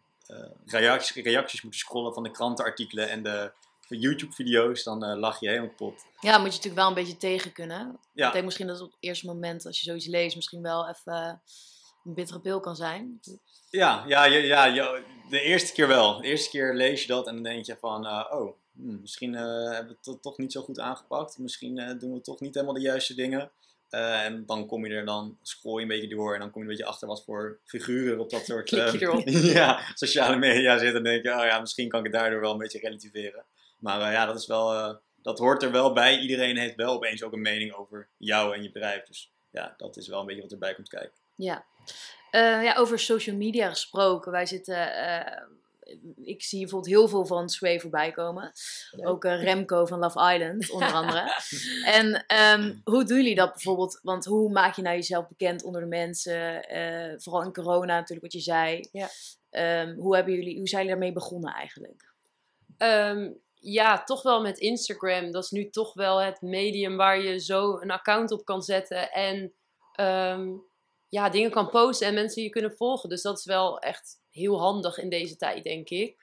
reacties, 0.66 1.24
reacties 1.24 1.62
moeten 1.62 1.80
scrollen 1.80 2.14
van 2.14 2.22
de 2.22 2.30
krantenartikelen 2.30 3.08
en 3.08 3.22
de 3.22 3.52
YouTube-video's. 3.88 4.82
Dan 4.82 5.04
eh, 5.04 5.18
lach 5.18 5.40
je 5.40 5.48
helemaal 5.48 5.68
kapot. 5.68 6.04
Ja, 6.20 6.38
moet 6.38 6.46
je 6.46 6.56
natuurlijk 6.56 6.74
wel 6.74 6.88
een 6.88 6.94
beetje 6.94 7.16
tegen 7.16 7.52
kunnen. 7.52 7.98
Ja. 8.12 8.26
Ik 8.26 8.32
denk 8.32 8.44
misschien 8.44 8.66
dat 8.66 8.80
op 8.80 8.90
het 8.90 8.96
eerste 9.00 9.26
moment, 9.26 9.66
als 9.66 9.78
je 9.78 9.84
zoiets 9.84 10.06
leest, 10.06 10.36
misschien 10.36 10.62
wel 10.62 10.88
even 10.88 11.42
een 12.04 12.14
bittere 12.14 12.40
pil 12.40 12.60
kan 12.60 12.76
zijn. 12.76 13.20
Ja, 13.70 14.04
ja, 14.06 14.24
ja, 14.24 15.00
de 15.30 15.40
eerste 15.40 15.72
keer 15.72 15.88
wel. 15.88 16.20
De 16.20 16.26
eerste 16.26 16.50
keer 16.50 16.74
lees 16.74 17.00
je 17.00 17.06
dat 17.08 17.26
en 17.26 17.34
dan 17.34 17.42
denk 17.42 17.66
je 17.66 17.76
van, 17.80 18.06
eh, 18.06 18.24
oh, 18.30 18.56
hmm, 18.74 19.00
misschien 19.00 19.34
eh, 19.34 19.42
hebben 19.42 19.86
we 19.86 19.92
het 19.92 20.02
to- 20.02 20.18
toch 20.20 20.38
niet 20.38 20.52
zo 20.52 20.62
goed 20.62 20.78
aangepakt. 20.78 21.38
Misschien 21.38 21.96
doen 21.98 22.12
we 22.12 22.20
toch 22.20 22.40
niet 22.40 22.54
helemaal 22.54 22.74
de 22.74 22.80
juiste 22.80 23.14
dingen. 23.14 23.50
En 23.90 24.46
dan 24.46 24.66
kom 24.66 24.86
je 24.86 24.94
er 24.94 25.04
dan, 25.04 25.38
scroll 25.42 25.76
je 25.76 25.82
een 25.82 25.88
beetje 25.88 26.16
door 26.16 26.34
en 26.34 26.40
dan 26.40 26.50
kom 26.50 26.62
je 26.62 26.68
een 26.68 26.76
beetje 26.76 26.90
achter 26.90 27.08
wat 27.08 27.24
voor 27.24 27.58
figuren 27.64 28.20
op 28.20 28.30
dat 28.30 28.44
soort 28.44 28.72
erop. 28.72 29.28
ja, 29.58 29.80
sociale 29.94 30.36
media 30.36 30.78
zitten. 30.78 30.96
En 30.96 31.02
denk 31.02 31.22
je, 31.22 31.30
oh 31.30 31.44
ja, 31.44 31.60
misschien 31.60 31.88
kan 31.88 31.98
ik 31.98 32.12
het 32.12 32.14
daardoor 32.14 32.40
wel 32.40 32.52
een 32.52 32.58
beetje 32.58 32.78
relativeren. 32.78 33.44
Maar 33.78 34.00
eh, 34.00 34.12
ja, 34.12 34.26
dat 34.26 34.36
is 34.36 34.46
wel, 34.46 34.72
eh, 34.74 34.94
dat 35.22 35.38
hoort 35.38 35.62
er 35.62 35.70
wel 35.70 35.92
bij. 35.92 36.18
Iedereen 36.18 36.56
heeft 36.56 36.74
wel 36.74 36.94
opeens 36.94 37.22
ook 37.22 37.32
een 37.32 37.40
mening 37.40 37.72
over 37.72 38.08
jou 38.16 38.54
en 38.54 38.62
je 38.62 38.72
bedrijf. 38.72 39.06
Dus 39.06 39.32
ja, 39.50 39.74
dat 39.76 39.96
is 39.96 40.08
wel 40.08 40.20
een 40.20 40.26
beetje 40.26 40.42
wat 40.42 40.52
erbij 40.52 40.74
komt 40.74 40.88
kijken. 40.88 41.18
Ja. 41.34 41.66
Eh, 42.30 42.62
ja, 42.62 42.74
over 42.74 42.98
social 42.98 43.36
media 43.36 43.68
gesproken. 43.68 44.32
Wij 44.32 44.46
zitten. 44.46 44.76
ik 46.16 46.42
zie 46.42 46.60
bijvoorbeeld 46.60 46.92
heel 46.92 47.08
veel 47.08 47.26
van 47.26 47.48
Sway 47.48 47.80
voorbij 47.80 48.10
komen. 48.10 48.52
Ook 49.02 49.24
Remco 49.24 49.86
van 49.86 49.98
Love 49.98 50.34
Island, 50.34 50.70
onder 50.74 50.92
andere. 50.92 51.32
en 51.84 52.24
ehm, 52.26 52.74
hoe 52.84 53.04
doen 53.04 53.16
jullie 53.16 53.34
dat 53.34 53.52
bijvoorbeeld? 53.52 54.00
Want 54.02 54.24
hoe 54.24 54.50
maak 54.50 54.76
je 54.76 54.82
nou 54.82 54.96
jezelf 54.96 55.28
bekend 55.28 55.62
onder 55.62 55.80
de 55.80 55.86
mensen? 55.86 56.68
Eh, 56.68 57.14
vooral 57.18 57.42
in 57.42 57.52
corona 57.52 57.94
natuurlijk, 57.94 58.22
wat 58.22 58.32
je 58.32 58.50
zei. 58.50 58.88
Ja. 58.92 59.08
Ehm, 59.50 59.94
hoe, 59.94 60.14
hebben 60.14 60.34
jullie, 60.34 60.58
hoe 60.58 60.68
zijn 60.68 60.82
jullie 60.82 60.98
daarmee 60.98 61.14
begonnen 61.14 61.52
eigenlijk? 61.52 62.14
Ehm, 62.76 63.30
ja, 63.72 64.02
toch 64.02 64.22
wel 64.22 64.40
met 64.40 64.58
Instagram. 64.58 65.30
Dat 65.30 65.44
is 65.44 65.50
nu 65.50 65.70
toch 65.70 65.94
wel 65.94 66.20
het 66.20 66.40
medium 66.40 66.96
waar 66.96 67.20
je 67.20 67.40
zo 67.40 67.80
een 67.80 67.90
account 67.90 68.30
op 68.30 68.44
kan 68.44 68.62
zetten. 68.62 69.12
En 69.12 69.54
ehm, 69.92 70.48
ja, 71.08 71.28
dingen 71.28 71.50
kan 71.50 71.70
posten 71.70 72.06
en 72.06 72.14
mensen 72.14 72.42
je 72.42 72.48
kunnen 72.48 72.76
volgen. 72.76 73.08
Dus 73.08 73.22
dat 73.22 73.38
is 73.38 73.44
wel 73.44 73.78
echt 73.78 74.20
heel 74.30 74.60
handig 74.60 74.98
in 74.98 75.08
deze 75.08 75.36
tijd, 75.36 75.64
denk 75.64 75.88
ik. 75.88 76.16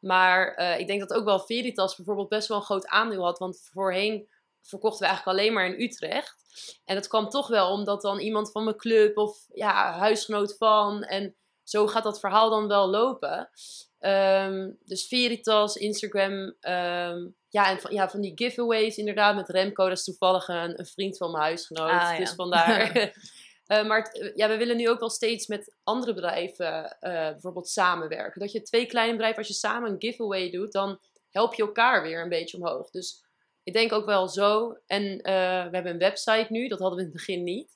Maar 0.00 0.54
eh, 0.54 0.78
ik 0.78 0.86
denk 0.86 1.00
dat 1.00 1.12
ook 1.12 1.24
wel 1.24 1.40
Veritas 1.40 1.96
bijvoorbeeld 1.96 2.28
best 2.28 2.48
wel 2.48 2.56
een 2.56 2.62
groot 2.62 2.86
aandeel 2.86 3.24
had. 3.24 3.38
Want 3.38 3.68
voorheen 3.72 4.28
verkochten 4.62 5.00
we 5.00 5.06
eigenlijk 5.06 5.38
alleen 5.38 5.52
maar 5.52 5.66
in 5.66 5.80
Utrecht. 5.80 6.36
En 6.84 6.94
dat 6.94 7.08
kwam 7.08 7.28
toch 7.28 7.48
wel 7.48 7.70
omdat 7.70 8.02
dan 8.02 8.18
iemand 8.18 8.50
van 8.50 8.64
mijn 8.64 8.76
club 8.76 9.16
of 9.16 9.44
ja, 9.48 9.92
huisgenoot 9.92 10.56
van. 10.56 11.02
En 11.02 11.36
zo 11.62 11.86
gaat 11.86 12.02
dat 12.02 12.20
verhaal 12.20 12.50
dan 12.50 12.68
wel 12.68 12.88
lopen. 12.88 13.50
Ehm, 13.98 14.70
dus 14.84 15.06
Veritas, 15.08 15.76
Instagram. 15.76 16.54
ehm, 16.60 17.26
ja, 17.48 17.70
en 17.70 17.80
van, 17.80 17.92
ja, 17.94 18.08
van 18.10 18.20
die 18.20 18.32
giveaways 18.34 18.96
inderdaad 18.96 19.34
met 19.36 19.48
Remco. 19.48 19.88
Dat 19.88 19.98
is 19.98 20.04
toevallig 20.04 20.48
een, 20.48 20.78
een 20.78 20.86
vriend 20.86 21.16
van 21.16 21.30
mijn 21.30 21.42
huisgenoot. 21.44 21.90
Ah, 21.90 22.12
ja. 22.12 22.16
Dus 22.18 22.32
vandaar. 22.34 22.90
Eh, 23.66 23.86
maar 23.86 23.98
het- 24.02 24.32
ja, 24.34 24.48
we 24.48 24.56
willen 24.56 24.76
nu 24.76 24.88
ook 24.88 25.00
wel 25.00 25.10
steeds 25.10 25.46
met 25.46 25.74
andere 25.84 26.14
bedrijven 26.14 26.98
eh, 27.00 27.12
bijvoorbeeld 27.30 27.68
samenwerken. 27.68 28.40
Dat 28.40 28.52
je 28.52 28.62
twee 28.62 28.86
kleine 28.86 29.12
bedrijven, 29.12 29.38
als 29.38 29.48
je 29.48 29.54
samen 29.54 29.90
een 29.90 30.00
giveaway 30.00 30.50
doet, 30.50 30.72
dan 30.72 30.98
help 31.30 31.54
je 31.54 31.62
elkaar 31.62 32.02
weer 32.02 32.22
een 32.22 32.28
beetje 32.28 32.56
omhoog. 32.56 32.90
Dus 32.90 33.24
ik 33.62 33.72
denk 33.72 33.92
ook 33.92 34.04
wel 34.06 34.28
zo. 34.28 34.76
En 34.86 35.02
eh, 35.20 35.32
we 35.64 35.70
hebben 35.70 35.92
een 35.92 35.98
website 35.98 36.46
nu, 36.48 36.68
dat 36.68 36.78
hadden 36.78 36.96
we 36.98 37.04
in 37.04 37.10
het 37.10 37.16
begin 37.16 37.44
niet. 37.44 37.74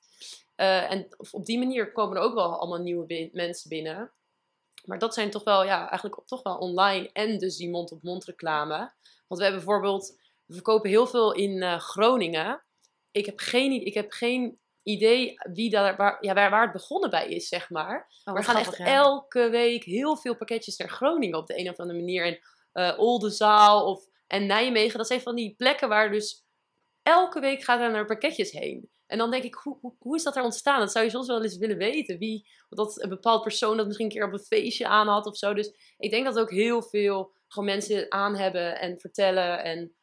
Eh, 0.57 0.91
en 0.91 1.09
op 1.31 1.45
die 1.45 1.59
manier 1.59 1.93
komen 1.93 2.17
er 2.17 2.23
ook 2.23 2.35
wel 2.35 2.59
allemaal 2.59 2.79
nieuwe 2.83 3.07
bin- 3.07 3.31
mensen 3.33 3.69
binnen. 3.69 4.11
Maar 4.85 4.99
dat 4.99 5.15
zijn 5.15 5.31
toch 5.31 5.45
wel, 5.45 5.65
ja, 5.65 5.89
eigenlijk 5.89 6.21
toch 6.27 6.43
wel 6.43 6.57
online 6.57 7.11
en 7.13 7.39
dus 7.39 7.57
die 7.57 7.71
mond-op-mond 7.71 8.25
reclame. 8.25 8.77
Want 9.27 9.41
we 9.41 9.43
hebben 9.47 9.65
bijvoorbeeld, 9.65 10.21
we 10.47 10.55
verkopen 10.55 10.91
heel 10.91 11.07
veel 11.07 11.33
in 11.33 11.63
eh, 11.63 11.79
Groningen. 11.79 12.63
Ik 13.11 13.27
heb 13.27 13.39
geen, 13.39 13.87
ik 13.87 13.95
heb 13.95 14.13
geen 14.13 14.59
idee 14.83 15.35
wie 15.53 15.71
daar, 15.71 15.97
waar, 15.97 16.17
ja, 16.21 16.35
waar, 16.35 16.51
waar 16.51 16.63
het 16.63 16.73
begonnen 16.73 17.11
bij 17.11 17.29
is, 17.29 17.49
zeg 17.49 17.71
maar. 17.71 18.07
Oh, 18.25 18.25
Maar 18.25 18.35
we 18.35 18.43
gaan 18.43 18.57
echt 18.57 18.79
elke 18.79 19.49
week 19.51 19.85
heel 19.85 20.17
veel 20.17 20.37
pakketjes 20.37 20.77
naar 20.77 20.89
Groningen 20.89 21.39
op 21.39 21.47
de 21.47 21.59
een 21.59 21.71
of 21.71 21.77
andere 21.79 21.99
manier. 21.99 22.25
En 22.25 22.39
eh 22.73 22.99
Oldenzaal 22.99 23.87
of, 23.91 24.09
en 24.27 24.47
Nijmegen, 24.47 24.99
dat 24.99 25.07
zijn 25.07 25.21
van 25.21 25.35
die 25.35 25.55
plekken 25.57 25.89
waar 25.89 26.11
dus 26.11 26.45
elke 27.03 27.41
week 27.41 27.63
gaat 27.63 27.81
er 27.81 27.91
naar 27.91 28.07
pakketjes 28.07 28.51
heen. 28.51 28.91
En 29.07 29.19
dan 29.19 29.31
denk 29.31 29.43
ik, 29.45 29.55
hoe, 29.55 29.79
hoe, 29.81 29.95
hoe 29.99 30.17
is 30.17 30.23
dat 30.23 30.37
er 30.37 30.43
ontstaan? 30.43 30.81
Dat 30.81 30.93
zou 30.93 31.05
je 31.05 31.11
soms 31.11 31.27
wel 31.27 31.43
eens 31.43 31.57
willen 31.57 31.77
weten. 31.77 32.19
Wie, 32.19 32.49
dat 32.69 33.03
een 33.03 33.09
bepaald 33.09 33.43
persoon 33.43 33.77
dat 33.77 33.87
misschien 33.87 34.07
een 34.09 34.13
keer 34.13 34.27
op 34.27 34.33
een 34.33 34.39
feestje 34.39 34.87
aan 34.87 35.09
had 35.09 35.27
of 35.27 35.37
zo. 35.37 35.55
Dus 35.55 35.95
ik 35.99 36.11
denk 36.11 36.25
dat 36.25 36.39
ook 36.39 36.51
heel 36.51 36.83
veel 36.83 37.33
gewoon 37.49 37.69
mensen 37.69 38.13
aan 38.13 38.37
hebben 38.37 38.81
en 38.81 38.99
vertellen. 39.01 39.65
En 39.65 39.95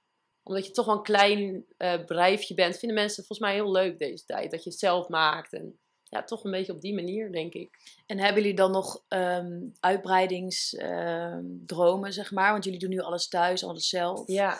omdat 0.43 0.65
je 0.65 0.71
toch 0.71 0.85
wel 0.85 0.95
een 0.95 1.03
klein 1.03 1.65
eh, 1.77 1.97
bedrijfje 1.97 2.53
bent, 2.53 2.77
vinden 2.77 2.97
mensen 2.97 3.25
volgens 3.25 3.47
mij 3.47 3.53
heel 3.57 3.71
leuk 3.71 3.99
deze 3.99 4.25
tijd. 4.25 4.51
Dat 4.51 4.63
je 4.63 4.69
het 4.69 4.79
zelf 4.79 5.07
maakt. 5.07 5.53
En 5.53 5.79
ja, 6.03 6.23
toch 6.23 6.43
een 6.43 6.51
beetje 6.51 6.73
op 6.73 6.81
die 6.81 6.93
manier, 6.93 7.31
denk 7.31 7.53
ik. 7.53 7.77
En 8.05 8.19
hebben 8.19 8.41
jullie 8.41 8.57
dan 8.57 8.71
nog 8.71 9.03
ehm 9.07 9.61
uitbreidingsdromen, 9.79 12.13
zeg 12.13 12.31
maar? 12.31 12.51
Want 12.51 12.63
jullie 12.63 12.79
doen 12.79 12.89
nu 12.89 12.99
alles 12.99 13.27
thuis, 13.27 13.63
alles 13.63 13.89
zelf. 13.89 14.27
Ja, 14.27 14.59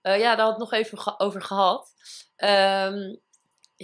Eh, 0.00 0.18
ja 0.18 0.34
daar 0.36 0.44
had 0.44 0.54
ik 0.54 0.60
nog 0.60 0.72
even 0.72 0.98
ge- 0.98 1.18
over 1.18 1.42
gehad. 1.42 1.92
Ehm, 2.36 3.14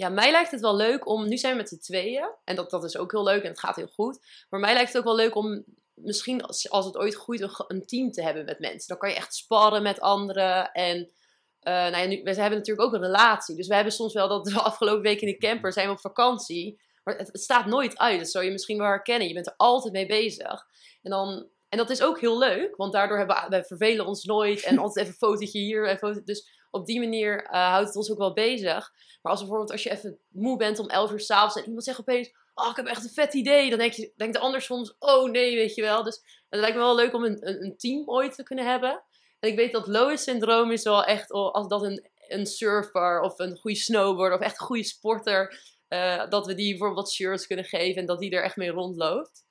ja, 0.01 0.09
mij 0.09 0.31
lijkt 0.31 0.51
het 0.51 0.61
wel 0.61 0.75
leuk 0.75 1.07
om. 1.07 1.27
Nu 1.27 1.37
zijn 1.37 1.51
we 1.51 1.57
met 1.57 1.69
z'n 1.69 1.77
tweeën. 1.77 2.29
En 2.43 2.55
dat, 2.55 2.69
dat 2.69 2.83
is 2.83 2.97
ook 2.97 3.11
heel 3.11 3.23
leuk 3.23 3.43
en 3.43 3.49
het 3.49 3.59
gaat 3.59 3.75
heel 3.75 3.87
goed. 3.87 4.19
Maar 4.49 4.59
mij 4.59 4.73
lijkt 4.73 4.87
het 4.87 4.97
ook 4.97 5.03
wel 5.03 5.15
leuk 5.15 5.35
om. 5.35 5.63
Misschien 5.93 6.41
als, 6.43 6.69
als 6.69 6.85
het 6.85 6.97
ooit 6.97 7.15
groeit, 7.15 7.41
een, 7.41 7.51
een 7.67 7.85
team 7.85 8.11
te 8.11 8.23
hebben 8.23 8.45
met 8.45 8.59
mensen. 8.59 8.87
Dan 8.87 8.97
kan 8.97 9.09
je 9.09 9.15
echt 9.15 9.35
sparren 9.35 9.83
met 9.83 9.99
anderen. 9.99 10.71
En 10.71 11.11
eh, 11.59 11.73
nou 11.73 11.97
ja, 11.97 12.05
nu, 12.05 12.23
we 12.23 12.33
hebben 12.33 12.57
natuurlijk 12.57 12.87
ook 12.87 12.93
een 12.93 13.01
relatie. 13.01 13.55
Dus 13.55 13.67
we 13.67 13.75
hebben 13.75 13.93
soms 13.93 14.13
wel 14.13 14.27
dat 14.27 14.45
de 14.45 14.61
afgelopen 14.61 15.01
week 15.01 15.21
in 15.21 15.27
de 15.27 15.37
camper 15.37 15.73
zijn 15.73 15.87
we 15.87 15.93
op 15.93 15.99
vakantie. 15.99 16.79
Maar 17.03 17.17
het, 17.17 17.27
het 17.27 17.41
staat 17.41 17.65
nooit 17.65 17.97
uit. 17.97 18.19
Dat 18.19 18.29
zou 18.29 18.45
je 18.45 18.51
misschien 18.51 18.77
wel 18.77 18.87
herkennen. 18.87 19.27
Je 19.27 19.33
bent 19.33 19.47
er 19.47 19.53
altijd 19.57 19.93
mee 19.93 20.05
bezig. 20.05 20.67
En, 21.01 21.11
dan, 21.11 21.47
en 21.69 21.77
dat 21.77 21.89
is 21.89 22.03
ook 22.03 22.19
heel 22.19 22.37
leuk. 22.37 22.75
Want 22.75 22.93
daardoor 22.93 23.17
hebben 23.17 23.35
we, 23.49 23.57
we 23.57 23.63
vervelen 23.63 24.05
ons 24.05 24.23
nooit. 24.23 24.63
En 24.63 24.77
altijd 24.83 24.97
even 24.97 25.09
een 25.09 25.27
fotootje 25.27 25.59
hier. 25.59 25.87
En 25.87 25.97
foto, 25.97 26.23
dus 26.23 26.60
op 26.71 26.85
die 26.85 26.99
manier 26.99 27.43
eh, 27.43 27.69
houdt 27.69 27.87
het 27.87 27.95
ons 27.95 28.11
ook 28.11 28.17
wel 28.17 28.33
bezig. 28.33 28.91
Maar 29.21 29.31
als 29.31 29.39
bijvoorbeeld 29.39 29.71
als 29.71 29.83
je 29.83 29.91
even 29.91 30.19
moe 30.29 30.57
bent 30.57 30.79
om 30.79 30.89
11 30.89 31.11
uur 31.11 31.19
s'avonds. 31.19 31.55
En 31.55 31.65
iemand 31.65 31.83
zegt 31.83 31.99
opeens. 31.99 32.31
Oh, 32.53 32.69
ik 32.69 32.75
heb 32.75 32.85
echt 32.85 33.03
een 33.03 33.09
vet 33.09 33.33
idee. 33.33 33.69
Dan 33.69 33.79
denk 33.79 33.93
je, 33.93 34.13
denkt 34.15 34.33
de 34.33 34.39
ander 34.39 34.61
soms. 34.61 34.95
Oh 34.99 35.31
nee, 35.31 35.55
weet 35.55 35.75
je 35.75 35.81
wel. 35.81 36.03
Dus 36.03 36.15
het 36.49 36.59
lijkt 36.59 36.75
me 36.75 36.81
wel 36.81 36.95
leuk 36.95 37.13
om 37.13 37.23
een, 37.23 37.47
een, 37.47 37.63
een 37.63 37.77
team 37.77 38.09
ooit 38.09 38.35
te 38.35 38.43
kunnen 38.43 38.65
hebben. 38.65 39.03
En 39.39 39.49
ik 39.49 39.55
weet 39.55 39.71
dat 39.71 39.87
Lois 39.87 40.23
syndroom 40.23 40.71
is 40.71 40.83
wel 40.83 41.03
echt. 41.03 41.31
Als 41.31 41.67
dat 41.67 41.83
een, 41.83 42.09
een 42.27 42.45
surfer 42.45 43.21
of 43.21 43.39
een 43.39 43.57
goede 43.57 43.77
snowboarder. 43.77 44.37
Of 44.37 44.43
echt 44.43 44.59
een 44.59 44.65
goede 44.65 44.83
sporter. 44.83 45.59
eh, 45.87 46.29
dat 46.29 46.45
we 46.45 46.53
die 46.53 46.69
bijvoorbeeld 46.69 46.99
wat 46.99 47.11
shirts 47.11 47.47
kunnen 47.47 47.65
geven. 47.65 48.01
En 48.01 48.07
dat 48.07 48.19
die 48.19 48.31
er 48.31 48.43
echt 48.43 48.55
mee 48.55 48.71
rondloopt. 48.71 49.45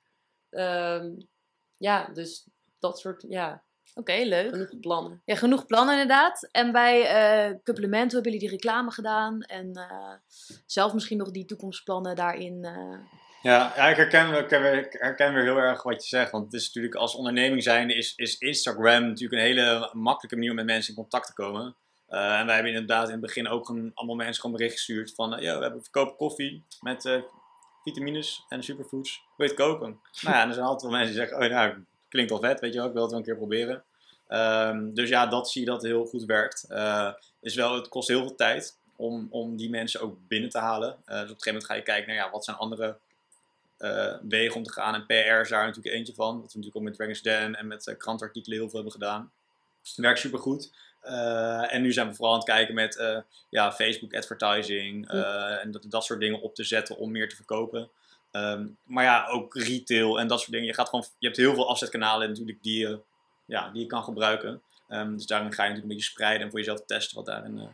Ehm, 0.49 1.09
ja, 1.77 2.07
dus 2.13 2.47
dat 2.79 2.99
soort, 2.99 3.25
ja, 3.27 3.63
Oké, 3.95 4.13
leuk. 4.23 4.49
genoeg 4.49 4.79
plannen. 4.79 5.21
Ja, 5.25 5.35
genoeg 5.35 5.65
plannen 5.65 5.93
inderdaad. 5.99 6.47
En 6.51 6.71
bij 6.71 7.05
eh 7.05 7.53
Supplemento 7.63 8.13
hebben 8.13 8.31
jullie 8.31 8.47
die 8.47 8.57
reclame 8.57 8.91
gedaan. 8.91 9.41
En 9.41 9.73
eh, 9.73 10.13
zelf 10.65 10.93
misschien 10.93 11.17
nog 11.17 11.31
die 11.31 11.45
toekomstplannen 11.45 12.15
daarin. 12.15 12.63
eh, 12.63 12.99
Ja, 13.41 13.73
ja 13.75 13.87
ik 13.89 13.95
herken, 13.95 14.27
ik 14.27 14.49
herken, 14.49 14.77
ik 14.77 14.95
herken 14.99 15.33
weer 15.33 15.43
heel 15.43 15.57
erg 15.57 15.83
wat 15.83 16.03
je 16.03 16.07
zegt. 16.09 16.31
Want 16.31 16.45
het 16.45 16.53
is 16.53 16.65
natuurlijk 16.65 16.95
als 16.95 17.15
onderneming 17.15 17.63
zijnde 17.63 17.93
is, 17.95 18.13
is 18.15 18.37
Instagram 18.37 19.03
natuurlijk 19.07 19.41
een 19.41 19.47
hele 19.47 19.89
makkelijke 19.93 20.35
manier 20.35 20.49
om 20.49 20.55
met 20.55 20.65
mensen 20.65 20.89
in 20.95 20.99
contact 21.01 21.25
te 21.27 21.33
komen. 21.33 21.75
Eh, 22.07 22.39
en 22.39 22.45
wij 22.45 22.55
hebben 22.55 22.73
inderdaad 22.73 23.05
in 23.05 23.11
het 23.11 23.21
begin 23.21 23.47
ook 23.47 23.69
een, 23.69 23.91
allemaal 23.93 24.15
mensen 24.15 24.41
gewoon 24.41 24.55
bericht 24.55 24.73
gestuurd 24.75 25.13
van... 25.15 25.29
"Yo, 25.29 25.55
we 25.57 25.61
hebben 25.63 25.81
verkopen 25.81 26.15
koffie 26.15 26.63
met 26.79 27.05
eh, 27.05 27.21
vitamines 27.83 28.45
en 28.49 28.63
superfoods. 28.63 29.23
Wil 29.37 29.47
je 29.47 29.53
het 29.53 29.61
kopen? 29.61 29.99
nou 30.21 30.35
ja, 30.35 30.41
en 30.41 30.47
er 30.47 30.53
zijn 30.53 30.65
altijd 30.65 30.91
wel 30.91 30.99
mensen 30.99 31.15
die 31.15 31.25
zeggen... 31.27 31.43
Oh, 31.43 31.49
nou, 31.55 31.85
klinkt 32.11 32.31
al 32.31 32.39
vet, 32.39 32.59
weet 32.59 32.73
je 32.73 32.79
wel. 32.79 32.87
Ik 32.87 32.93
wil 32.93 33.01
het 33.01 33.11
wel 33.11 33.19
een 33.19 33.25
keer 33.25 33.37
proberen. 33.37 33.83
Ehm, 34.27 34.93
dus 34.93 35.09
ja, 35.09 35.25
dat 35.25 35.49
zie 35.49 35.61
je 35.61 35.67
dat 35.67 35.81
heel 35.81 36.05
goed 36.05 36.25
werkt. 36.25 36.65
Eh, 36.69 37.13
is 37.41 37.55
wel, 37.55 37.75
het 37.75 37.87
kost 37.87 38.07
heel 38.07 38.21
veel 38.21 38.35
tijd 38.35 38.77
om, 38.95 39.27
om 39.29 39.57
die 39.57 39.69
mensen 39.69 40.01
ook 40.01 40.17
binnen 40.27 40.49
te 40.49 40.57
halen. 40.57 40.89
Eh, 40.89 40.95
dus 40.95 41.07
op 41.07 41.15
een 41.15 41.27
gegeven 41.27 41.45
moment 41.45 41.65
ga 41.65 41.73
je 41.73 41.81
kijken 41.81 42.07
naar 42.07 42.25
ja, 42.25 42.31
wat 42.31 42.45
zijn 42.45 42.57
andere 42.57 42.97
eh, 43.77 44.15
wegen 44.21 44.55
om 44.55 44.63
te 44.63 44.71
gaan. 44.71 44.93
En 44.93 45.05
PR 45.05 45.13
is 45.13 45.49
daar 45.49 45.65
natuurlijk 45.65 45.95
eentje 45.95 46.13
van. 46.13 46.41
Wat 46.41 46.53
we 46.53 46.57
natuurlijk 46.57 46.75
ook 46.75 46.83
met 46.83 46.93
Dragons 46.93 47.21
Den 47.21 47.55
en 47.55 47.67
met 47.67 47.95
krantartikelen 47.97 48.57
heel 48.57 48.69
veel 48.69 48.79
hebben 48.79 48.99
gedaan. 49.01 49.31
Het 49.83 49.95
werkt 49.95 50.19
supergoed. 50.19 50.71
Eh 51.01 51.73
en 51.73 51.81
nu 51.81 51.93
zijn 51.93 52.07
we 52.07 52.13
vooral 52.13 52.33
aan 52.33 52.39
het 52.39 52.49
kijken 52.49 52.73
met 52.73 53.23
ja, 53.49 53.71
Facebook 53.71 54.13
advertising 54.13 55.09
en 55.09 55.71
dat, 55.71 55.85
dat 55.87 56.03
soort 56.03 56.19
dingen 56.19 56.41
op 56.41 56.55
te 56.55 56.63
zetten 56.63 56.97
om 56.97 57.11
meer 57.11 57.29
te 57.29 57.35
verkopen. 57.35 57.89
Ehm, 58.31 58.67
maar 58.83 59.03
ja, 59.03 59.27
ook 59.27 59.55
retail 59.55 60.19
en 60.19 60.27
dat 60.27 60.39
soort 60.39 60.51
dingen. 60.51 60.67
Je, 60.67 60.73
gaat 60.73 60.89
gewoon, 60.89 61.05
je 61.17 61.25
hebt 61.27 61.39
heel 61.39 61.53
veel 61.53 61.69
afzetkanalen 61.69 62.29
natuurlijk 62.29 62.63
die 62.63 62.79
je, 62.79 62.99
ja, 63.45 63.69
die 63.69 63.81
je 63.81 63.87
kan 63.87 64.03
gebruiken. 64.03 64.61
Ehm, 64.87 65.15
dus 65.15 65.25
daarin 65.25 65.53
ga 65.53 65.63
je 65.63 65.69
natuurlijk 65.69 65.91
een 65.91 65.97
beetje 65.97 66.11
spreiden 66.11 66.41
en 66.41 66.49
voor 66.49 66.59
jezelf 66.59 66.85
testen 66.85 67.15
wat 67.15 67.25
daarin 67.25 67.57
eh, 67.59 67.67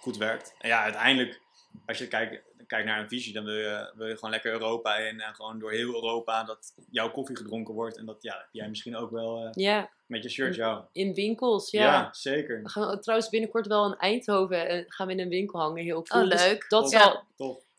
goed 0.00 0.16
werkt. 0.16 0.54
En 0.58 0.68
ja, 0.68 0.82
uiteindelijk, 0.82 1.40
als 1.86 1.98
je 1.98 2.08
kijkt, 2.08 2.42
kijkt 2.66 2.86
naar 2.86 3.00
een 3.00 3.08
visie, 3.08 3.32
dan 3.32 3.44
wil 3.44 3.54
je, 3.54 3.92
wil 3.94 4.06
je 4.06 4.14
gewoon 4.14 4.30
lekker 4.30 4.52
Europa 4.52 4.96
in 4.96 5.20
en 5.20 5.34
gewoon 5.34 5.58
door 5.58 5.72
heel 5.72 5.94
Europa 5.94 6.44
dat 6.44 6.74
jouw 6.90 7.10
koffie 7.10 7.36
gedronken 7.36 7.74
wordt. 7.74 7.96
En 7.96 8.06
dat 8.06 8.22
ja, 8.22 8.36
heb 8.36 8.48
jij 8.52 8.68
misschien 8.68 8.96
ook 8.96 9.10
wel 9.10 9.44
eh, 9.44 9.50
Ja, 9.52 9.90
met 10.06 10.22
je 10.22 10.28
shirt, 10.28 10.54
jou. 10.54 10.84
in 10.92 11.14
winkels, 11.14 11.70
ja. 11.70 11.82
Ja, 11.82 12.08
zeker. 12.12 12.62
We 12.62 12.68
gaan 12.68 13.00
trouwens 13.00 13.30
binnenkort 13.30 13.66
wel 13.66 13.86
in 13.92 13.98
Eindhoven 13.98 14.68
en 14.68 14.84
gaan 14.88 15.06
we 15.06 15.12
in 15.12 15.20
een 15.20 15.28
winkel 15.28 15.60
hangen, 15.60 15.82
heel 15.84 16.02
cool. 16.02 16.24
Oh, 16.24 16.30
Dus 16.30 16.44
leuk. 16.44 16.68
dat 16.68 16.90
Tof. 16.90 17.00
zal. 17.00 17.24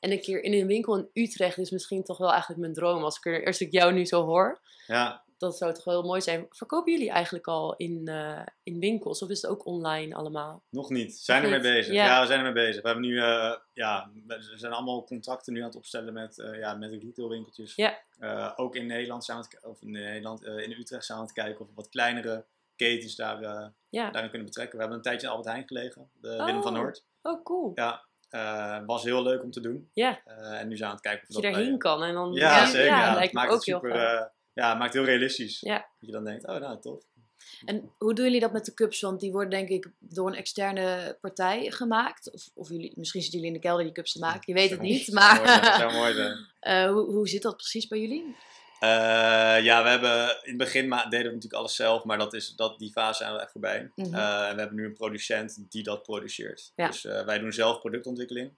En 0.06 0.12
een 0.12 0.22
keer 0.22 0.44
in 0.44 0.54
een 0.54 0.68
winkel 0.68 0.98
in 0.98 1.10
Utrecht 1.24 1.58
is 1.58 1.70
misschien 1.72 2.04
toch 2.04 2.18
wel 2.18 2.30
eigenlijk 2.30 2.60
mijn 2.62 2.74
droom. 2.74 3.04
Als 3.04 3.18
ik, 3.18 3.26
er, 3.26 3.46
als 3.46 3.62
ik 3.62 3.72
jou 3.72 3.94
nu 3.94 4.06
zo 4.06 4.24
hoor, 4.26 4.60
Ja, 4.88 5.24
dat 5.38 5.58
zou 5.58 5.74
toch 5.74 5.84
wel 5.84 6.00
heel 6.00 6.08
mooi 6.10 6.22
zijn. 6.22 6.46
Verkopen 6.50 6.92
jullie 6.94 7.10
eigenlijk 7.10 7.48
al 7.48 7.76
in, 7.76 8.08
eh, 8.08 8.42
in 8.64 8.80
winkels 8.80 9.22
of 9.22 9.30
is 9.30 9.42
het 9.42 9.52
ook 9.52 9.66
online 9.66 10.16
allemaal? 10.16 10.64
nog 10.70 10.90
niet. 10.90 11.16
Zijn 11.18 11.42
Nog 11.44 11.52
er 11.52 11.62
mee 11.62 11.72
bezig. 11.74 11.94
ja. 11.94 12.06
Ja. 12.06 12.22
we 12.22 12.28
zijn 12.28 12.40
er 12.46 12.54
mee 12.54 12.66
bezig. 12.66 12.82
We 12.82 12.88
hebben 12.88 13.06
nu, 13.06 13.20
eh, 13.20 13.56
ja, 13.74 14.12
we 14.28 14.54
zijn 14.56 14.74
allemaal 14.74 15.04
contacten 15.04 15.54
nu 15.54 15.60
aan 15.60 15.66
het 15.68 15.76
opstellen 15.76 16.14
met, 16.14 16.40
eh 16.40 16.60
ja, 16.60 16.74
met 16.74 16.90
de 16.90 16.98
retailwinkeltjes. 17.00 17.76
Ja. 17.76 18.54
Ook 18.56 18.76
in 18.76 18.86
Nederland 18.86 19.26
zijn 19.26 19.38
we 19.38 19.44
het, 19.50 19.64
of 19.66 19.82
in 19.82 19.92
Nederland, 19.92 20.44
in 20.44 20.72
Utrecht 20.72 21.06
zijn 21.06 21.18
we 21.18 21.24
aan 21.24 21.30
het 21.34 21.34
kijken 21.44 21.62
of 21.62 21.68
we 21.68 21.74
wat 21.76 21.90
kleinere 21.90 22.46
ketens 22.76 23.16
daar, 23.16 23.42
Ja. 23.90 24.10
daarin 24.10 24.30
kunnen 24.30 24.46
betrekken. 24.48 24.74
We 24.76 24.80
hebben 24.80 24.98
een 24.98 25.04
tijdje 25.04 25.28
in 25.28 25.34
Albert 25.34 25.50
Heijn 25.50 25.68
gelegen, 25.68 26.10
de 26.14 26.30
Oh. 26.40 26.46
Willem 26.46 26.62
van 26.62 26.74
Noord. 26.74 27.06
Oh, 27.22 27.44
cool. 27.44 27.72
Ja, 27.76 28.06
eh, 28.36 28.86
was 28.86 29.04
heel 29.04 29.24
leuk 29.24 29.44
om 29.44 29.52
te 29.52 29.60
doen. 29.60 29.90
Ja. 29.94 30.22
Eh, 30.26 30.60
en 30.60 30.68
nu 30.68 30.78
zijn 30.78 30.80
we 30.80 30.86
aan 30.86 30.92
het 30.92 31.02
kijken 31.02 31.22
of 31.22 31.28
we 31.28 31.34
Dat 31.34 31.42
je 31.42 31.48
dat 31.48 31.52
daarheen 31.52 31.70
bij- 31.70 31.90
kan 31.90 32.04
en 32.04 32.14
dan... 32.14 32.34
Ja, 32.34 32.66
zeker. 32.66 32.86
Ja, 32.86 33.14
lijkt 33.14 33.34
me 33.34 33.40
maakt 33.40 33.52
ook 33.52 33.58
het 33.58 33.66
heel 33.66 33.80
super, 33.80 33.96
eh, 33.96 34.26
ja, 34.54 34.74
maakt 34.74 34.94
heel 34.94 35.04
realistisch. 35.04 35.60
Ja. 35.60 35.78
Dat 35.78 35.88
je 36.00 36.12
dan 36.12 36.24
denkt, 36.24 36.48
oh 36.48 36.56
nou, 36.56 36.82
tof. 36.82 37.04
En 37.66 37.92
hoe 37.98 38.14
doen 38.14 38.26
jullie 38.26 38.40
dat 38.40 38.52
met 38.52 38.66
de 38.66 38.74
cups? 38.74 39.02
Want 39.02 39.20
die 39.20 39.32
worden 39.32 39.50
denk 39.50 39.70
ik 39.70 39.92
door 40.00 40.28
een 40.28 40.36
externe 40.36 41.18
partij 41.22 41.72
gemaakt. 41.72 42.32
Of, 42.32 42.50
of 42.54 42.70
jullie, 42.70 42.94
misschien 42.96 43.22
zitten 43.22 43.40
jullie 43.40 43.56
in 43.56 43.62
de 43.62 43.68
kelder 43.68 43.84
die 43.84 43.94
cups 43.94 44.12
te 44.12 44.20
maken. 44.20 44.42
Je 44.46 44.54
weet 44.54 44.70
het 44.70 44.82
niet. 44.82 45.14
mooi 45.14 45.26
Maar 45.38 45.94
mooi 45.94 46.14
eh, 46.60 46.92
hoe, 46.92 47.12
hoe 47.12 47.28
zit 47.28 47.42
dat 47.42 47.56
precies 47.56 47.88
bij 47.88 48.00
jullie? 48.00 48.36
Eh, 48.80 49.64
ja, 49.64 49.84
we 49.84 49.90
hebben 49.90 50.30
in 50.44 50.50
het 50.50 50.58
begin 50.58 50.90
deden 50.90 51.10
we 51.10 51.18
natuurlijk 51.18 51.54
alles 51.54 51.76
zelf, 51.76 52.04
maar 52.04 52.18
dat 52.18 52.34
is, 52.34 52.50
dat, 52.56 52.80
die 52.80 52.92
fase 52.92 53.24
zijn 53.24 53.34
we 53.34 53.40
echt 53.40 53.52
voorbij. 53.52 53.92
En 53.96 54.12
we 54.12 54.18
hebben 54.58 54.76
nu 54.76 54.86
een 54.86 54.94
producent 54.94 55.66
die 55.70 55.84
dat 55.84 56.04
produceert. 56.04 56.72
Ja. 56.76 56.88
Dus 56.88 57.06
eh, 57.06 57.26
wij 57.26 57.40
doen 57.40 57.54
zelf 57.54 57.80
productontwikkeling. 57.80 58.54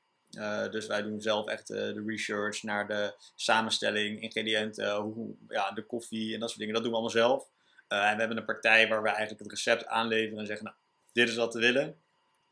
Dus 0.72 0.88
wij 0.88 1.02
doen 1.02 1.22
zelf 1.22 1.48
echt 1.48 1.68
de 1.68 2.04
research 2.06 2.64
naar 2.64 2.88
de 2.88 3.14
samenstelling, 3.36 4.22
ingrediënten, 4.22 4.96
hoe, 4.96 5.36
ja, 5.48 5.72
de 5.72 5.86
koffie 5.86 6.34
en 6.34 6.40
dat 6.40 6.50
soort 6.50 6.60
dingen. 6.60 6.74
Dat 6.74 6.84
doen 6.84 6.92
we 6.92 6.98
allemaal 6.98 7.18
zelf. 7.18 7.50
En 7.88 8.14
we 8.14 8.20
hebben 8.20 8.38
een 8.38 8.46
partij 8.46 8.88
waar 8.88 9.02
we 9.02 9.08
eigenlijk 9.10 9.40
het 9.40 9.52
recept 9.52 9.86
aanleveren 9.86 10.40
en 10.40 10.46
zeggen, 10.46 10.66
nou, 10.66 10.78
dit 11.12 11.30
is 11.30 11.36
wat 11.36 11.54
we 11.54 11.60
willen, 11.60 12.02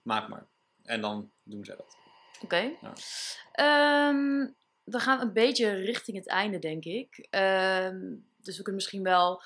maak 0.02 0.28
maar. 0.28 0.46
En 0.84 1.02
dan 1.02 1.32
doen 1.44 1.66
zij 1.66 1.76
dat. 1.76 1.98
Oké. 2.42 2.72
Ja. 2.82 2.94
Ehm, 3.52 4.48
dan 4.86 5.02
gaan 5.02 5.20
we 5.20 5.26
een 5.26 5.34
beetje 5.34 5.70
richting 5.70 6.18
het 6.18 6.28
einde, 6.28 6.60
denk 6.60 6.84
ik. 6.86 7.28
Ehm, 7.30 8.00
dus 8.42 8.58
we 8.58 8.64
kunnen 8.64 8.76
misschien 8.76 9.04
wel 9.04 9.42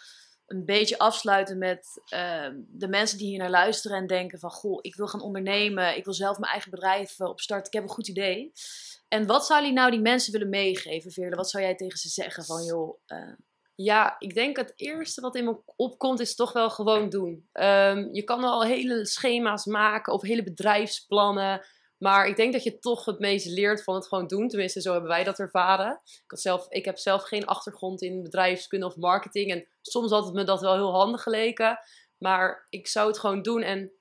een 0.47 0.65
beetje 0.65 0.97
afsluiten 0.97 1.57
met 1.57 2.01
ehm, 2.09 2.55
de 2.67 2.87
mensen 2.87 3.17
die 3.17 3.27
hier 3.27 3.37
naar 3.37 3.49
luisteren 3.49 3.97
en 3.97 4.07
denken 4.07 4.39
van... 4.39 4.49
Goh, 4.51 4.79
ik 4.81 4.95
wil 4.95 5.07
gaan 5.07 5.21
ondernemen, 5.21 5.97
ik 5.97 6.05
wil 6.05 6.13
zelf 6.13 6.37
mijn 6.39 6.51
eigen 6.51 6.71
bedrijf 6.71 7.19
eh, 7.19 7.27
opstarten, 7.27 7.67
ik 7.67 7.73
heb 7.73 7.83
een 7.83 7.89
goed 7.95 8.07
idee. 8.07 8.51
En 9.07 9.25
wat 9.25 9.45
zou 9.45 9.59
jullie 9.59 9.75
nou 9.75 9.91
die 9.91 9.99
mensen 10.01 10.31
willen 10.31 10.49
meegeven, 10.49 11.11
Veerle? 11.11 11.35
Wat 11.35 11.49
zou 11.49 11.63
jij 11.63 11.75
tegen 11.75 11.97
ze 11.99 12.09
zeggen 12.09 12.45
van, 12.45 12.63
joh... 12.63 12.99
eh, 13.05 13.33
Ja, 13.75 14.15
ik 14.19 14.33
denk 14.33 14.57
het 14.57 14.73
eerste 14.75 15.21
wat 15.21 15.35
in 15.35 15.45
me 15.45 15.57
opkomt 15.75 16.19
is 16.19 16.35
toch 16.35 16.53
wel 16.53 16.69
gewoon 16.69 17.09
doen. 17.09 17.49
Ehm, 17.51 18.07
je 18.11 18.23
kan 18.23 18.43
al 18.43 18.63
hele 18.63 19.05
schema's 19.05 19.65
maken 19.65 20.13
of 20.13 20.21
hele 20.21 20.43
bedrijfsplannen. 20.43 21.65
Maar 21.99 22.27
ik 22.27 22.35
denk 22.35 22.53
dat 22.53 22.63
je 22.63 22.79
toch 22.79 23.05
het 23.05 23.19
meest 23.19 23.45
leert 23.45 23.83
van 23.83 23.95
het 23.95 24.07
gewoon 24.07 24.27
doen. 24.27 24.47
Tenminste, 24.47 24.81
zo 24.81 24.91
hebben 24.91 25.09
wij 25.09 25.23
dat 25.23 25.39
ervaren. 25.39 26.01
Ik, 26.03 26.23
had 26.27 26.41
zelf, 26.41 26.65
ik 26.69 26.85
heb 26.85 26.97
zelf 26.97 27.23
geen 27.23 27.45
achtergrond 27.45 28.01
in 28.01 28.23
bedrijfskunde 28.23 28.85
of 28.85 28.95
marketing. 28.95 29.51
En 29.51 29.67
soms 29.81 30.11
had 30.11 30.25
het 30.25 30.33
me 30.33 30.43
dat 30.43 30.61
wel 30.61 30.73
heel 30.73 30.91
handig 30.91 31.23
geleken. 31.23 31.79
Maar 32.17 32.67
ik 32.69 32.87
zou 32.87 33.07
het 33.07 33.19
gewoon 33.19 33.41
doen. 33.41 33.61
En 33.61 33.91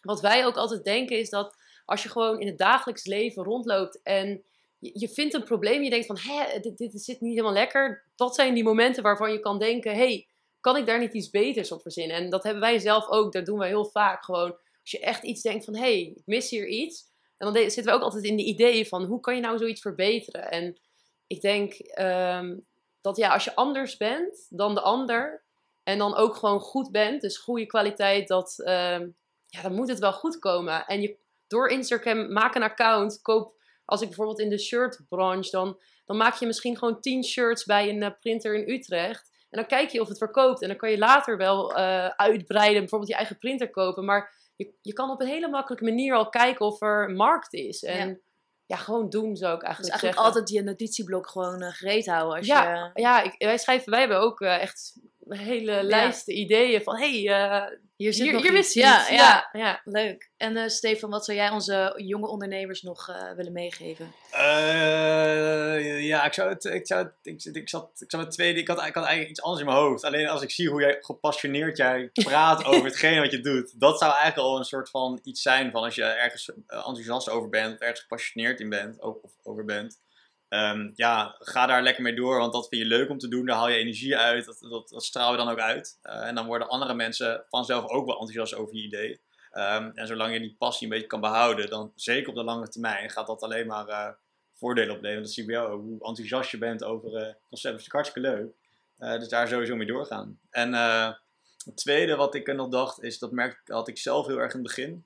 wat 0.00 0.20
wij 0.20 0.46
ook 0.46 0.56
altijd 0.56 0.84
denken 0.84 1.18
is 1.18 1.30
dat 1.30 1.56
als 1.84 2.02
je 2.02 2.08
gewoon 2.08 2.40
in 2.40 2.46
het 2.46 2.58
dagelijks 2.58 3.04
leven 3.04 3.44
rondloopt 3.44 4.02
en 4.02 4.44
je, 4.78 4.90
je 4.92 5.08
vindt 5.08 5.34
een 5.34 5.44
probleem, 5.44 5.82
je 5.82 5.90
denkt 5.90 6.06
van, 6.06 6.18
hé, 6.18 6.60
dit, 6.60 6.78
dit 6.78 7.02
zit 7.02 7.20
niet 7.20 7.32
helemaal 7.32 7.52
lekker. 7.52 8.04
Dat 8.16 8.34
zijn 8.34 8.54
die 8.54 8.64
momenten 8.64 9.02
waarvan 9.02 9.32
je 9.32 9.40
kan 9.40 9.58
denken, 9.58 9.92
hé, 9.92 9.98
hey, 9.98 10.28
kan 10.60 10.76
ik 10.76 10.86
daar 10.86 10.98
niet 10.98 11.14
iets 11.14 11.30
beters 11.30 11.72
op 11.72 11.82
verzinnen? 11.82 12.16
En 12.16 12.30
dat 12.30 12.42
hebben 12.42 12.62
wij 12.62 12.78
zelf 12.78 13.08
ook, 13.08 13.32
dat 13.32 13.46
doen 13.46 13.58
wij 13.58 13.68
heel 13.68 13.84
vaak 13.84 14.24
gewoon. 14.24 14.50
Als 14.80 14.90
je 14.90 15.00
echt 15.00 15.22
iets 15.22 15.42
denkt 15.42 15.64
van, 15.64 15.74
hé, 15.74 15.80
hey, 15.80 16.12
ik 16.16 16.22
mis 16.26 16.50
hier 16.50 16.66
iets. 16.66 17.14
En 17.38 17.52
dan 17.52 17.54
zitten 17.54 17.84
we 17.84 17.92
ook 17.92 18.02
altijd 18.02 18.24
in 18.24 18.36
de 18.36 18.44
ideeën 18.44 18.86
van, 18.86 19.04
hoe 19.04 19.20
kan 19.20 19.34
je 19.34 19.40
nou 19.40 19.58
zoiets 19.58 19.80
verbeteren? 19.80 20.50
En 20.50 20.78
ik 21.26 21.40
denk 21.40 21.72
ehm, 21.74 22.56
dat 23.00 23.16
ja, 23.16 23.32
als 23.32 23.44
je 23.44 23.54
anders 23.54 23.96
bent 23.96 24.46
dan 24.50 24.74
de 24.74 24.80
ander, 24.80 25.44
en 25.82 25.98
dan 25.98 26.14
ook 26.14 26.34
gewoon 26.34 26.60
goed 26.60 26.90
bent, 26.90 27.20
dus 27.20 27.38
goede 27.38 27.66
kwaliteit, 27.66 28.28
dat, 28.28 28.58
ehm, 28.58 29.08
ja, 29.46 29.62
dan 29.62 29.74
moet 29.74 29.88
het 29.88 29.98
wel 29.98 30.12
goed 30.12 30.38
komen. 30.38 30.86
En 30.86 31.00
je, 31.00 31.16
door 31.46 31.68
Instagram, 31.68 32.32
maak 32.32 32.54
een 32.54 32.62
account, 32.62 33.22
koop, 33.22 33.54
als 33.84 34.00
ik 34.00 34.06
bijvoorbeeld 34.06 34.40
in 34.40 34.50
de 34.50 34.58
shirtbranche, 34.58 35.50
dan, 35.50 35.80
dan 36.04 36.16
maak 36.16 36.34
je 36.34 36.46
misschien 36.46 36.78
gewoon 36.78 37.00
10 37.00 37.24
shirts 37.24 37.64
bij 37.64 37.88
een 37.88 38.02
eh, 38.02 38.10
printer 38.20 38.54
in 38.54 38.74
Utrecht. 38.74 39.30
En 39.50 39.58
dan 39.58 39.66
kijk 39.66 39.90
je 39.90 40.00
of 40.00 40.08
het 40.08 40.18
verkoopt. 40.18 40.62
En 40.62 40.68
dan 40.68 40.76
kan 40.76 40.90
je 40.90 40.98
later 40.98 41.36
wel 41.36 41.74
eh, 41.74 42.06
uitbreiden, 42.06 42.80
bijvoorbeeld 42.80 43.10
je 43.10 43.16
eigen 43.16 43.38
printer 43.38 43.70
kopen. 43.70 44.04
Maar 44.04 44.32
je, 44.56 44.72
je 44.80 44.92
kan 44.92 45.10
op 45.10 45.20
een 45.20 45.26
hele 45.26 45.48
makkelijke 45.48 45.84
manier 45.84 46.14
al 46.14 46.28
kijken 46.28 46.66
of 46.66 46.82
er 46.82 47.10
markt 47.10 47.52
is. 47.52 47.82
En 47.82 48.20
ja, 48.66 48.76
gewoon 48.76 49.10
doen 49.10 49.36
zou 49.36 49.54
ik 49.54 49.60
dus 49.60 49.68
eigenlijk 49.68 49.90
eigenlijk 49.90 50.00
zeggen. 50.00 50.22
altijd 50.22 50.48
je 50.48 50.62
notitieblok 50.62 51.28
gewoon 51.28 51.62
eh, 51.62 51.72
gereed 51.72 52.06
houden. 52.06 52.36
Als 52.36 52.46
Ja, 52.46 52.92
je, 52.94 53.02
ja 53.02 53.22
ik, 53.22 53.34
wij 53.38 53.58
schrijven, 53.58 53.90
wij 53.90 54.00
hebben 54.00 54.20
ook 54.20 54.40
eh, 54.40 54.60
echt 54.62 55.00
een 55.28 55.38
hele 55.38 55.82
lijst 55.82 56.28
ideeën 56.28 56.82
van, 56.82 56.96
hé, 56.96 57.22
hey, 57.22 57.78
hier 57.96 58.12
zit 58.12 58.24
hier, 58.24 58.32
nog 58.32 58.42
hier 58.42 58.50
iets. 58.50 58.60
wist 58.60 58.74
je 58.74 58.80
ja, 58.80 59.00
iets. 59.00 59.08
ja, 59.08 59.48
ja, 59.52 59.60
ja. 59.60 59.80
Leuk. 59.84 60.30
En 60.36 60.56
eh, 60.56 60.68
Stefan, 60.68 61.10
wat 61.10 61.24
zou 61.24 61.36
jij 61.36 61.50
onze 61.50 61.92
jonge 61.96 62.28
ondernemers 62.28 62.82
nog 62.82 63.08
eh, 63.08 63.32
willen 63.32 63.52
meegeven? 63.52 64.14
Ja, 66.16 66.24
ik 66.24 66.32
zou 66.32 66.48
het. 66.48 66.64
Ik, 66.64 66.86
zou 66.86 67.04
het 67.04 67.14
ik, 67.22 67.44
ik, 67.54 67.68
zat, 67.68 68.00
ik 68.00 68.10
zat 68.10 68.20
met 68.20 68.30
twee. 68.30 68.54
Ik 68.54 68.68
had, 68.68 68.76
ik 68.84 68.94
had 68.94 69.04
eigenlijk 69.04 69.30
iets 69.30 69.42
anders 69.42 69.60
in 69.60 69.66
mijn 69.66 69.78
hoofd. 69.78 70.04
Alleen 70.04 70.28
als 70.28 70.42
ik 70.42 70.50
zie 70.50 70.70
hoe 70.70 70.80
jij 70.80 70.96
gepassioneerd 71.00 71.76
jij 71.76 72.10
praat 72.12 72.64
over 72.70 72.84
hetgeen 72.84 73.20
wat 73.20 73.30
je 73.30 73.40
doet. 73.40 73.80
Dat 73.80 73.98
zou 73.98 74.12
eigenlijk 74.12 74.48
al 74.48 74.58
een 74.58 74.64
soort 74.64 74.90
van 74.90 75.20
iets 75.22 75.42
zijn 75.42 75.70
van 75.70 75.82
als 75.82 75.94
je 75.94 76.04
ergens 76.04 76.50
eh, 76.50 76.76
enthousiast 76.76 77.28
over 77.28 77.48
bent. 77.48 77.74
Of 77.74 77.80
ergens 77.80 78.00
gepassioneerd 78.00 78.60
in 78.60 78.68
bent. 78.68 79.02
Of, 79.02 79.16
of 79.22 79.32
over 79.42 79.64
bent. 79.64 80.00
Ehm, 80.48 80.90
ja, 80.94 81.36
ga 81.38 81.66
daar 81.66 81.82
lekker 81.82 82.02
mee 82.02 82.14
door. 82.14 82.38
Want 82.38 82.52
dat 82.52 82.68
vind 82.68 82.82
je 82.82 82.88
leuk 82.88 83.10
om 83.10 83.18
te 83.18 83.28
doen. 83.28 83.46
Daar 83.46 83.56
haal 83.56 83.68
je 83.68 83.76
energie 83.76 84.16
uit. 84.16 84.44
Dat, 84.44 84.58
dat, 84.60 84.88
dat 84.88 85.04
straal 85.04 85.30
je 85.30 85.36
dan 85.36 85.48
ook 85.48 85.60
uit. 85.60 85.98
Eh, 86.02 86.26
en 86.26 86.34
dan 86.34 86.46
worden 86.46 86.68
andere 86.68 86.94
mensen 86.94 87.44
vanzelf 87.48 87.84
ook 87.84 88.06
wel 88.06 88.18
enthousiast 88.18 88.54
over 88.54 88.74
je 88.74 88.82
idee. 88.82 89.20
Ehm, 89.50 89.90
en 89.94 90.06
zolang 90.06 90.32
je 90.32 90.40
die 90.40 90.56
passie 90.58 90.86
een 90.86 90.92
beetje 90.92 91.06
kan 91.06 91.20
behouden, 91.20 91.70
dan 91.70 91.92
zeker 91.94 92.28
op 92.28 92.34
de 92.34 92.44
lange 92.44 92.68
termijn 92.68 93.10
gaat 93.10 93.26
dat 93.26 93.42
alleen 93.42 93.66
maar 93.66 93.88
eh, 93.88 94.08
voordelen 94.56 94.94
opleveren. 94.94 95.22
Dat 95.22 95.32
zie 95.32 95.42
ik 95.42 95.48
bij 95.48 95.58
jou 95.58 95.72
ook. 95.72 95.82
Hoe 95.82 96.06
enthousiast 96.06 96.50
je 96.50 96.58
bent 96.58 96.84
over 96.84 97.14
eh 97.14 97.22
concept 97.22 97.40
is 97.50 97.62
natuurlijk 97.62 97.92
hartstikke 97.92 98.28
leuk. 98.28 98.52
Eh, 98.98 99.18
dus 99.18 99.28
daar 99.28 99.48
sowieso 99.48 99.76
mee 99.76 99.86
doorgaan. 99.86 100.38
En 100.50 100.74
eh, 100.74 101.12
het 101.64 101.76
tweede 101.76 102.16
wat 102.16 102.34
ik 102.34 102.54
nog 102.54 102.68
dacht, 102.68 103.02
is 103.02 103.18
dat 103.18 103.32
merkte, 103.32 103.72
had 103.72 103.88
ik 103.88 103.98
zelf 103.98 104.26
heel 104.26 104.38
erg 104.38 104.52
in 104.54 104.58
het 104.58 104.68
begin. 104.68 105.04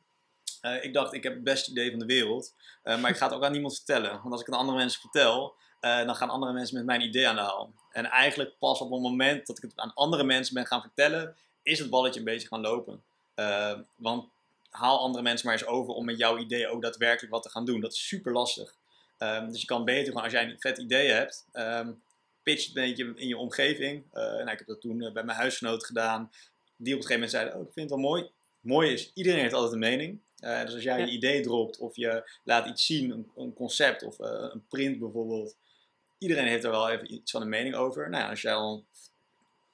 Ik 0.81 0.95
dacht, 0.95 1.13
ik 1.13 1.23
heb 1.23 1.35
het 1.35 1.45
beste 1.45 1.71
idee 1.71 1.91
van 1.91 1.99
de 1.99 2.05
wereld. 2.05 2.55
maar 2.83 3.09
ik 3.09 3.17
ga 3.17 3.27
het 3.27 3.35
ook 3.35 3.45
aan 3.45 3.53
niemand 3.53 3.77
vertellen. 3.77 4.11
Want 4.11 4.31
als 4.31 4.41
ik 4.41 4.47
het 4.47 4.55
aan 4.55 4.61
andere 4.61 4.79
mensen 4.79 5.01
vertel, 5.01 5.55
dan 5.81 6.17
gaan 6.17 6.31
andere 6.31 6.53
mensen 6.53 6.77
met 6.77 6.85
mijn 6.85 7.01
idee 7.01 7.29
aan 7.29 7.35
de 7.35 7.41
haal. 7.41 7.73
En 7.93 8.05
eigenlijk 8.05 8.59
pas 8.59 8.81
op 8.81 8.91
het 8.91 9.01
moment 9.01 9.47
dat 9.47 9.57
ik 9.57 9.63
het 9.63 9.77
aan 9.77 9.95
andere 9.95 10.25
mensen 10.25 10.55
ben 10.55 10.67
gaan 10.67 10.81
vertellen, 10.81 11.37
is 11.63 11.79
het 11.79 11.91
balletje 11.91 12.19
een 12.19 12.25
beetje 12.25 12.49
gaan 12.49 12.61
lopen. 12.61 13.03
Want 13.97 14.29
haal 14.71 14.99
andere 14.99 15.23
mensen 15.23 15.47
maar 15.47 15.57
eens 15.57 15.67
over 15.67 15.95
om 15.95 16.05
met 16.05 16.19
jouw 16.19 16.39
idee 16.39 16.69
ook 16.69 16.83
daadwerkelijk 16.83 17.33
wat 17.33 17.43
te 17.43 17.51
gaan 17.51 17.65
doen. 17.65 17.81
Dat 17.81 17.93
is 17.93 18.07
super 18.07 18.33
lastig. 18.33 18.75
Ehm, 19.21 19.51
dus 19.51 19.61
je 19.61 19.67
kan 19.67 19.85
beter 19.85 20.07
gewoon, 20.07 20.23
als 20.23 20.33
jij 20.33 20.45
een 20.45 20.61
vet 20.61 20.79
idee 20.79 21.11
hebt, 21.11 21.47
ehm, 21.53 21.93
pitch 22.43 22.67
het 22.67 22.77
een 22.77 22.83
beetje 22.83 23.13
in 23.15 23.29
je 23.29 23.37
omgeving. 23.37 24.05
Eh, 24.13 24.23
nou, 24.23 24.51
ik 24.51 24.59
heb 24.59 24.67
dat 24.67 24.81
toen 24.81 25.03
eh, 25.03 25.13
bij 25.13 25.25
mijn 25.25 25.39
huisgenoot 25.39 25.85
gedaan. 25.85 26.31
Die 26.77 26.95
op 26.95 27.01
een 27.01 27.07
gegeven 27.07 27.13
moment 27.13 27.31
zeiden, 27.31 27.55
oh, 27.55 27.61
ik 27.61 27.73
vind 27.73 27.91
het 27.91 28.01
wel 28.01 28.09
mooi. 28.11 28.31
Mooi 28.61 28.93
is, 28.93 29.11
iedereen 29.15 29.41
heeft 29.41 29.55
altijd 29.55 29.73
een 29.73 29.79
mening. 29.79 30.21
Eh, 30.39 30.65
dus 30.65 30.75
als 30.75 30.83
jij 30.83 30.99
Ja. 30.99 31.05
je 31.05 31.11
idee 31.11 31.41
dropt 31.41 31.79
of 31.79 31.97
je 31.97 32.31
laat 32.45 32.67
iets 32.67 32.87
zien, 32.87 33.11
een, 33.11 33.31
een 33.37 33.53
concept 33.53 34.03
of 34.03 34.19
een 34.19 34.65
print 34.69 34.99
bijvoorbeeld. 34.99 35.57
Iedereen 36.19 36.47
heeft 36.47 36.65
er 36.65 36.71
wel 36.71 36.91
even 36.91 37.13
iets 37.15 37.31
van 37.31 37.43
een 37.43 37.49
mening 37.49 37.75
over. 37.75 38.11
Nou, 38.11 38.23
ja, 38.23 38.31
als 38.31 38.43
jij 38.43 38.53
dan 38.53 38.85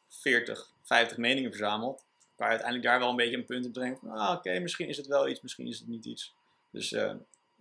40, 0.08 0.70
50 0.82 1.16
meningen 1.16 1.50
verzamelt, 1.50 2.04
waar 2.36 2.46
je 2.46 2.54
uiteindelijk 2.54 2.88
daar 2.88 2.98
wel 2.98 3.10
een 3.10 3.16
beetje 3.16 3.36
een 3.36 3.44
punt 3.44 3.64
in 3.64 3.72
brengt. 3.72 4.00
Ah, 4.08 4.36
oké, 4.36 4.58
misschien 4.58 4.88
is 4.88 4.96
het 4.96 5.06
wel 5.06 5.28
iets, 5.28 5.40
misschien 5.40 5.66
is 5.66 5.78
het 5.78 5.88
niet 5.88 6.04
iets. 6.04 6.34
Dus 6.70 6.94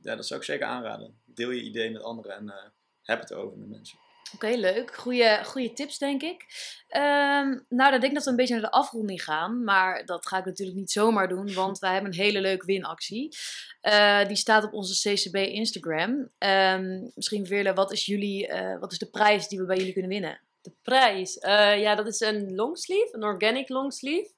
ja, 0.06 0.16
dat 0.16 0.28
zou 0.28 0.40
ik 0.40 0.46
zeker 0.46 0.66
aanraden. 0.68 1.22
Deel 1.26 1.52
je 1.52 1.62
idee 1.62 1.92
met 1.92 2.04
anderen 2.04 2.36
en 2.36 2.50
eh, 2.50 2.70
heb 3.02 3.20
het 3.20 3.32
erover 3.32 3.58
met 3.58 3.70
mensen. 3.70 3.98
Oké, 4.34 4.48
leuk. 4.48 4.96
Goeie, 4.96 5.44
goeie 5.44 5.74
tips, 5.74 5.98
denk 5.98 6.22
ik. 6.22 6.46
Ehm, 6.88 7.60
nou, 7.70 7.92
dan 7.92 8.00
denk 8.00 8.04
ik 8.04 8.14
dat 8.14 8.24
we 8.24 8.30
een 8.30 8.36
beetje 8.36 8.54
naar 8.54 8.64
de 8.64 8.72
afronding 8.72 9.24
gaan. 9.24 9.64
Maar 9.64 10.06
dat 10.06 10.28
ga 10.28 10.38
ik 10.38 10.46
natuurlijk 10.46 10.78
niet 10.78 10.92
zomaar 10.92 11.28
doen, 11.28 11.54
want 11.54 11.80
wij 11.80 11.94
hebben 11.94 12.12
een 12.12 12.18
hele 12.18 12.42
leuke 12.42 12.66
winactie. 12.66 13.38
Eh, 13.82 14.28
die 14.28 14.36
staat 14.36 14.64
op 14.64 14.74
onze 14.74 15.10
CCB 15.10 15.36
Instagram. 15.36 16.30
Ehm, 16.38 17.02
misschien 17.16 17.46
Veerle, 17.46 17.74
wat 17.74 17.92
is, 17.92 18.06
jullie, 18.06 18.48
eh, 18.48 18.80
wat 18.80 18.92
is 18.92 18.98
de 18.98 19.10
prijs 19.10 19.48
die 19.48 19.60
we 19.60 19.66
bij 19.66 19.78
jullie 19.78 19.94
kunnen 19.94 20.12
winnen? 20.12 20.42
De 20.62 20.74
prijs. 20.82 21.38
Eh, 21.38 21.80
ja, 21.80 21.96
dat 21.96 22.08
is 22.08 22.20
een 22.20 22.56
longsleeve, 22.56 23.10
een 23.12 23.24
organic 23.24 23.70
longsleeve. 23.70 24.34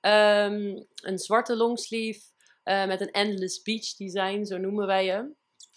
Ehm, 0.00 0.82
een 0.94 1.18
zwarte 1.18 1.56
longsleeve 1.56 2.20
eh, 2.64 2.84
met 2.86 3.00
een 3.00 3.10
endless 3.10 3.62
beach 3.62 3.94
design, 3.96 4.44
zo 4.44 4.56
noemen 4.58 4.86
wij 4.86 5.06
hem. 5.06 5.34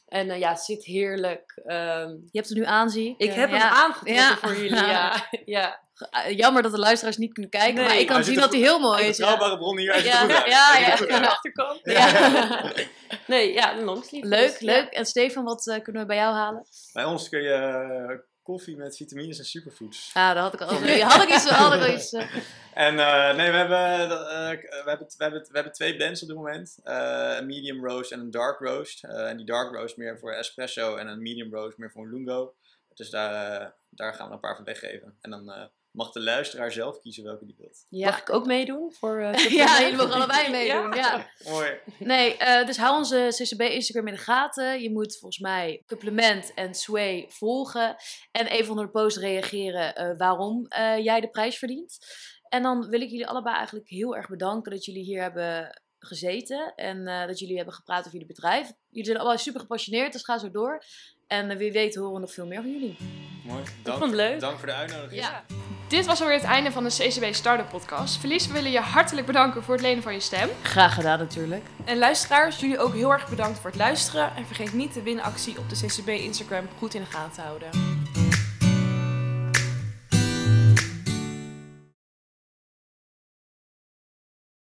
En 0.08 0.30
eh, 0.30 0.40
ja, 0.40 0.56
zit 0.56 0.84
heerlijk. 0.86 1.62
Ehm, 1.66 2.10
Je 2.10 2.30
hebt 2.32 2.50
het 2.50 2.58
nu 2.58 2.66
aan, 2.66 2.90
zie 2.90 3.16
ik 3.18 3.32
heb 3.34 3.50
hem 3.50 3.58
ja. 3.60 3.70
aangetrokken 3.70 4.14
Ja. 4.14 4.38
voor 4.38 4.54
jullie. 4.64 4.76
Ja. 4.76 5.28
ja. 5.46 5.86
Eh, 6.10 6.38
Jammer 6.38 6.62
dat 6.62 6.72
de 6.72 6.80
luisteraars 6.80 7.18
niet 7.18 7.34
kunnen 7.34 7.52
kijken, 7.52 7.76
Nee. 7.76 7.86
maar 7.86 7.98
ik 7.98 8.08
kan 8.08 8.24
zien 8.24 8.36
dat 8.40 8.52
hij 8.52 8.60
heel 8.62 8.80
mooi 8.80 9.02
Een 9.04 9.10
is. 9.10 9.18
Ja. 9.18 9.26
betrouwbare 9.30 9.58
bron 9.62 9.78
hier, 9.78 10.04
Ja, 10.06 10.24
ja, 10.46 10.78
ja. 10.78 10.96
goed 10.96 11.10
Aan 11.10 11.22
de 11.22 11.28
uit. 11.28 11.36
achterkant. 11.36 11.80
Ja. 11.84 12.72
Nee, 13.28 13.54
ja, 13.54 13.78
een 13.78 13.84
longsleeve. 13.84 14.28
Leuk, 14.28 14.52
dus, 14.52 14.60
leuk. 14.60 14.88
En 14.94 15.06
Stefan, 15.06 15.44
wat 15.44 15.68
eh, 15.68 15.82
kunnen 15.82 16.02
we 16.02 16.08
bij 16.08 16.18
jou 16.18 16.34
halen? 16.34 16.66
Bij 16.94 17.04
ons 17.04 17.30
kun 17.30 17.42
je 17.42 18.24
koffie 18.48 18.78
met 18.78 18.98
vitamines 18.98 19.40
en 19.40 19.46
superfoods. 19.46 20.12
Ah, 20.14 20.34
daar 20.34 20.44
had 20.44 20.54
ik 20.54 20.62
al. 20.62 20.68
Had 21.14 21.24
ik 21.24 21.30
iets. 21.30 21.50
Had 21.50 21.74
ik 21.74 21.96
iets 21.96 22.14
eh. 22.14 22.36
En 22.74 23.00
eh, 23.00 23.36
nee, 23.36 23.52
we 23.52 23.58
hebben, 23.58 23.78
eh, 23.78 24.10
we, 24.10 24.90
hebben, 24.90 25.08
we, 25.18 25.24
hebben, 25.24 25.42
we 25.42 25.54
hebben 25.54 25.72
twee 25.72 25.96
blends 25.96 26.22
op 26.22 26.28
dit 26.28 26.38
moment. 26.38 26.80
Een 26.84 27.46
medium 27.46 27.86
roast 27.86 28.12
en 28.12 28.20
een 28.20 28.32
dark 28.32 28.60
roast. 28.60 29.04
En 29.04 29.38
die 29.38 29.46
dark 29.46 29.76
roast 29.76 29.98
meer 29.98 30.20
voor 30.20 30.32
espresso 30.32 30.96
en 30.96 31.08
een 31.08 31.22
medium 31.22 31.54
roast 31.54 31.78
meer 31.78 31.92
voor 31.92 32.04
een 32.04 32.14
lungo. 32.14 32.56
Dus 32.94 33.10
daar, 33.10 33.76
daar 33.90 34.14
gaan 34.14 34.28
we 34.28 34.34
een 34.34 34.40
paar 34.40 34.56
van 34.56 34.66
weggeven. 34.66 35.18
En 35.22 35.30
dan 35.30 35.70
mag 35.98 36.12
de 36.12 36.22
luisteraar 36.22 36.72
zelf 36.72 37.00
kiezen 37.00 37.24
welke 37.24 37.46
die 37.46 37.56
wilt. 37.58 37.86
Ja. 37.90 38.10
Mag 38.10 38.20
ik 38.20 38.30
ook 38.30 38.46
meedoen? 38.46 38.94
Voor, 38.94 39.20
eh, 39.20 39.50
Ja, 39.62 39.82
jullie 39.82 39.96
mogen 39.96 40.14
allebei 40.14 40.50
meedoen. 40.58 40.94
Ja. 40.94 41.30
Mooi. 41.50 41.72
Nee, 42.00 42.38
eh, 42.38 42.66
dus 42.66 42.78
hou 42.78 42.98
onze 42.98 43.28
CCB 43.30 43.62
Instagram 43.62 44.08
in 44.08 44.14
de 44.14 44.20
gaten. 44.20 44.82
Je 44.82 44.92
moet 44.92 45.18
volgens 45.18 45.40
mij 45.40 45.84
Supplement 45.86 46.54
en 46.54 46.74
Sway 46.74 47.26
volgen. 47.30 47.96
En 48.32 48.48
even 48.48 48.70
onder 48.70 48.86
de 48.86 48.92
post 48.92 49.18
reageren 49.18 49.96
eh, 49.96 50.18
waarom 50.18 50.66
eh, 50.68 51.04
jij 51.04 51.20
de 51.20 51.30
prijs 51.30 51.58
verdient. 51.58 51.98
En 52.50 52.64
dan 52.64 52.90
wil 52.90 53.02
ik 53.02 53.10
jullie 53.10 53.28
allebei 53.28 53.56
eigenlijk 53.56 53.90
heel 53.90 54.16
erg 54.16 54.30
bedanken 54.30 54.72
dat 54.72 54.86
jullie 54.86 55.04
hier 55.04 55.22
hebben 55.22 55.82
gezeten. 56.00 56.74
En 56.76 57.08
eh, 57.08 57.28
dat 57.28 57.40
jullie 57.40 57.56
hebben 57.56 57.74
gepraat 57.74 58.00
over 58.00 58.12
jullie 58.12 58.28
bedrijf. 58.28 58.72
Jullie 58.90 59.06
zijn 59.06 59.18
allebei 59.18 59.40
super 59.40 59.62
gepassioneerd, 59.62 60.14
dus 60.14 60.24
ga 60.24 60.38
zo 60.38 60.52
door. 60.52 60.84
En 61.28 61.58
wie 61.58 61.72
weet 61.72 61.96
horen 61.96 62.14
we 62.14 62.20
nog 62.20 62.34
veel 62.34 62.46
meer 62.46 62.62
van 62.62 62.72
jullie. 62.72 62.98
Mooi. 63.46 63.64
Dank, 63.84 63.98
vond 63.98 64.12
het 64.12 64.20
leuk. 64.20 64.40
Dank 64.40 64.58
voor 64.58 64.68
de 64.68 64.74
uitnodiging. 64.74 65.22
Ja. 65.22 65.46
Dit 65.88 66.06
was 66.06 66.22
alweer 66.22 66.36
het 66.36 66.46
einde 66.46 66.72
van 66.72 66.84
de 66.84 66.90
CCB 66.90 67.34
Startup 67.34 67.70
Podcast. 67.70 68.18
Verlies, 68.18 68.48
we 68.48 68.54
willen 68.54 68.72
je 68.72 68.80
hartelijk 68.80 69.28
bedanken 69.28 69.64
voor 69.64 69.74
het 69.74 69.84
lenen 69.84 70.04
van 70.04 70.14
je 70.14 70.20
stem. 70.20 70.50
Graag 70.62 70.94
gedaan 70.94 71.20
natuurlijk. 71.20 71.66
En 71.86 71.98
luisteraars, 71.98 72.60
jullie 72.60 72.80
ook 72.80 72.94
heel 72.94 73.12
erg 73.12 73.30
bedankt 73.30 73.60
voor 73.60 73.70
het 73.70 73.80
luisteren. 73.80 74.36
En 74.36 74.46
vergeet 74.46 74.74
niet 74.74 74.94
de 74.94 75.02
winactie 75.02 75.58
op 75.58 75.70
de 75.70 75.76
CCB 75.76 76.08
Instagram 76.08 76.68
goed 76.78 76.94
in 76.94 77.02
de 77.02 77.08
gaten 77.08 77.32
te 77.32 77.42
houden. 77.42 77.70